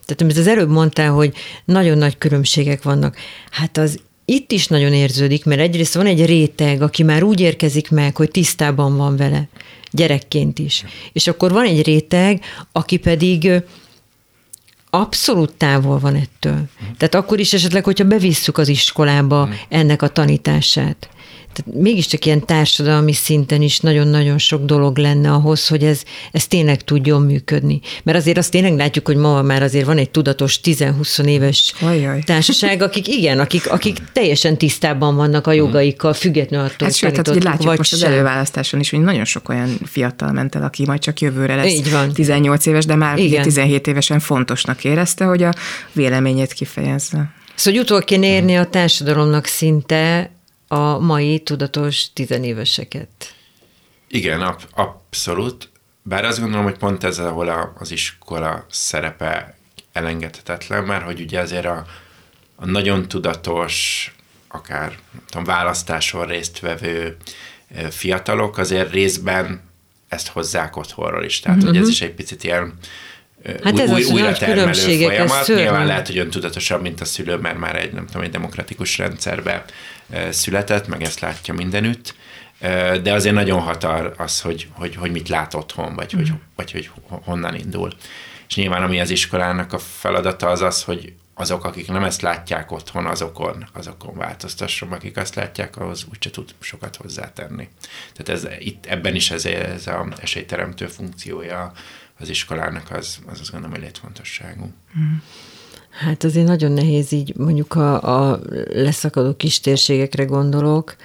Tehát 0.04 0.22
amit 0.22 0.38
az 0.38 0.46
előbb 0.46 0.70
mondtál, 0.70 1.10
hogy 1.10 1.32
nagyon 1.64 1.98
nagy 1.98 2.18
különbségek 2.18 2.82
vannak. 2.82 3.16
Hát 3.50 3.78
az 3.78 4.00
itt 4.24 4.52
is 4.52 4.66
nagyon 4.66 4.92
érződik, 4.92 5.44
mert 5.44 5.60
egyrészt 5.60 5.94
van 5.94 6.06
egy 6.06 6.26
réteg, 6.26 6.82
aki 6.82 7.02
már 7.02 7.22
úgy 7.22 7.40
érkezik 7.40 7.90
meg, 7.90 8.16
hogy 8.16 8.30
tisztában 8.30 8.96
van 8.96 9.16
vele 9.16 9.48
gyerekként 9.92 10.58
is. 10.58 10.84
És 11.12 11.26
akkor 11.26 11.52
van 11.52 11.64
egy 11.64 11.82
réteg, 11.84 12.40
aki 12.72 12.96
pedig 12.96 13.62
abszolút 14.90 15.52
távol 15.54 15.98
van 15.98 16.14
ettől. 16.14 16.60
Tehát 16.96 17.14
akkor 17.14 17.40
is 17.40 17.52
esetleg, 17.52 17.84
hogyha 17.84 18.04
bevisszük 18.04 18.58
az 18.58 18.68
iskolába 18.68 19.48
ennek 19.68 20.02
a 20.02 20.08
tanítását. 20.08 21.08
Tehát 21.52 21.82
mégiscsak 21.82 22.24
ilyen 22.24 22.46
társadalmi 22.46 23.12
szinten 23.12 23.62
is 23.62 23.80
nagyon-nagyon 23.80 24.38
sok 24.38 24.64
dolog 24.64 24.98
lenne 24.98 25.32
ahhoz, 25.32 25.68
hogy 25.68 25.84
ez, 25.84 26.02
ez 26.32 26.46
tényleg 26.46 26.84
tudjon 26.84 27.22
működni. 27.22 27.80
Mert 28.02 28.18
azért 28.18 28.38
azt 28.38 28.50
tényleg 28.50 28.76
látjuk, 28.76 29.06
hogy 29.06 29.16
ma 29.16 29.42
már 29.42 29.62
azért 29.62 29.86
van 29.86 29.98
egy 29.98 30.10
tudatos 30.10 30.60
10-20 30.64 31.24
éves 31.24 31.74
Ajaj. 31.80 32.22
társaság, 32.22 32.82
akik 32.82 33.08
igen, 33.08 33.38
akik, 33.38 33.70
akik 33.70 33.98
teljesen 34.12 34.58
tisztában 34.58 35.16
vannak 35.16 35.46
a 35.46 35.52
jogaikkal, 35.52 36.12
függetlenül 36.12 36.66
attól, 36.66 36.86
hát 36.86 36.96
sőt, 36.96 37.12
tehát, 37.12 37.44
látjuk 37.44 37.68
vagy 37.68 37.78
most 37.78 37.90
sem. 37.90 37.98
az 37.98 38.14
előválasztáson 38.14 38.80
is, 38.80 38.90
hogy 38.90 39.00
nagyon 39.00 39.24
sok 39.24 39.48
olyan 39.48 39.78
fiatal 39.84 40.32
ment 40.32 40.54
el, 40.54 40.62
aki 40.62 40.84
majd 40.86 41.00
csak 41.00 41.20
jövőre 41.20 41.54
lesz 41.54 41.72
Így 41.72 41.90
van. 41.90 42.12
18 42.12 42.66
éves, 42.66 42.84
de 42.84 42.94
már 42.94 43.18
igen. 43.18 43.42
17 43.42 43.86
évesen 43.86 44.20
fontosnak 44.20 44.84
érezte, 44.84 45.24
hogy 45.24 45.42
a 45.42 45.52
véleményét 45.92 46.52
kifejezze. 46.52 47.34
Szóval 47.54 47.80
utol 47.80 48.02
kéne 48.02 48.26
érni 48.26 48.56
a 48.56 48.66
társadalomnak 48.66 49.46
szinte 49.46 50.30
a 50.72 50.98
mai 50.98 51.40
tudatos 51.40 52.12
tizenéveseket. 52.12 53.34
Igen, 54.08 54.40
ab, 54.40 54.60
abszolút. 54.70 55.70
Bár 56.02 56.24
azt 56.24 56.40
gondolom, 56.40 56.64
hogy 56.64 56.76
pont 56.76 57.04
ez, 57.04 57.18
ahol 57.18 57.48
a, 57.48 57.72
az 57.78 57.90
iskola 57.90 58.66
szerepe 58.70 59.56
elengedhetetlen, 59.92 60.84
mert 60.84 61.04
hogy 61.04 61.20
ugye 61.20 61.40
azért 61.40 61.64
a, 61.64 61.86
a 62.56 62.66
nagyon 62.66 63.08
tudatos, 63.08 64.06
akár 64.48 64.98
tudom, 65.26 65.44
választáson 65.44 66.26
résztvevő 66.26 67.16
fiatalok 67.90 68.58
azért 68.58 68.92
részben 68.92 69.62
ezt 70.08 70.28
hozzá 70.28 70.70
otthonról 70.74 71.24
is. 71.24 71.40
Tehát, 71.40 71.58
uh-huh. 71.58 71.72
hogy 71.72 71.80
ez 71.80 71.86
mhm. 71.86 71.94
is 71.94 72.02
egy 72.02 72.14
picit 72.14 72.44
ilyen 72.44 72.74
hát 73.64 73.78
ez 73.78 73.90
új, 73.90 74.04
újra 74.04 74.32
termelő 74.32 74.72
folyamat. 74.72 75.46
Nyilván 75.46 75.86
lehet, 75.86 76.06
hogy 76.06 76.18
öntudatosabb, 76.18 76.82
mint 76.82 77.00
a 77.00 77.04
szülő, 77.04 77.36
mert 77.36 77.58
már 77.58 77.76
egy, 77.76 77.92
nem 77.92 78.06
tudom, 78.06 78.22
egy 78.22 78.30
demokratikus 78.30 78.98
rendszerbe 78.98 79.64
született, 80.30 80.86
meg 80.86 81.02
ezt 81.02 81.20
látja 81.20 81.54
mindenütt, 81.54 82.14
de 83.02 83.12
azért 83.12 83.34
nagyon 83.34 83.60
hatar 83.60 84.14
az, 84.16 84.40
hogy, 84.40 84.68
hogy, 84.72 84.96
hogy 84.96 85.10
mit 85.10 85.28
lát 85.28 85.54
otthon, 85.54 85.94
vagy, 85.94 86.14
mm. 86.14 86.18
hogy, 86.18 86.32
vagy 86.56 86.72
hogy 86.72 86.90
honnan 87.08 87.54
indul. 87.54 87.92
És 88.48 88.54
nyilván 88.54 88.82
ami 88.82 89.00
az 89.00 89.10
iskolának 89.10 89.72
a 89.72 89.78
feladata 89.78 90.48
az 90.48 90.62
az, 90.62 90.82
hogy 90.82 91.12
azok, 91.34 91.64
akik 91.64 91.88
nem 91.88 92.04
ezt 92.04 92.20
látják 92.20 92.70
otthon, 92.72 93.06
azokon, 93.06 93.68
azokon 93.72 94.16
változtasson, 94.16 94.92
akik 94.92 95.16
azt 95.16 95.34
látják, 95.34 95.76
ahhoz 95.76 96.06
úgyse 96.10 96.30
tud 96.30 96.54
sokat 96.60 96.96
hozzátenni. 96.96 97.68
Tehát 98.12 98.42
ez, 98.42 98.48
itt, 98.58 98.86
ebben 98.86 99.14
is 99.14 99.30
ez, 99.30 99.44
ez 99.44 99.86
a 99.86 100.06
esélyteremtő 100.20 100.86
funkciója 100.86 101.72
az 102.22 102.28
iskolának, 102.28 102.90
az, 102.90 103.18
az 103.26 103.40
azt 103.40 103.50
gondolom, 103.50 103.74
hogy 103.74 103.84
létfontosságú. 103.84 104.72
Mm. 104.98 105.16
Hát 105.90 106.24
azért 106.24 106.46
nagyon 106.46 106.72
nehéz 106.72 107.12
így, 107.12 107.36
mondjuk 107.36 107.74
a, 107.74 108.30
a 108.30 108.40
leszakadó 108.70 109.36
kis 109.36 109.60
térségekre 109.60 110.24
gondolok, 110.24 110.96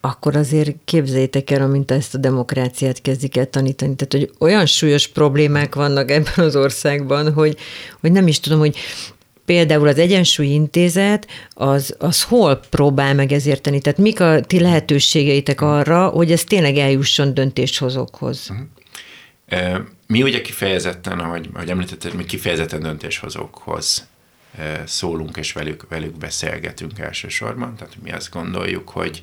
akkor 0.00 0.36
azért 0.36 0.74
képzeljétek 0.84 1.50
el, 1.50 1.62
amint 1.62 1.90
ezt 1.90 2.14
a 2.14 2.18
demokráciát 2.18 3.02
kezdik 3.02 3.36
el 3.36 3.50
tanítani. 3.50 3.94
Tehát, 3.94 4.12
hogy 4.12 4.36
olyan 4.38 4.66
súlyos 4.66 5.08
problémák 5.08 5.74
vannak 5.74 6.10
ebben 6.10 6.44
az 6.46 6.56
országban, 6.56 7.32
hogy, 7.32 7.56
hogy 8.00 8.12
nem 8.12 8.26
is 8.26 8.40
tudom, 8.40 8.58
hogy 8.58 8.76
például 9.44 9.88
az 9.88 9.98
Egyensúly 9.98 10.46
Intézet, 10.46 11.26
az, 11.50 11.94
az 11.98 12.22
hol 12.22 12.60
próbál 12.70 13.14
meg 13.14 13.32
ezért 13.32 13.62
tenni? 13.62 13.80
Tehát 13.80 13.98
mik 13.98 14.20
a 14.20 14.40
ti 14.40 14.60
lehetőségeitek 14.60 15.60
arra, 15.60 16.08
hogy 16.08 16.32
ez 16.32 16.44
tényleg 16.44 16.76
eljusson 16.76 17.34
döntéshozókhoz? 17.34 18.50
Uh-huh. 18.50 19.86
Mi 20.06 20.22
ugye 20.22 20.40
kifejezetten, 20.40 21.18
ahogy, 21.18 21.48
ahogy 21.54 21.70
említetted, 21.70 22.14
mi 22.14 22.24
kifejezetten 22.24 22.80
döntéshozókhoz 22.80 24.08
szólunk 24.84 25.36
és 25.36 25.52
velük, 25.52 25.86
velük 25.88 26.16
beszélgetünk 26.16 26.98
elsősorban. 26.98 27.76
Tehát 27.76 27.94
mi 28.02 28.12
azt 28.12 28.30
gondoljuk, 28.30 28.88
hogy, 28.88 29.22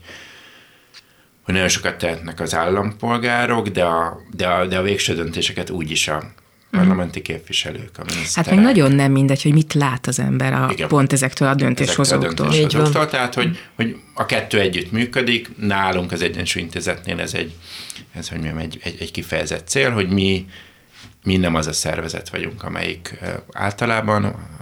hogy 1.42 1.54
nagyon 1.54 1.70
sokat 1.70 1.98
tehetnek 1.98 2.40
az 2.40 2.56
állampolgárok, 2.56 3.68
de 3.68 3.84
a, 3.84 4.22
de 4.32 4.48
a, 4.48 4.66
de 4.66 4.78
a 4.78 4.82
végső 4.82 5.14
döntéseket 5.14 5.70
úgyis 5.70 6.08
a 6.08 6.34
parlamenti 6.72 7.22
képviselők, 7.22 7.98
a 7.98 8.04
miniszterek. 8.06 8.50
Hát 8.50 8.56
meg 8.56 8.64
nagyon 8.64 8.92
nem 8.92 9.12
mindegy, 9.12 9.42
hogy 9.42 9.54
mit 9.54 9.74
lát 9.74 10.08
az 10.08 10.20
ember 10.20 10.54
a, 10.54 10.70
Igen, 10.72 10.88
pont 10.88 11.14
ezektől 11.14 11.48
a 11.48 11.56
döntéshozóktól. 11.56 12.26
Ezektől 12.26 12.46
a 12.46 12.50
döntéshozóktól 12.50 13.08
tehát, 13.08 13.34
hogy, 13.34 13.60
hogy 13.76 13.96
a 14.14 14.26
kettő 14.26 14.60
együtt 14.60 14.92
működik, 14.92 15.50
nálunk 15.58 16.12
az 16.12 16.22
Egyensúlyintézetnél 16.22 17.20
ez 17.20 17.34
egy, 17.34 17.54
ez, 18.14 18.30
hogy 18.30 18.38
mondjam, 18.38 18.58
egy, 18.58 18.80
egy, 18.84 18.96
egy 19.00 19.12
kifejezett 19.12 19.68
cél, 19.68 19.92
hogy 19.92 20.10
mi 20.10 20.46
mi 21.24 21.38
nem 21.38 21.56
az 21.56 21.68
a 21.68 21.74
szervezet 21.74 22.30
vagyunk, 22.30 22.64
amelyik 22.64 23.20
általában 23.52 24.26
a 24.26 24.54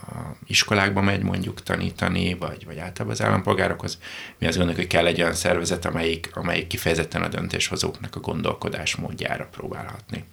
iskolákba 0.47 1.01
megy 1.01 1.21
mondjuk 1.21 1.63
tanítani, 1.63 2.33
vagy, 2.33 2.65
vagy 2.65 2.77
általában 2.77 3.09
az 3.09 3.21
állampolgárokhoz. 3.21 3.97
Mi 4.37 4.47
azt 4.47 4.57
gondoljuk, 4.57 4.81
hogy 4.81 4.91
kell 4.91 5.05
egy 5.05 5.21
olyan 5.21 5.33
szervezet, 5.33 5.85
amelyik, 5.85 6.29
amelyik 6.33 6.67
kifejezetten 6.67 7.21
a 7.21 7.27
döntéshozóknak 7.27 8.15
a 8.15 8.19
gondolkodás 8.19 8.95
módjára 8.95 9.47
próbálhatni. 9.51 10.23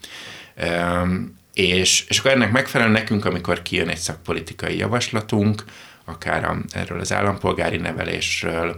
És, 1.54 2.04
és 2.08 2.18
akkor 2.18 2.30
ennek 2.30 2.50
megfelelően 2.50 3.00
nekünk, 3.00 3.24
amikor 3.24 3.62
kijön 3.62 3.88
egy 3.88 3.96
szakpolitikai 3.96 4.76
javaslatunk, 4.76 5.64
akár 6.04 6.44
a, 6.44 6.56
erről 6.70 7.00
az 7.00 7.12
állampolgári 7.12 7.76
nevelésről, 7.76 8.76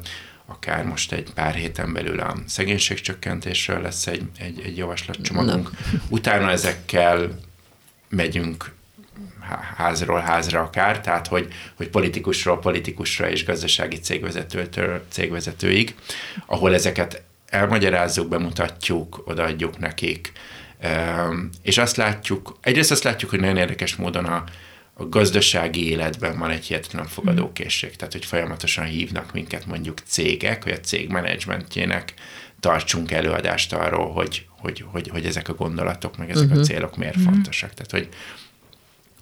akár 0.50 0.84
most 0.84 1.12
egy 1.12 1.32
pár 1.32 1.54
héten 1.54 1.92
belül 1.92 2.20
a 2.20 2.36
szegénységcsökkentésről 2.46 3.80
lesz 3.80 4.06
egy, 4.06 4.22
egy, 4.38 4.60
egy 4.64 4.76
javaslatcsomagunk. 4.76 5.70
Utána 6.08 6.50
ezekkel 6.50 7.38
megyünk 8.08 8.72
házról 9.76 10.20
házra 10.20 10.60
akár, 10.60 11.00
tehát 11.00 11.26
hogy, 11.26 11.48
hogy 11.76 11.88
politikusról 11.88 12.58
politikusra 12.58 13.30
és 13.30 13.44
gazdasági 13.44 13.98
cégvezetőtől 13.98 15.04
cégvezetőig, 15.08 15.94
ahol 16.46 16.74
ezeket 16.74 17.22
elmagyarázzuk, 17.46 18.28
bemutatjuk, 18.28 19.22
odaadjuk 19.24 19.78
nekik, 19.78 20.32
és 21.62 21.78
azt 21.78 21.96
látjuk, 21.96 22.58
egyrészt 22.60 22.90
azt 22.90 23.04
látjuk, 23.04 23.30
hogy 23.30 23.40
nagyon 23.40 23.56
érdekes 23.56 23.96
módon 23.96 24.24
a, 24.24 24.44
a 25.00 25.08
gazdasági 25.08 25.88
életben 25.88 26.38
van 26.38 26.50
egy 26.50 26.64
hihetetlen 26.64 27.06
fogadókészség, 27.06 27.96
tehát 27.96 28.12
hogy 28.12 28.24
folyamatosan 28.24 28.84
hívnak 28.84 29.32
minket 29.32 29.66
mondjuk 29.66 29.98
cégek, 30.04 30.62
hogy 30.62 30.72
a 30.72 30.80
cég 30.80 31.08
menedzsmentjének 31.08 32.14
tartsunk 32.60 33.10
előadást 33.10 33.72
arról, 33.72 34.12
hogy, 34.12 34.46
hogy, 34.58 34.84
hogy, 34.86 35.08
hogy 35.08 35.26
ezek 35.26 35.48
a 35.48 35.54
gondolatok, 35.54 36.16
meg 36.16 36.30
ezek 36.30 36.42
uh-huh. 36.42 36.58
a 36.58 36.60
mhm. 36.60 36.70
célok 36.70 36.96
miért 36.96 37.16
uh-huh. 37.16 37.32
fontosak. 37.32 37.74
Tehát, 37.74 37.90
hogy 37.90 38.08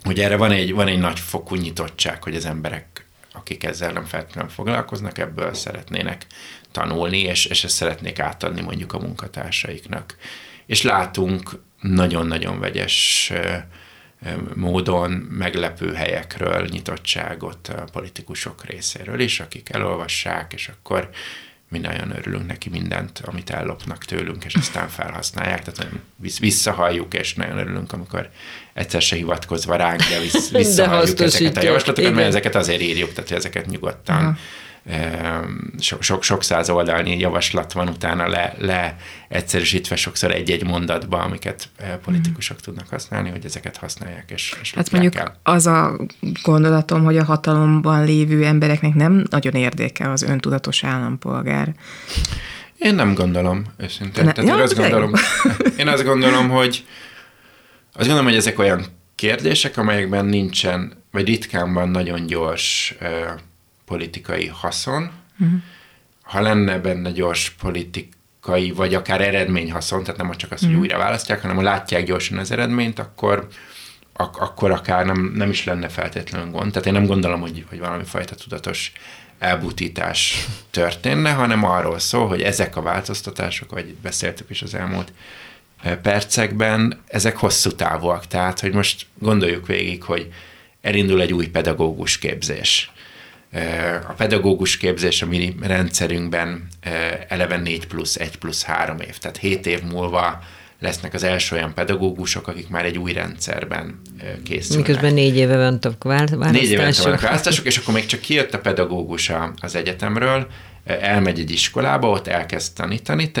hogy 0.03 0.19
erre 0.19 0.35
van 0.35 0.51
egy, 0.51 0.73
van 0.73 0.87
egy 0.87 0.99
nagy 0.99 1.19
fokú 1.19 1.55
nyitottság, 1.55 2.23
hogy 2.23 2.35
az 2.35 2.45
emberek, 2.45 3.05
akik 3.33 3.63
ezzel 3.63 3.91
nem 3.91 4.05
feltétlenül 4.05 4.51
foglalkoznak, 4.51 5.17
ebből 5.17 5.53
szeretnének 5.53 6.25
tanulni, 6.71 7.19
és, 7.19 7.45
és 7.45 7.63
ezt 7.63 7.75
szeretnék 7.75 8.19
átadni 8.19 8.61
mondjuk 8.61 8.93
a 8.93 8.99
munkatársaiknak. 8.99 10.15
És 10.65 10.81
látunk 10.81 11.61
nagyon-nagyon 11.81 12.59
vegyes 12.59 13.31
módon 14.55 15.11
meglepő 15.11 15.93
helyekről 15.93 16.67
nyitottságot 16.71 17.67
a 17.67 17.83
politikusok 17.91 18.65
részéről 18.65 19.19
is, 19.19 19.39
akik 19.39 19.69
elolvassák, 19.69 20.53
és 20.53 20.67
akkor 20.67 21.09
mi 21.69 21.77
nagyon 21.77 22.11
örülünk 22.17 22.47
neki 22.47 22.69
mindent, 22.69 23.21
amit 23.25 23.49
ellopnak 23.49 24.05
tőlünk, 24.05 24.45
és 24.45 24.55
aztán 24.55 24.87
felhasználják, 24.87 25.63
tehát 25.63 25.91
nagyon 25.91 26.39
visszahalljuk, 26.39 27.13
és 27.13 27.33
nagyon 27.33 27.57
örülünk, 27.57 27.93
amikor 27.93 28.29
egyszer 28.73 29.01
se 29.01 29.15
hivatkozva 29.15 29.75
ránk, 29.75 29.99
de 29.99 30.19
visszahalljuk 30.51 31.17
de 31.17 31.23
ezeket 31.23 31.57
a 31.57 31.61
javaslatokat, 31.61 32.13
mert 32.13 32.27
ezeket 32.27 32.55
azért 32.55 32.81
írjuk, 32.81 33.13
tehát 33.13 33.31
ezeket 33.31 33.65
nyugodtan 33.65 34.25
Aha 34.25 34.37
sok, 35.79 36.03
sok, 36.03 36.23
sok 36.23 36.43
száz 36.43 36.69
oldalnyi 36.69 37.19
javaslat 37.19 37.71
van 37.71 37.87
utána 37.87 38.27
le, 38.27 38.55
le 38.57 38.95
egyszerűsítve 39.27 39.95
sokszor 39.95 40.31
egy-egy 40.31 40.65
mondatba, 40.65 41.17
amiket 41.17 41.69
eh, 41.77 41.95
politikusok 42.03 42.57
mm. 42.57 42.63
tudnak 42.63 42.87
használni, 42.89 43.29
hogy 43.29 43.45
ezeket 43.45 43.77
használják, 43.77 44.31
és, 44.31 44.55
és 44.61 44.73
Hát 44.73 44.91
mondjuk 44.91 45.15
el. 45.15 45.39
az 45.43 45.67
a 45.67 45.95
gondolatom, 46.43 47.03
hogy 47.03 47.17
a 47.17 47.23
hatalomban 47.23 48.05
lévő 48.05 48.45
embereknek 48.45 48.93
nem 48.93 49.25
nagyon 49.29 49.53
érdekel 49.53 50.11
az 50.11 50.21
öntudatos 50.21 50.83
állampolgár. 50.83 51.73
Én 52.77 52.95
nem 52.95 53.13
gondolom, 53.13 53.65
őszintén. 53.77 54.23
Ne, 54.23 54.31
Tehát 54.31 54.49
ja, 54.49 54.57
én, 54.57 54.61
azt 54.61 54.75
gondolom, 54.75 55.11
én 55.77 55.87
azt 55.87 56.03
gondolom, 56.03 56.49
hogy 56.49 56.85
azt 57.93 58.07
gondolom, 58.07 58.25
hogy 58.25 58.35
ezek 58.35 58.59
olyan 58.59 58.85
kérdések, 59.15 59.77
amelyekben 59.77 60.25
nincsen, 60.25 60.93
vagy 61.11 61.25
ritkán 61.25 61.73
van 61.73 61.89
nagyon 61.89 62.25
gyors 62.25 62.95
uh, 63.01 63.07
politikai 63.89 64.47
haszon, 64.47 65.11
uh-huh. 65.39 65.59
ha 66.21 66.41
lenne 66.41 66.79
benne 66.79 67.11
gyors 67.11 67.49
politikai, 67.49 68.71
vagy 68.71 68.93
akár 68.93 69.21
eredményhaszon, 69.21 70.03
tehát 70.03 70.21
nem 70.21 70.31
csak 70.31 70.51
az, 70.51 70.59
hogy 70.59 70.67
uh-huh. 70.67 70.83
újra 70.83 70.97
választják, 70.97 71.41
hanem 71.41 71.55
ha 71.55 71.61
látják 71.61 72.05
gyorsan 72.05 72.37
az 72.37 72.51
eredményt, 72.51 72.99
akkor 72.99 73.47
ak- 74.13 74.39
akkor 74.39 74.71
akár 74.71 75.05
nem, 75.05 75.31
nem 75.35 75.49
is 75.49 75.63
lenne 75.63 75.89
feltétlenül 75.89 76.51
gond. 76.51 76.71
Tehát 76.71 76.87
én 76.87 76.93
nem 76.93 77.05
gondolom, 77.05 77.41
hogy, 77.41 77.65
hogy 77.69 77.79
valami 77.79 78.03
fajta 78.03 78.35
tudatos 78.35 78.91
elbutítás 79.39 80.45
történne, 80.79 81.31
hanem 81.31 81.63
arról 81.63 81.99
szól, 81.99 82.27
hogy 82.27 82.41
ezek 82.41 82.75
a 82.75 82.81
változtatások, 82.81 83.71
vagy 83.71 83.87
itt 83.87 84.01
beszéltük 84.01 84.49
is 84.49 84.61
az 84.61 84.73
elmúlt 84.73 85.13
eh, 85.81 85.95
percekben, 85.95 87.01
ezek 87.07 87.37
hosszú 87.37 87.71
távúak. 87.71 88.27
Tehát, 88.27 88.59
hogy 88.59 88.73
most 88.73 89.05
gondoljuk 89.19 89.67
végig, 89.67 90.03
hogy 90.03 90.33
elindul 90.81 91.21
egy 91.21 91.33
új 91.33 91.47
pedagógus 91.47 92.17
képzés. 92.17 92.91
A 94.07 94.13
pedagógus 94.17 94.77
képzés 94.77 95.21
a 95.21 95.25
mi 95.25 95.55
rendszerünkben 95.61 96.67
eleve 97.27 97.57
4 97.57 97.87
plusz 97.87 98.15
1 98.15 98.37
plusz 98.37 98.63
3 98.63 98.99
év, 98.99 99.17
tehát 99.17 99.37
7 99.37 99.65
év 99.65 99.81
múlva 99.81 100.39
lesznek 100.79 101.13
az 101.13 101.23
első 101.23 101.55
olyan 101.55 101.73
pedagógusok, 101.73 102.47
akik 102.47 102.69
már 102.69 102.85
egy 102.85 102.97
új 102.97 103.13
rendszerben 103.13 104.01
készülnek. 104.43 104.87
Miközben 104.87 105.13
négy 105.13 105.35
éve 105.35 105.55
vannak 105.57 106.03
választások. 106.03 106.51
Négy 106.51 106.71
éve 106.71 106.93
vannak 107.03 107.21
választások, 107.21 107.65
és 107.65 107.77
akkor 107.77 107.93
még 107.93 108.05
csak 108.05 108.19
kijött 108.19 108.53
a 108.53 108.59
pedagógus 108.59 109.31
az 109.61 109.75
egyetemről, 109.75 110.47
elmegy 110.85 111.39
egy 111.39 111.51
iskolába, 111.51 112.09
ott 112.09 112.27
elkezd 112.27 112.73
tanítani, 112.73 113.31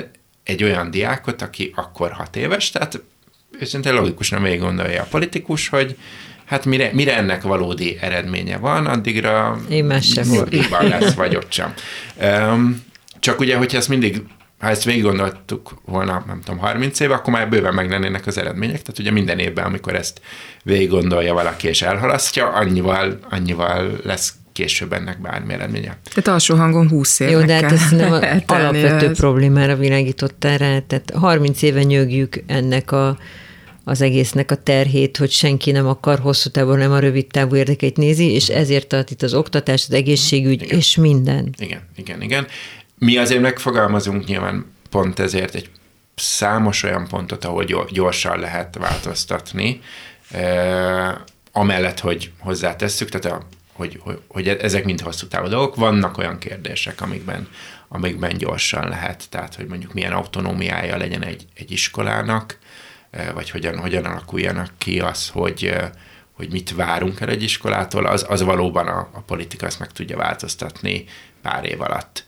egy 0.43 0.63
olyan 0.63 0.91
diákot, 0.91 1.41
aki 1.41 1.71
akkor 1.75 2.11
hat 2.11 2.35
éves, 2.35 2.71
tehát 2.71 3.01
őszintén 3.59 3.93
logikus 3.93 4.29
nem 4.29 4.43
végig 4.43 4.59
gondolja 4.59 5.01
a 5.01 5.07
politikus, 5.09 5.67
hogy 5.67 5.97
hát 6.49 6.65
mire, 6.65 6.89
mire 6.93 7.17
ennek 7.17 7.41
valódi 7.41 7.97
eredménye 8.01 8.57
van, 8.57 8.85
addigra 8.85 9.59
Én 9.69 9.99
sem 10.01 10.45
lesz, 10.69 11.13
vagy 11.13 11.35
ott 11.35 11.51
sem. 11.51 11.73
Um, 12.21 12.83
csak 13.19 13.39
ugye, 13.39 13.57
hogyha 13.57 13.77
ezt 13.77 13.89
mindig 13.89 14.21
ha 14.59 14.69
ezt 14.69 14.83
végig 14.83 15.03
gondoltuk 15.03 15.81
volna, 15.85 16.23
nem 16.27 16.41
tudom, 16.41 16.59
30 16.59 16.99
éve, 16.99 17.13
akkor 17.13 17.33
már 17.33 17.49
bőven 17.49 17.73
meg 17.73 17.89
lennének 17.89 18.27
az 18.27 18.37
eredmények. 18.37 18.81
Tehát 18.81 18.99
ugye 18.99 19.11
minden 19.11 19.39
évben, 19.39 19.65
amikor 19.65 19.95
ezt 19.95 20.21
végig 20.63 20.89
gondolja 20.89 21.33
valaki 21.33 21.67
és 21.67 21.81
elhalasztja, 21.81 22.47
annyival, 22.47 23.19
annyival 23.29 23.99
lesz 24.03 24.33
később 24.53 24.93
ennek 24.93 25.21
bármi 25.21 25.53
eredménye. 25.53 25.97
Tehát 26.03 26.27
alsó 26.27 26.55
hangon 26.55 26.89
20 26.89 27.19
év. 27.19 27.29
Jó, 27.29 27.41
de 27.41 27.53
hát 27.53 27.71
ez 27.71 27.89
nem 27.91 28.11
alapvető 28.45 29.07
ez. 29.07 29.17
problémára 29.17 29.75
világítottál 29.75 30.57
rá. 30.57 30.79
Tehát 30.79 31.11
30 31.15 31.61
éve 31.61 31.83
nyögjük 31.83 32.43
ennek 32.47 32.91
a 32.91 33.17
az 33.89 34.01
egésznek 34.01 34.51
a 34.51 34.55
terhét, 34.55 35.17
hogy 35.17 35.31
senki 35.31 35.71
nem 35.71 35.87
akar 35.87 36.19
hosszú 36.19 36.49
távon, 36.49 36.77
nem 36.77 36.91
a 36.91 36.99
rövid 36.99 37.27
távú 37.27 37.55
érdekeit 37.55 37.97
nézi, 37.97 38.33
és 38.33 38.47
ezért 38.47 38.87
tart 38.87 39.11
itt 39.11 39.21
az 39.21 39.33
oktatás, 39.33 39.85
az 39.87 39.93
egészségügy, 39.93 40.61
igen. 40.61 40.77
és 40.77 40.95
minden. 40.95 41.53
Igen, 41.57 41.81
igen, 41.95 42.21
igen. 42.21 42.47
Mi 42.97 43.17
azért 43.17 43.41
megfogalmazunk 43.41 44.25
nyilván 44.25 44.65
pont 44.89 45.19
ezért 45.19 45.55
egy 45.55 45.69
számos 46.15 46.83
olyan 46.83 47.07
pontot, 47.07 47.45
ahol 47.45 47.65
gyorsan 47.91 48.39
lehet 48.39 48.75
változtatni, 48.75 49.81
eh, 50.31 51.11
amellett, 51.51 51.99
hogy 51.99 52.31
hozzátesszük, 52.39 53.09
tehát 53.09 53.39
a, 53.39 53.47
hogy, 53.73 53.99
hogy, 54.01 54.19
hogy 54.27 54.47
ezek 54.47 54.85
mind 54.85 55.01
hosszú 55.01 55.27
távú 55.27 55.47
dolgok. 55.47 55.75
Vannak 55.75 56.17
olyan 56.17 56.37
kérdések, 56.37 57.01
amikben, 57.01 57.47
amikben 57.87 58.37
gyorsan 58.37 58.87
lehet, 58.87 59.29
tehát 59.29 59.55
hogy 59.55 59.65
mondjuk 59.65 59.93
milyen 59.93 60.11
autonómiája 60.11 60.97
legyen 60.97 61.23
egy, 61.23 61.45
egy 61.55 61.71
iskolának, 61.71 62.57
vagy 63.33 63.49
hogyan, 63.49 63.77
hogyan 63.77 64.05
alakuljanak 64.05 64.71
ki 64.77 64.99
az, 64.99 65.29
hogy, 65.29 65.65
eh, 65.65 65.89
hogy 66.31 66.51
mit 66.51 66.75
várunk 66.75 67.19
el 67.19 67.29
egy 67.29 67.43
iskolától, 67.43 68.05
az, 68.05 68.25
az 68.29 68.41
valóban 68.41 68.87
a, 68.87 69.09
a 69.13 69.19
politika 69.19 69.65
ezt 69.65 69.79
meg 69.79 69.91
tudja 69.91 70.17
változtatni 70.17 71.05
pár 71.41 71.65
év 71.65 71.81
alatt. 71.81 72.23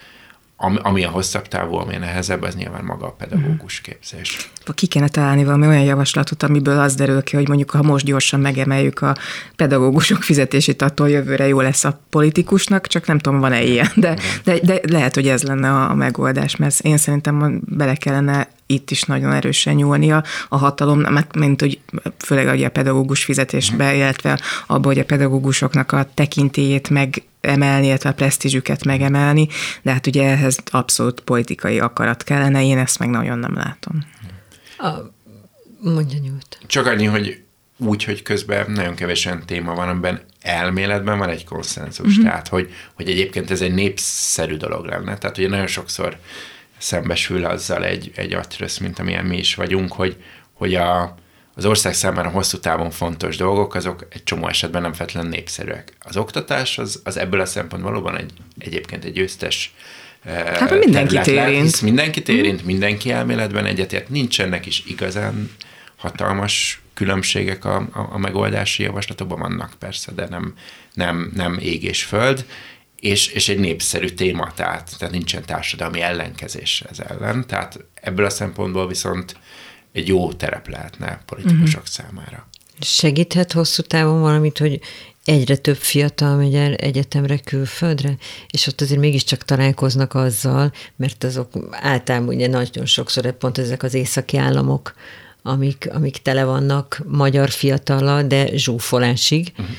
Ami, 0.63 0.77
ami 0.81 1.03
a 1.03 1.09
hosszabb 1.09 1.47
távú, 1.47 1.75
ami 1.75 1.95
a 1.95 1.99
nehezebb, 1.99 2.41
az 2.41 2.55
nyilván 2.55 2.83
maga 2.83 3.05
a 3.05 3.11
pedagógus 3.11 3.81
mhm. 3.81 3.91
képzés. 3.91 4.51
Ki 4.75 4.87
kéne 4.87 5.07
találni 5.07 5.43
valami 5.43 5.67
olyan 5.67 5.83
javaslatot, 5.83 6.43
amiből 6.43 6.79
az 6.79 6.95
derül 6.95 7.23
ki, 7.23 7.35
hogy 7.35 7.47
mondjuk 7.47 7.69
ha 7.69 7.81
most 7.81 8.05
gyorsan 8.05 8.39
megemeljük 8.39 9.01
a 9.01 9.15
pedagógusok 9.55 10.23
fizetését, 10.23 10.81
attól 10.81 11.09
jövőre 11.09 11.47
jó 11.47 11.61
lesz 11.61 11.83
a 11.83 11.99
politikusnak, 12.09 12.87
csak 12.87 13.07
nem 13.07 13.19
tudom, 13.19 13.39
van-e 13.39 13.63
ilyen, 13.63 13.91
de, 13.95 14.15
de, 14.43 14.59
de 14.59 14.79
lehet, 14.87 15.15
hogy 15.15 15.27
ez 15.27 15.43
lenne 15.43 15.69
a, 15.69 15.89
a 15.89 15.95
megoldás, 15.95 16.55
mert 16.55 16.79
én 16.79 16.97
szerintem 16.97 17.61
bele 17.65 17.95
kellene 17.95 18.47
itt 18.71 18.91
is 18.91 19.03
nagyon 19.03 19.33
erősen 19.33 19.75
nyúlnia 19.75 20.23
a 20.49 20.57
hatalom, 20.57 21.05
mint 21.37 21.61
hogy 21.61 21.79
főleg 22.17 22.63
a 22.63 22.69
pedagógus 22.69 23.23
fizetésbe, 23.23 23.95
illetve 23.95 24.39
abba, 24.67 24.87
hogy 24.87 24.99
a 24.99 25.05
pedagógusoknak 25.05 25.91
a 25.91 26.09
tekintélyét 26.13 26.89
meg 26.89 27.23
emelni, 27.41 27.85
illetve 27.85 28.09
a 28.09 28.13
presztízsüket 28.13 28.83
megemelni, 28.83 29.47
de 29.81 29.91
hát 29.91 30.07
ugye 30.07 30.23
ehhez 30.23 30.57
abszolút 30.65 31.19
politikai 31.19 31.79
akarat 31.79 32.23
kellene, 32.23 32.63
én 32.63 32.77
ezt 32.77 32.99
meg 32.99 33.09
nagyon 33.09 33.39
nem 33.39 33.53
látom. 33.55 34.05
A, 34.77 34.89
mondja 35.81 36.19
nyújt. 36.19 36.59
Csak 36.67 36.85
annyi, 36.85 37.05
hogy 37.05 37.41
úgy, 37.77 38.03
hogy 38.03 38.21
közben 38.21 38.71
nagyon 38.71 38.95
kevesen 38.95 39.45
téma 39.45 39.73
van, 39.73 39.89
amiben 39.89 40.21
elméletben 40.41 41.17
van 41.17 41.29
egy 41.29 41.45
konszenzus, 41.45 42.07
uh-huh. 42.07 42.23
tehát 42.23 42.47
hogy, 42.47 42.73
hogy 42.93 43.09
egyébként 43.09 43.51
ez 43.51 43.61
egy 43.61 43.73
népszerű 43.73 44.55
dolog 44.55 44.85
lenne. 44.85 45.17
Tehát 45.17 45.37
ugye 45.37 45.47
nagyon 45.47 45.67
sokszor 45.67 46.17
szembesül 46.81 47.45
azzal 47.45 47.85
egy, 47.85 48.11
egy 48.15 48.33
atrösz, 48.33 48.77
mint 48.77 48.99
amilyen 48.99 49.25
mi 49.25 49.37
is 49.37 49.55
vagyunk, 49.55 49.91
hogy, 49.91 50.15
hogy 50.53 50.75
a, 50.75 51.15
az 51.55 51.65
ország 51.65 51.93
számára 51.93 52.29
hosszú 52.29 52.57
távon 52.57 52.91
fontos 52.91 53.37
dolgok, 53.37 53.75
azok 53.75 54.07
egy 54.09 54.23
csomó 54.23 54.47
esetben 54.47 54.81
nem 54.81 54.93
feltétlenül 54.93 55.29
népszerűek. 55.29 55.93
Az 55.99 56.17
oktatás 56.17 56.77
az, 56.77 57.01
az 57.03 57.17
ebből 57.17 57.39
a 57.39 57.45
szempontból 57.45 57.91
valóban 57.91 58.17
egy, 58.17 58.31
egyébként 58.57 59.05
egy 59.05 59.13
győztes 59.13 59.73
eh, 60.23 60.43
Hát 60.43 60.79
mindenkit 60.79 61.27
érint. 61.27 61.61
Hisz 61.61 61.79
mindenkit 61.79 62.29
érint, 62.29 62.65
mindenki 62.65 63.11
elméletben 63.11 63.65
egyetért, 63.65 64.09
nincsenek 64.09 64.65
is 64.65 64.83
igazán 64.87 65.51
hatalmas 65.95 66.81
különbségek 66.93 67.65
a, 67.65 67.75
a, 67.75 68.09
a 68.11 68.17
megoldási 68.17 68.83
javaslatokban 68.83 69.39
vannak 69.39 69.73
persze, 69.79 70.11
de 70.11 70.27
nem, 70.29 70.53
nem, 70.93 71.31
nem 71.35 71.57
ég 71.61 71.83
és 71.83 72.03
föld, 72.03 72.45
és, 73.01 73.27
és 73.27 73.49
egy 73.49 73.59
népszerű 73.59 74.07
téma, 74.07 74.53
tehát, 74.53 74.95
tehát 74.97 75.13
nincsen 75.13 75.45
társadalmi 75.45 76.01
ellenkezés 76.01 76.83
ez 76.89 76.99
ellen, 76.99 77.47
tehát 77.47 77.85
ebből 77.93 78.25
a 78.25 78.29
szempontból 78.29 78.87
viszont 78.87 79.35
egy 79.91 80.07
jó 80.07 80.33
terep 80.33 80.67
lehetne 80.67 81.21
politikusok 81.25 81.81
uh-huh. 81.81 81.85
számára. 81.85 82.47
Segíthet 82.79 83.51
hosszú 83.51 83.81
távon 83.81 84.21
valamit, 84.21 84.57
hogy 84.57 84.79
egyre 85.25 85.55
több 85.55 85.75
fiatal 85.75 86.35
megy 86.35 86.55
el 86.55 86.73
egyetemre 86.73 87.37
külföldre, 87.37 88.17
és 88.49 88.67
ott 88.67 88.81
azért 88.81 88.99
mégiscsak 88.99 89.45
találkoznak 89.45 90.13
azzal, 90.13 90.71
mert 90.95 91.23
azok 91.23 91.51
általában 91.71 92.35
ugye 92.35 92.47
nagyon 92.47 92.85
sokszor 92.85 93.31
pont 93.31 93.57
ezek 93.57 93.83
az 93.83 93.93
északi 93.93 94.37
államok, 94.37 94.95
amik, 95.41 95.89
amik 95.91 96.17
tele 96.17 96.43
vannak 96.43 97.01
magyar 97.05 97.49
fiatala, 97.49 98.23
de 98.23 98.57
zsúfolásig, 98.57 99.51
uh-huh 99.57 99.75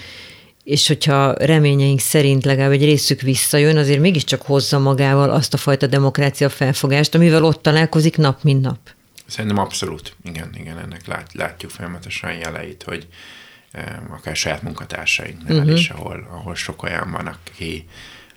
és 0.64 0.86
hogyha 0.86 1.32
reményeink 1.32 2.00
szerint 2.00 2.44
legalább 2.44 2.70
egy 2.70 2.84
részük 2.84 3.20
visszajön, 3.20 3.76
azért 3.76 4.00
mégiscsak 4.00 4.42
hozza 4.42 4.78
magával 4.78 5.30
azt 5.30 5.54
a 5.54 5.56
fajta 5.56 5.86
demokrácia 5.86 6.48
felfogást, 6.48 7.14
amivel 7.14 7.44
ott 7.44 7.62
találkozik 7.62 8.16
nap, 8.16 8.42
mint 8.42 8.60
nap. 8.60 8.78
Szerintem 9.26 9.58
abszolút, 9.58 10.16
igen, 10.24 10.50
igen, 10.54 10.78
ennek 10.78 11.06
lát, 11.06 11.32
látjuk 11.32 11.70
folyamatosan 11.70 12.32
jeleit, 12.32 12.82
hogy 12.82 13.06
akár 14.10 14.36
saját 14.36 14.62
munkatársainknál 14.62 15.58
uh-huh. 15.58 15.78
is, 15.78 15.88
ahol, 15.90 16.28
ahol 16.30 16.54
sok 16.54 16.82
olyan 16.82 17.10
van, 17.10 17.26
aki, 17.26 17.88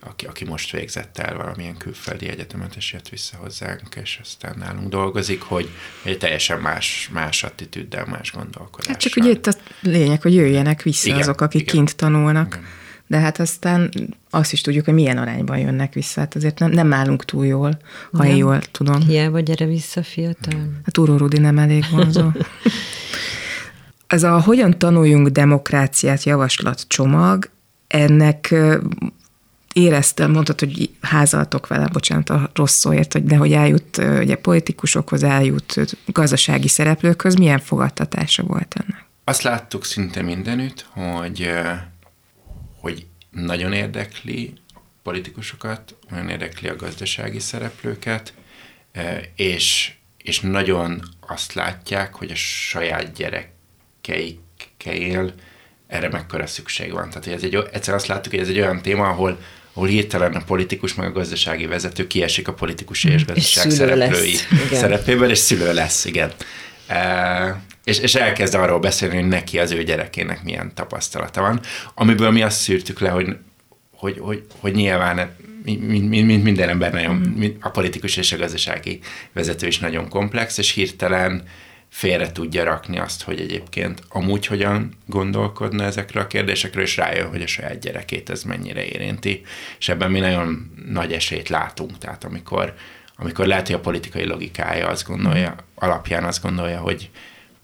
aki, 0.09 0.25
aki 0.25 0.45
most 0.45 0.71
végzett 0.71 1.17
el 1.17 1.35
valamilyen 1.35 1.77
külföldi 1.77 2.29
egyetemet, 2.29 2.75
és 2.75 2.93
jött 2.93 3.09
vissza 3.09 3.37
hozzánk, 3.37 3.95
és 4.01 4.19
aztán 4.21 4.55
nálunk 4.57 4.89
dolgozik, 4.89 5.41
hogy 5.41 5.69
egy 6.03 6.17
teljesen 6.17 6.59
más, 6.59 7.09
más 7.13 7.43
attitűddel, 7.43 8.05
más 8.05 8.31
gondolkodással. 8.31 8.93
Hát 8.93 9.01
csak 9.01 9.15
ugye 9.15 9.29
itt 9.29 9.47
a 9.47 9.53
lényeg, 9.81 10.21
hogy 10.21 10.33
jöjjenek 10.33 10.81
vissza 10.81 11.07
igen, 11.07 11.19
azok, 11.19 11.41
akik 11.41 11.61
igen. 11.61 11.75
kint 11.75 11.95
tanulnak. 11.95 12.53
Igen. 12.53 12.65
De 13.07 13.19
hát 13.19 13.39
aztán 13.39 13.91
azt 14.29 14.51
is 14.51 14.61
tudjuk, 14.61 14.85
hogy 14.85 14.93
milyen 14.93 15.17
arányban 15.17 15.57
jönnek 15.57 15.93
vissza. 15.93 16.19
Hát 16.19 16.35
azért 16.35 16.59
nem, 16.59 16.71
nem 16.71 16.93
állunk 16.93 17.25
túl 17.25 17.45
jól, 17.45 17.79
ha 18.11 18.23
nem. 18.23 18.27
én 18.27 18.35
jól 18.35 18.61
tudom. 18.61 19.01
Hiába 19.01 19.39
gyere 19.39 19.65
vissza, 19.65 20.03
fiatal. 20.03 20.71
Hát 20.85 20.97
Uró 20.97 21.17
Rudi 21.17 21.37
nem 21.37 21.57
elég 21.57 21.85
vonzó. 21.91 22.31
Ez 24.07 24.23
a 24.23 24.41
Hogyan 24.41 24.79
tanuljunk 24.79 25.27
demokráciát 25.27 26.23
javaslat 26.23 26.85
csomag, 26.87 27.49
ennek 27.87 28.55
éreztem, 29.75 30.31
mondtad, 30.31 30.59
hogy 30.59 30.89
házaltok 31.01 31.67
vele, 31.67 31.87
bocsánat 31.87 32.29
a 32.29 32.49
rossz 32.53 32.77
szóért, 32.77 33.13
hogy 33.13 33.23
de 33.23 33.35
hogy 33.35 33.53
eljut 33.53 33.97
ugye 33.97 34.35
politikusokhoz, 34.35 35.23
eljut 35.23 35.75
gazdasági 36.05 36.67
szereplőkhöz, 36.67 37.35
milyen 37.35 37.59
fogadtatása 37.59 38.43
volt 38.43 38.75
ennek? 38.83 39.05
Azt 39.23 39.41
láttuk 39.41 39.85
szinte 39.85 40.21
mindenütt, 40.21 40.85
hogy, 40.89 41.51
hogy 42.79 43.05
nagyon 43.31 43.73
érdekli 43.73 44.53
politikusokat, 45.03 45.95
nagyon 46.09 46.29
érdekli 46.29 46.67
a 46.67 46.75
gazdasági 46.75 47.39
szereplőket, 47.39 48.33
és, 49.35 49.93
és 50.17 50.39
nagyon 50.39 51.01
azt 51.27 51.53
látják, 51.53 52.15
hogy 52.15 52.31
a 52.31 52.35
saját 52.35 53.13
gyerekeikkel 53.13 55.33
erre 55.87 56.09
mekkora 56.09 56.47
szükség 56.47 56.91
van. 56.91 57.09
Tehát, 57.09 57.27
ez 57.27 57.43
egy, 57.43 57.55
egyszer 57.71 57.93
azt 57.93 58.07
láttuk, 58.07 58.31
hogy 58.31 58.41
ez 58.41 58.49
egy 58.49 58.59
olyan 58.59 58.81
téma, 58.81 59.07
ahol, 59.07 59.39
ahol 59.75 59.87
hirtelen 59.87 60.33
a 60.33 60.43
politikus 60.43 60.93
meg 60.93 61.07
a 61.07 61.11
gazdasági 61.11 61.65
vezető 61.65 62.07
kiesik 62.07 62.47
a 62.47 62.53
politikus 62.53 63.03
és 63.03 63.25
gazdaság 63.25 63.65
és 63.65 63.73
szereplői 63.73 64.35
lesz, 64.69 64.79
szerepéből, 64.79 65.29
és 65.29 65.37
szülő 65.37 65.73
lesz, 65.73 66.05
igen. 66.05 66.31
E, 66.87 67.61
és, 67.83 67.99
és 67.99 68.15
elkezd 68.15 68.53
arról 68.53 68.79
beszélni, 68.79 69.15
hogy 69.15 69.27
neki 69.27 69.59
az 69.59 69.71
ő 69.71 69.83
gyerekének 69.83 70.43
milyen 70.43 70.71
tapasztalata 70.73 71.41
van, 71.41 71.59
amiből 71.95 72.31
mi 72.31 72.41
azt 72.41 72.59
szűrtük 72.59 72.99
le, 72.99 73.09
hogy, 73.09 73.37
hogy, 73.91 74.17
hogy, 74.19 74.43
hogy 74.59 74.73
nyilván 74.73 75.35
mint, 75.63 76.09
mint 76.09 76.43
minden 76.43 76.69
ember 76.69 76.91
nagyon, 76.91 77.15
mm. 77.15 77.43
a 77.59 77.69
politikus 77.69 78.17
és 78.17 78.31
a 78.31 78.37
gazdasági 78.37 78.99
vezető 79.33 79.67
is 79.67 79.79
nagyon 79.79 80.09
komplex, 80.09 80.57
és 80.57 80.71
hirtelen 80.71 81.43
félre 81.95 82.31
tudja 82.31 82.63
rakni 82.63 82.99
azt, 82.99 83.23
hogy 83.23 83.39
egyébként 83.39 84.01
amúgy 84.09 84.45
hogyan 84.45 84.93
gondolkodna 85.05 85.83
ezekről 85.83 86.23
a 86.23 86.27
kérdésekről, 86.27 86.83
és 86.83 86.97
rájön, 86.97 87.29
hogy 87.29 87.41
a 87.41 87.47
saját 87.47 87.79
gyerekét 87.79 88.29
ez 88.29 88.43
mennyire 88.43 88.85
érinti. 88.85 89.41
És 89.79 89.89
ebben 89.89 90.11
mi 90.11 90.19
nagyon 90.19 90.71
nagy 90.89 91.13
esélyt 91.13 91.49
látunk. 91.49 91.97
Tehát 91.97 92.23
amikor, 92.23 92.73
amikor 93.15 93.45
lehet, 93.45 93.65
hogy 93.67 93.75
a 93.75 93.79
politikai 93.79 94.25
logikája 94.25 94.87
azt 94.87 95.07
gondolja, 95.07 95.55
alapján 95.75 96.23
azt 96.23 96.41
gondolja, 96.41 96.79
hogy, 96.79 97.09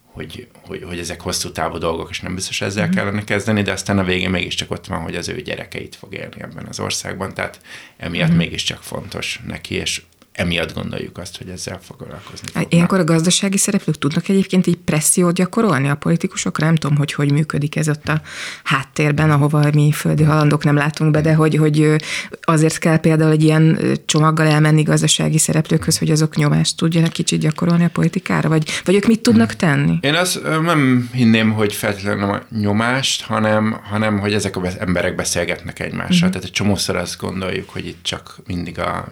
hogy, 0.06 0.48
hogy, 0.66 0.84
hogy 0.84 1.00
ezek 1.00 1.22
hosszú 1.22 1.52
távú 1.52 1.78
dolgok, 1.78 2.10
és 2.10 2.20
nem 2.20 2.36
biztos 2.36 2.62
ezzel 2.62 2.88
mm. 2.88 2.92
kellene 2.92 3.24
kezdeni, 3.24 3.62
de 3.62 3.72
aztán 3.72 4.00
a 4.00 4.04
végén 4.04 4.30
mégiscsak 4.30 4.72
ott 4.72 4.86
van, 4.86 5.02
hogy 5.02 5.16
az 5.16 5.30
ő 5.30 5.42
gyerekeit 5.42 5.96
fog 5.96 6.14
élni 6.14 6.42
ebben 6.42 6.66
az 6.70 6.80
országban, 6.80 7.34
tehát 7.34 7.62
emiatt 7.98 8.32
mm. 8.32 8.36
mégiscsak 8.36 8.84
fontos 8.84 9.40
neki, 9.48 9.76
és 9.76 10.02
emiatt 10.34 10.74
gondoljuk 10.74 11.18
azt, 11.18 11.38
hogy 11.38 11.50
ezzel 11.50 11.80
foglalkozni 11.82 12.48
fognak. 12.52 12.74
Ilyenkor 12.74 13.00
a 13.00 13.04
gazdasági 13.04 13.58
szereplők 13.58 13.98
tudnak 13.98 14.28
egyébként 14.28 14.68
így 14.68 14.78
pressziót 14.78 15.34
gyakorolni 15.34 15.90
a 15.90 15.96
politikusokra? 15.96 16.66
Nem 16.66 16.76
tudom, 16.76 16.98
hogy 16.98 17.14
hogy 17.14 17.32
működik 17.32 17.76
ez 17.76 17.90
ott 17.90 18.08
a 18.08 18.22
háttérben, 18.64 19.32
ahova 19.32 19.70
mi 19.74 19.92
földi 19.92 20.24
halandók 20.24 20.64
nem 20.64 20.76
látunk 20.76 21.12
be, 21.12 21.22
de 21.22 21.34
hogy, 21.34 21.56
hogy 21.56 21.96
azért 22.42 22.78
kell 22.78 22.98
például 22.98 23.32
egy 23.32 23.44
ilyen 23.44 23.80
csomaggal 24.06 24.48
elmenni 24.48 24.84
gazdasági 24.84 25.38
szereplőkhöz, 25.38 25.98
hogy 25.98 26.12
azok 26.12 26.36
nyomást 26.36 26.78
tudjanak 26.78 27.12
kicsit 27.12 27.40
gyakorolni 27.40 27.84
a 27.84 27.90
politikára, 27.90 28.50
vagy, 28.50 28.70
vagy 28.86 28.96
ők 28.96 29.08
mit 29.08 29.22
tudnak 29.22 29.56
tenni? 29.56 29.98
Én 30.02 30.14
azt 30.14 30.44
nem 30.44 31.10
hinném, 31.14 31.52
hogy 31.52 31.74
feltétlenül 31.74 32.24
a 32.24 32.44
nyomást, 32.50 33.22
hanem, 33.22 33.80
hanem 33.84 34.20
hogy 34.20 34.34
ezek 34.34 34.58
az 34.58 34.78
emberek 34.80 35.16
beszélgetnek 35.16 35.80
egymással. 35.80 36.16
Uh-huh. 36.16 36.30
Tehát 36.30 36.44
egy 36.44 36.52
csomószor 36.52 36.96
azt 36.96 37.20
gondoljuk, 37.20 37.70
hogy 37.70 37.88
itt 37.88 38.04
csak 38.04 38.38
mindig 38.48 38.80
a 38.80 39.08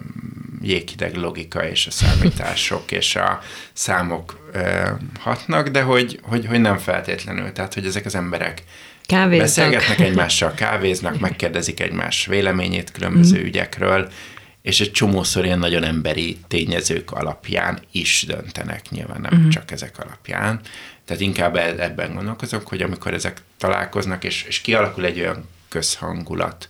jéghideg 0.62 1.09
logika 1.16 1.68
és 1.68 1.86
a 1.86 1.90
számítások 1.90 2.90
és 3.00 3.16
a 3.16 3.40
számok 3.72 4.48
ö, 4.52 4.88
hatnak, 5.20 5.68
de 5.68 5.82
hogy, 5.82 6.20
hogy, 6.22 6.46
hogy 6.46 6.60
nem 6.60 6.78
feltétlenül. 6.78 7.52
Tehát, 7.52 7.74
hogy 7.74 7.86
ezek 7.86 8.04
az 8.04 8.14
emberek 8.14 8.62
Kávéznak. 9.02 9.46
beszélgetnek 9.46 10.00
egymással, 10.08 10.54
kávéznak, 10.54 11.18
megkérdezik 11.18 11.80
egymás 11.80 12.26
véleményét 12.26 12.92
különböző 12.92 13.40
mm. 13.40 13.44
ügyekről, 13.44 14.10
és 14.62 14.80
egy 14.80 14.92
csomószor 14.92 15.44
ilyen 15.44 15.58
nagyon 15.58 15.84
emberi 15.84 16.38
tényezők 16.48 17.10
alapján 17.10 17.78
is 17.92 18.24
döntenek, 18.26 18.90
nyilván 18.90 19.20
nem 19.20 19.40
mm. 19.40 19.48
csak 19.48 19.70
ezek 19.70 19.98
alapján. 19.98 20.60
Tehát 21.04 21.22
inkább 21.22 21.56
e-, 21.56 21.74
ebben 21.78 22.14
gondolkozok, 22.14 22.68
hogy 22.68 22.82
amikor 22.82 23.14
ezek 23.14 23.42
találkoznak, 23.58 24.24
és, 24.24 24.42
és 24.42 24.60
kialakul 24.60 25.04
egy 25.04 25.20
olyan 25.20 25.48
közhangulat, 25.68 26.68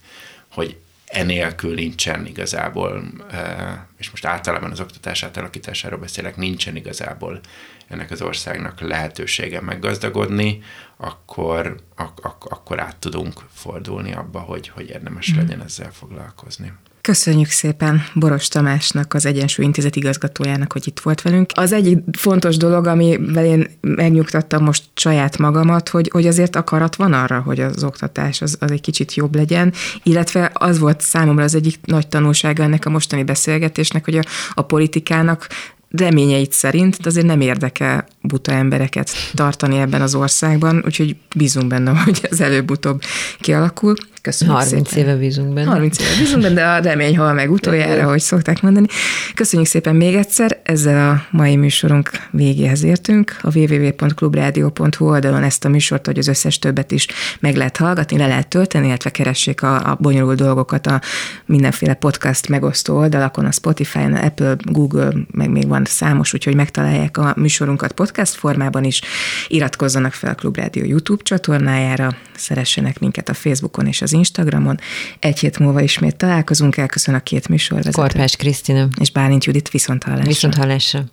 hogy 0.50 0.76
enélkül 1.10 1.74
nincsen 1.74 2.26
igazából, 2.26 3.02
eh, 3.30 3.78
és 3.96 4.10
most 4.10 4.24
általában 4.24 4.70
az 4.70 4.80
oktatás 4.80 5.22
átalakításáról 5.22 5.98
beszélek, 5.98 6.36
nincsen 6.36 6.76
igazából 6.76 7.40
ennek 7.88 8.10
az 8.10 8.22
országnak 8.22 8.80
lehetősége 8.80 9.60
meggazdagodni, 9.60 10.62
akkor, 10.96 11.76
ak- 11.96 12.24
ak- 12.24 12.52
akkor 12.52 12.80
át 12.80 12.96
tudunk 12.96 13.44
fordulni 13.52 14.12
abba, 14.12 14.38
hogy, 14.40 14.68
hogy 14.68 14.88
érdemes 14.88 15.32
mm. 15.32 15.36
legyen 15.36 15.62
ezzel 15.62 15.92
foglalkozni. 15.92 16.72
Köszönjük 17.02 17.48
szépen 17.48 18.02
Boros 18.14 18.48
Tamásnak, 18.48 19.14
az 19.14 19.26
Egyensúly 19.26 19.64
Intézet 19.64 19.96
igazgatójának, 19.96 20.72
hogy 20.72 20.86
itt 20.86 21.00
volt 21.00 21.22
velünk. 21.22 21.50
Az 21.54 21.72
egyik 21.72 21.98
fontos 22.12 22.56
dolog, 22.56 22.86
amivel 22.86 23.44
én 23.44 23.66
megnyugtattam 23.80 24.64
most 24.64 24.84
saját 24.94 25.38
magamat, 25.38 25.88
hogy, 25.88 26.08
hogy 26.12 26.26
azért 26.26 26.56
akarat 26.56 26.96
van 26.96 27.12
arra, 27.12 27.40
hogy 27.40 27.60
az 27.60 27.84
oktatás 27.84 28.42
az, 28.42 28.56
az 28.60 28.70
egy 28.70 28.80
kicsit 28.80 29.14
jobb 29.14 29.34
legyen, 29.34 29.72
illetve 30.02 30.50
az 30.54 30.78
volt 30.78 31.00
számomra 31.00 31.42
az 31.42 31.54
egyik 31.54 31.78
nagy 31.84 32.08
tanulsága 32.08 32.62
ennek 32.62 32.86
a 32.86 32.90
mostani 32.90 33.22
beszélgetésnek, 33.22 34.04
hogy 34.04 34.16
a, 34.16 34.22
a 34.54 34.62
politikának 34.62 35.46
reményeit 35.90 36.52
szerint, 36.52 37.06
azért 37.06 37.26
nem 37.26 37.40
érdekel 37.40 38.06
buta 38.22 38.52
embereket 38.52 39.10
tartani 39.34 39.78
ebben 39.78 40.02
az 40.02 40.14
országban, 40.14 40.82
úgyhogy 40.86 41.16
bízunk 41.36 41.66
benne, 41.66 41.90
hogy 42.04 42.20
ez 42.30 42.40
előbb-utóbb 42.40 43.02
kialakul. 43.40 43.94
Köszönjük 44.22 44.56
30 44.56 44.88
szépen. 44.88 45.08
éve 45.08 45.18
bízunk 45.18 45.52
benne. 45.54 45.70
30 45.70 45.98
éve 45.98 46.16
bízunk 46.18 46.42
benne, 46.42 46.54
de 46.54 46.66
a 46.66 46.78
remény 46.78 47.16
hal 47.16 47.32
meg 47.32 47.50
utoljára, 47.50 48.02
ahogy 48.02 48.20
szokták 48.20 48.62
mondani. 48.62 48.86
Köszönjük 49.34 49.68
szépen 49.68 49.96
még 49.96 50.14
egyszer, 50.14 50.60
ezzel 50.62 51.10
a 51.10 51.36
mai 51.36 51.56
műsorunk 51.56 52.10
végéhez 52.30 52.82
értünk. 52.82 53.36
A 53.42 53.58
www.clubradio.hu 53.58 55.06
oldalon 55.06 55.42
ezt 55.42 55.64
a 55.64 55.68
műsort, 55.68 56.06
hogy 56.06 56.18
az 56.18 56.28
összes 56.28 56.58
többet 56.58 56.90
is 56.90 57.06
meg 57.40 57.56
lehet 57.56 57.76
hallgatni, 57.76 58.16
le 58.16 58.26
lehet 58.26 58.48
tölteni, 58.48 58.86
illetve 58.86 59.10
keressék 59.10 59.62
a, 59.62 59.90
a 59.90 59.96
bonyolult 60.00 60.38
dolgokat 60.38 60.86
a 60.86 61.00
mindenféle 61.46 61.94
podcast 61.94 62.48
megosztó 62.48 62.96
oldalakon, 62.96 63.44
a 63.44 63.52
Spotify-on, 63.52 64.14
Apple, 64.14 64.56
Google, 64.64 65.12
meg 65.30 65.50
még 65.50 65.68
van 65.68 65.84
számos, 65.84 66.34
úgyhogy 66.34 66.54
megtalálják 66.54 67.18
a 67.18 67.34
műsorunkat 67.36 67.92
podcast 67.92 68.09
formában 68.18 68.84
is. 68.84 69.00
Iratkozzanak 69.48 70.12
fel 70.12 70.30
a 70.30 70.34
Klubrádió 70.34 70.84
YouTube 70.84 71.22
csatornájára, 71.22 72.16
szeressenek 72.36 72.98
minket 72.98 73.28
a 73.28 73.34
Facebookon 73.34 73.86
és 73.86 74.02
az 74.02 74.10
az 74.12 74.18
Instagramon. 74.18 74.80
Egy 75.18 75.38
hét 75.38 75.58
múlva 75.58 75.80
ismét 75.80 76.16
találkozunk, 76.16 76.76
elköszön 76.76 77.14
a 77.14 77.20
két 77.20 77.48
műsorvezető. 77.48 78.00
Korpás 78.00 78.36
Krisztina. 78.36 78.88
És 79.00 79.10
Bálint 79.10 79.44
Judit 79.44 79.70
viszont 79.70 80.02
hallásra. 80.02 80.26
Viszont 80.26 80.54
hallásra. 80.54 81.04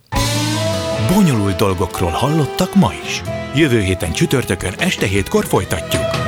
Bonyolult 1.13 1.55
dolgokról 1.55 2.11
hallottak 2.11 2.75
ma 2.75 2.91
is. 3.05 3.21
Jövő 3.55 3.81
héten 3.81 4.11
csütörtökön 4.11 4.73
este 4.77 5.05
hétkor 5.05 5.45
folytatjuk. 5.45 6.26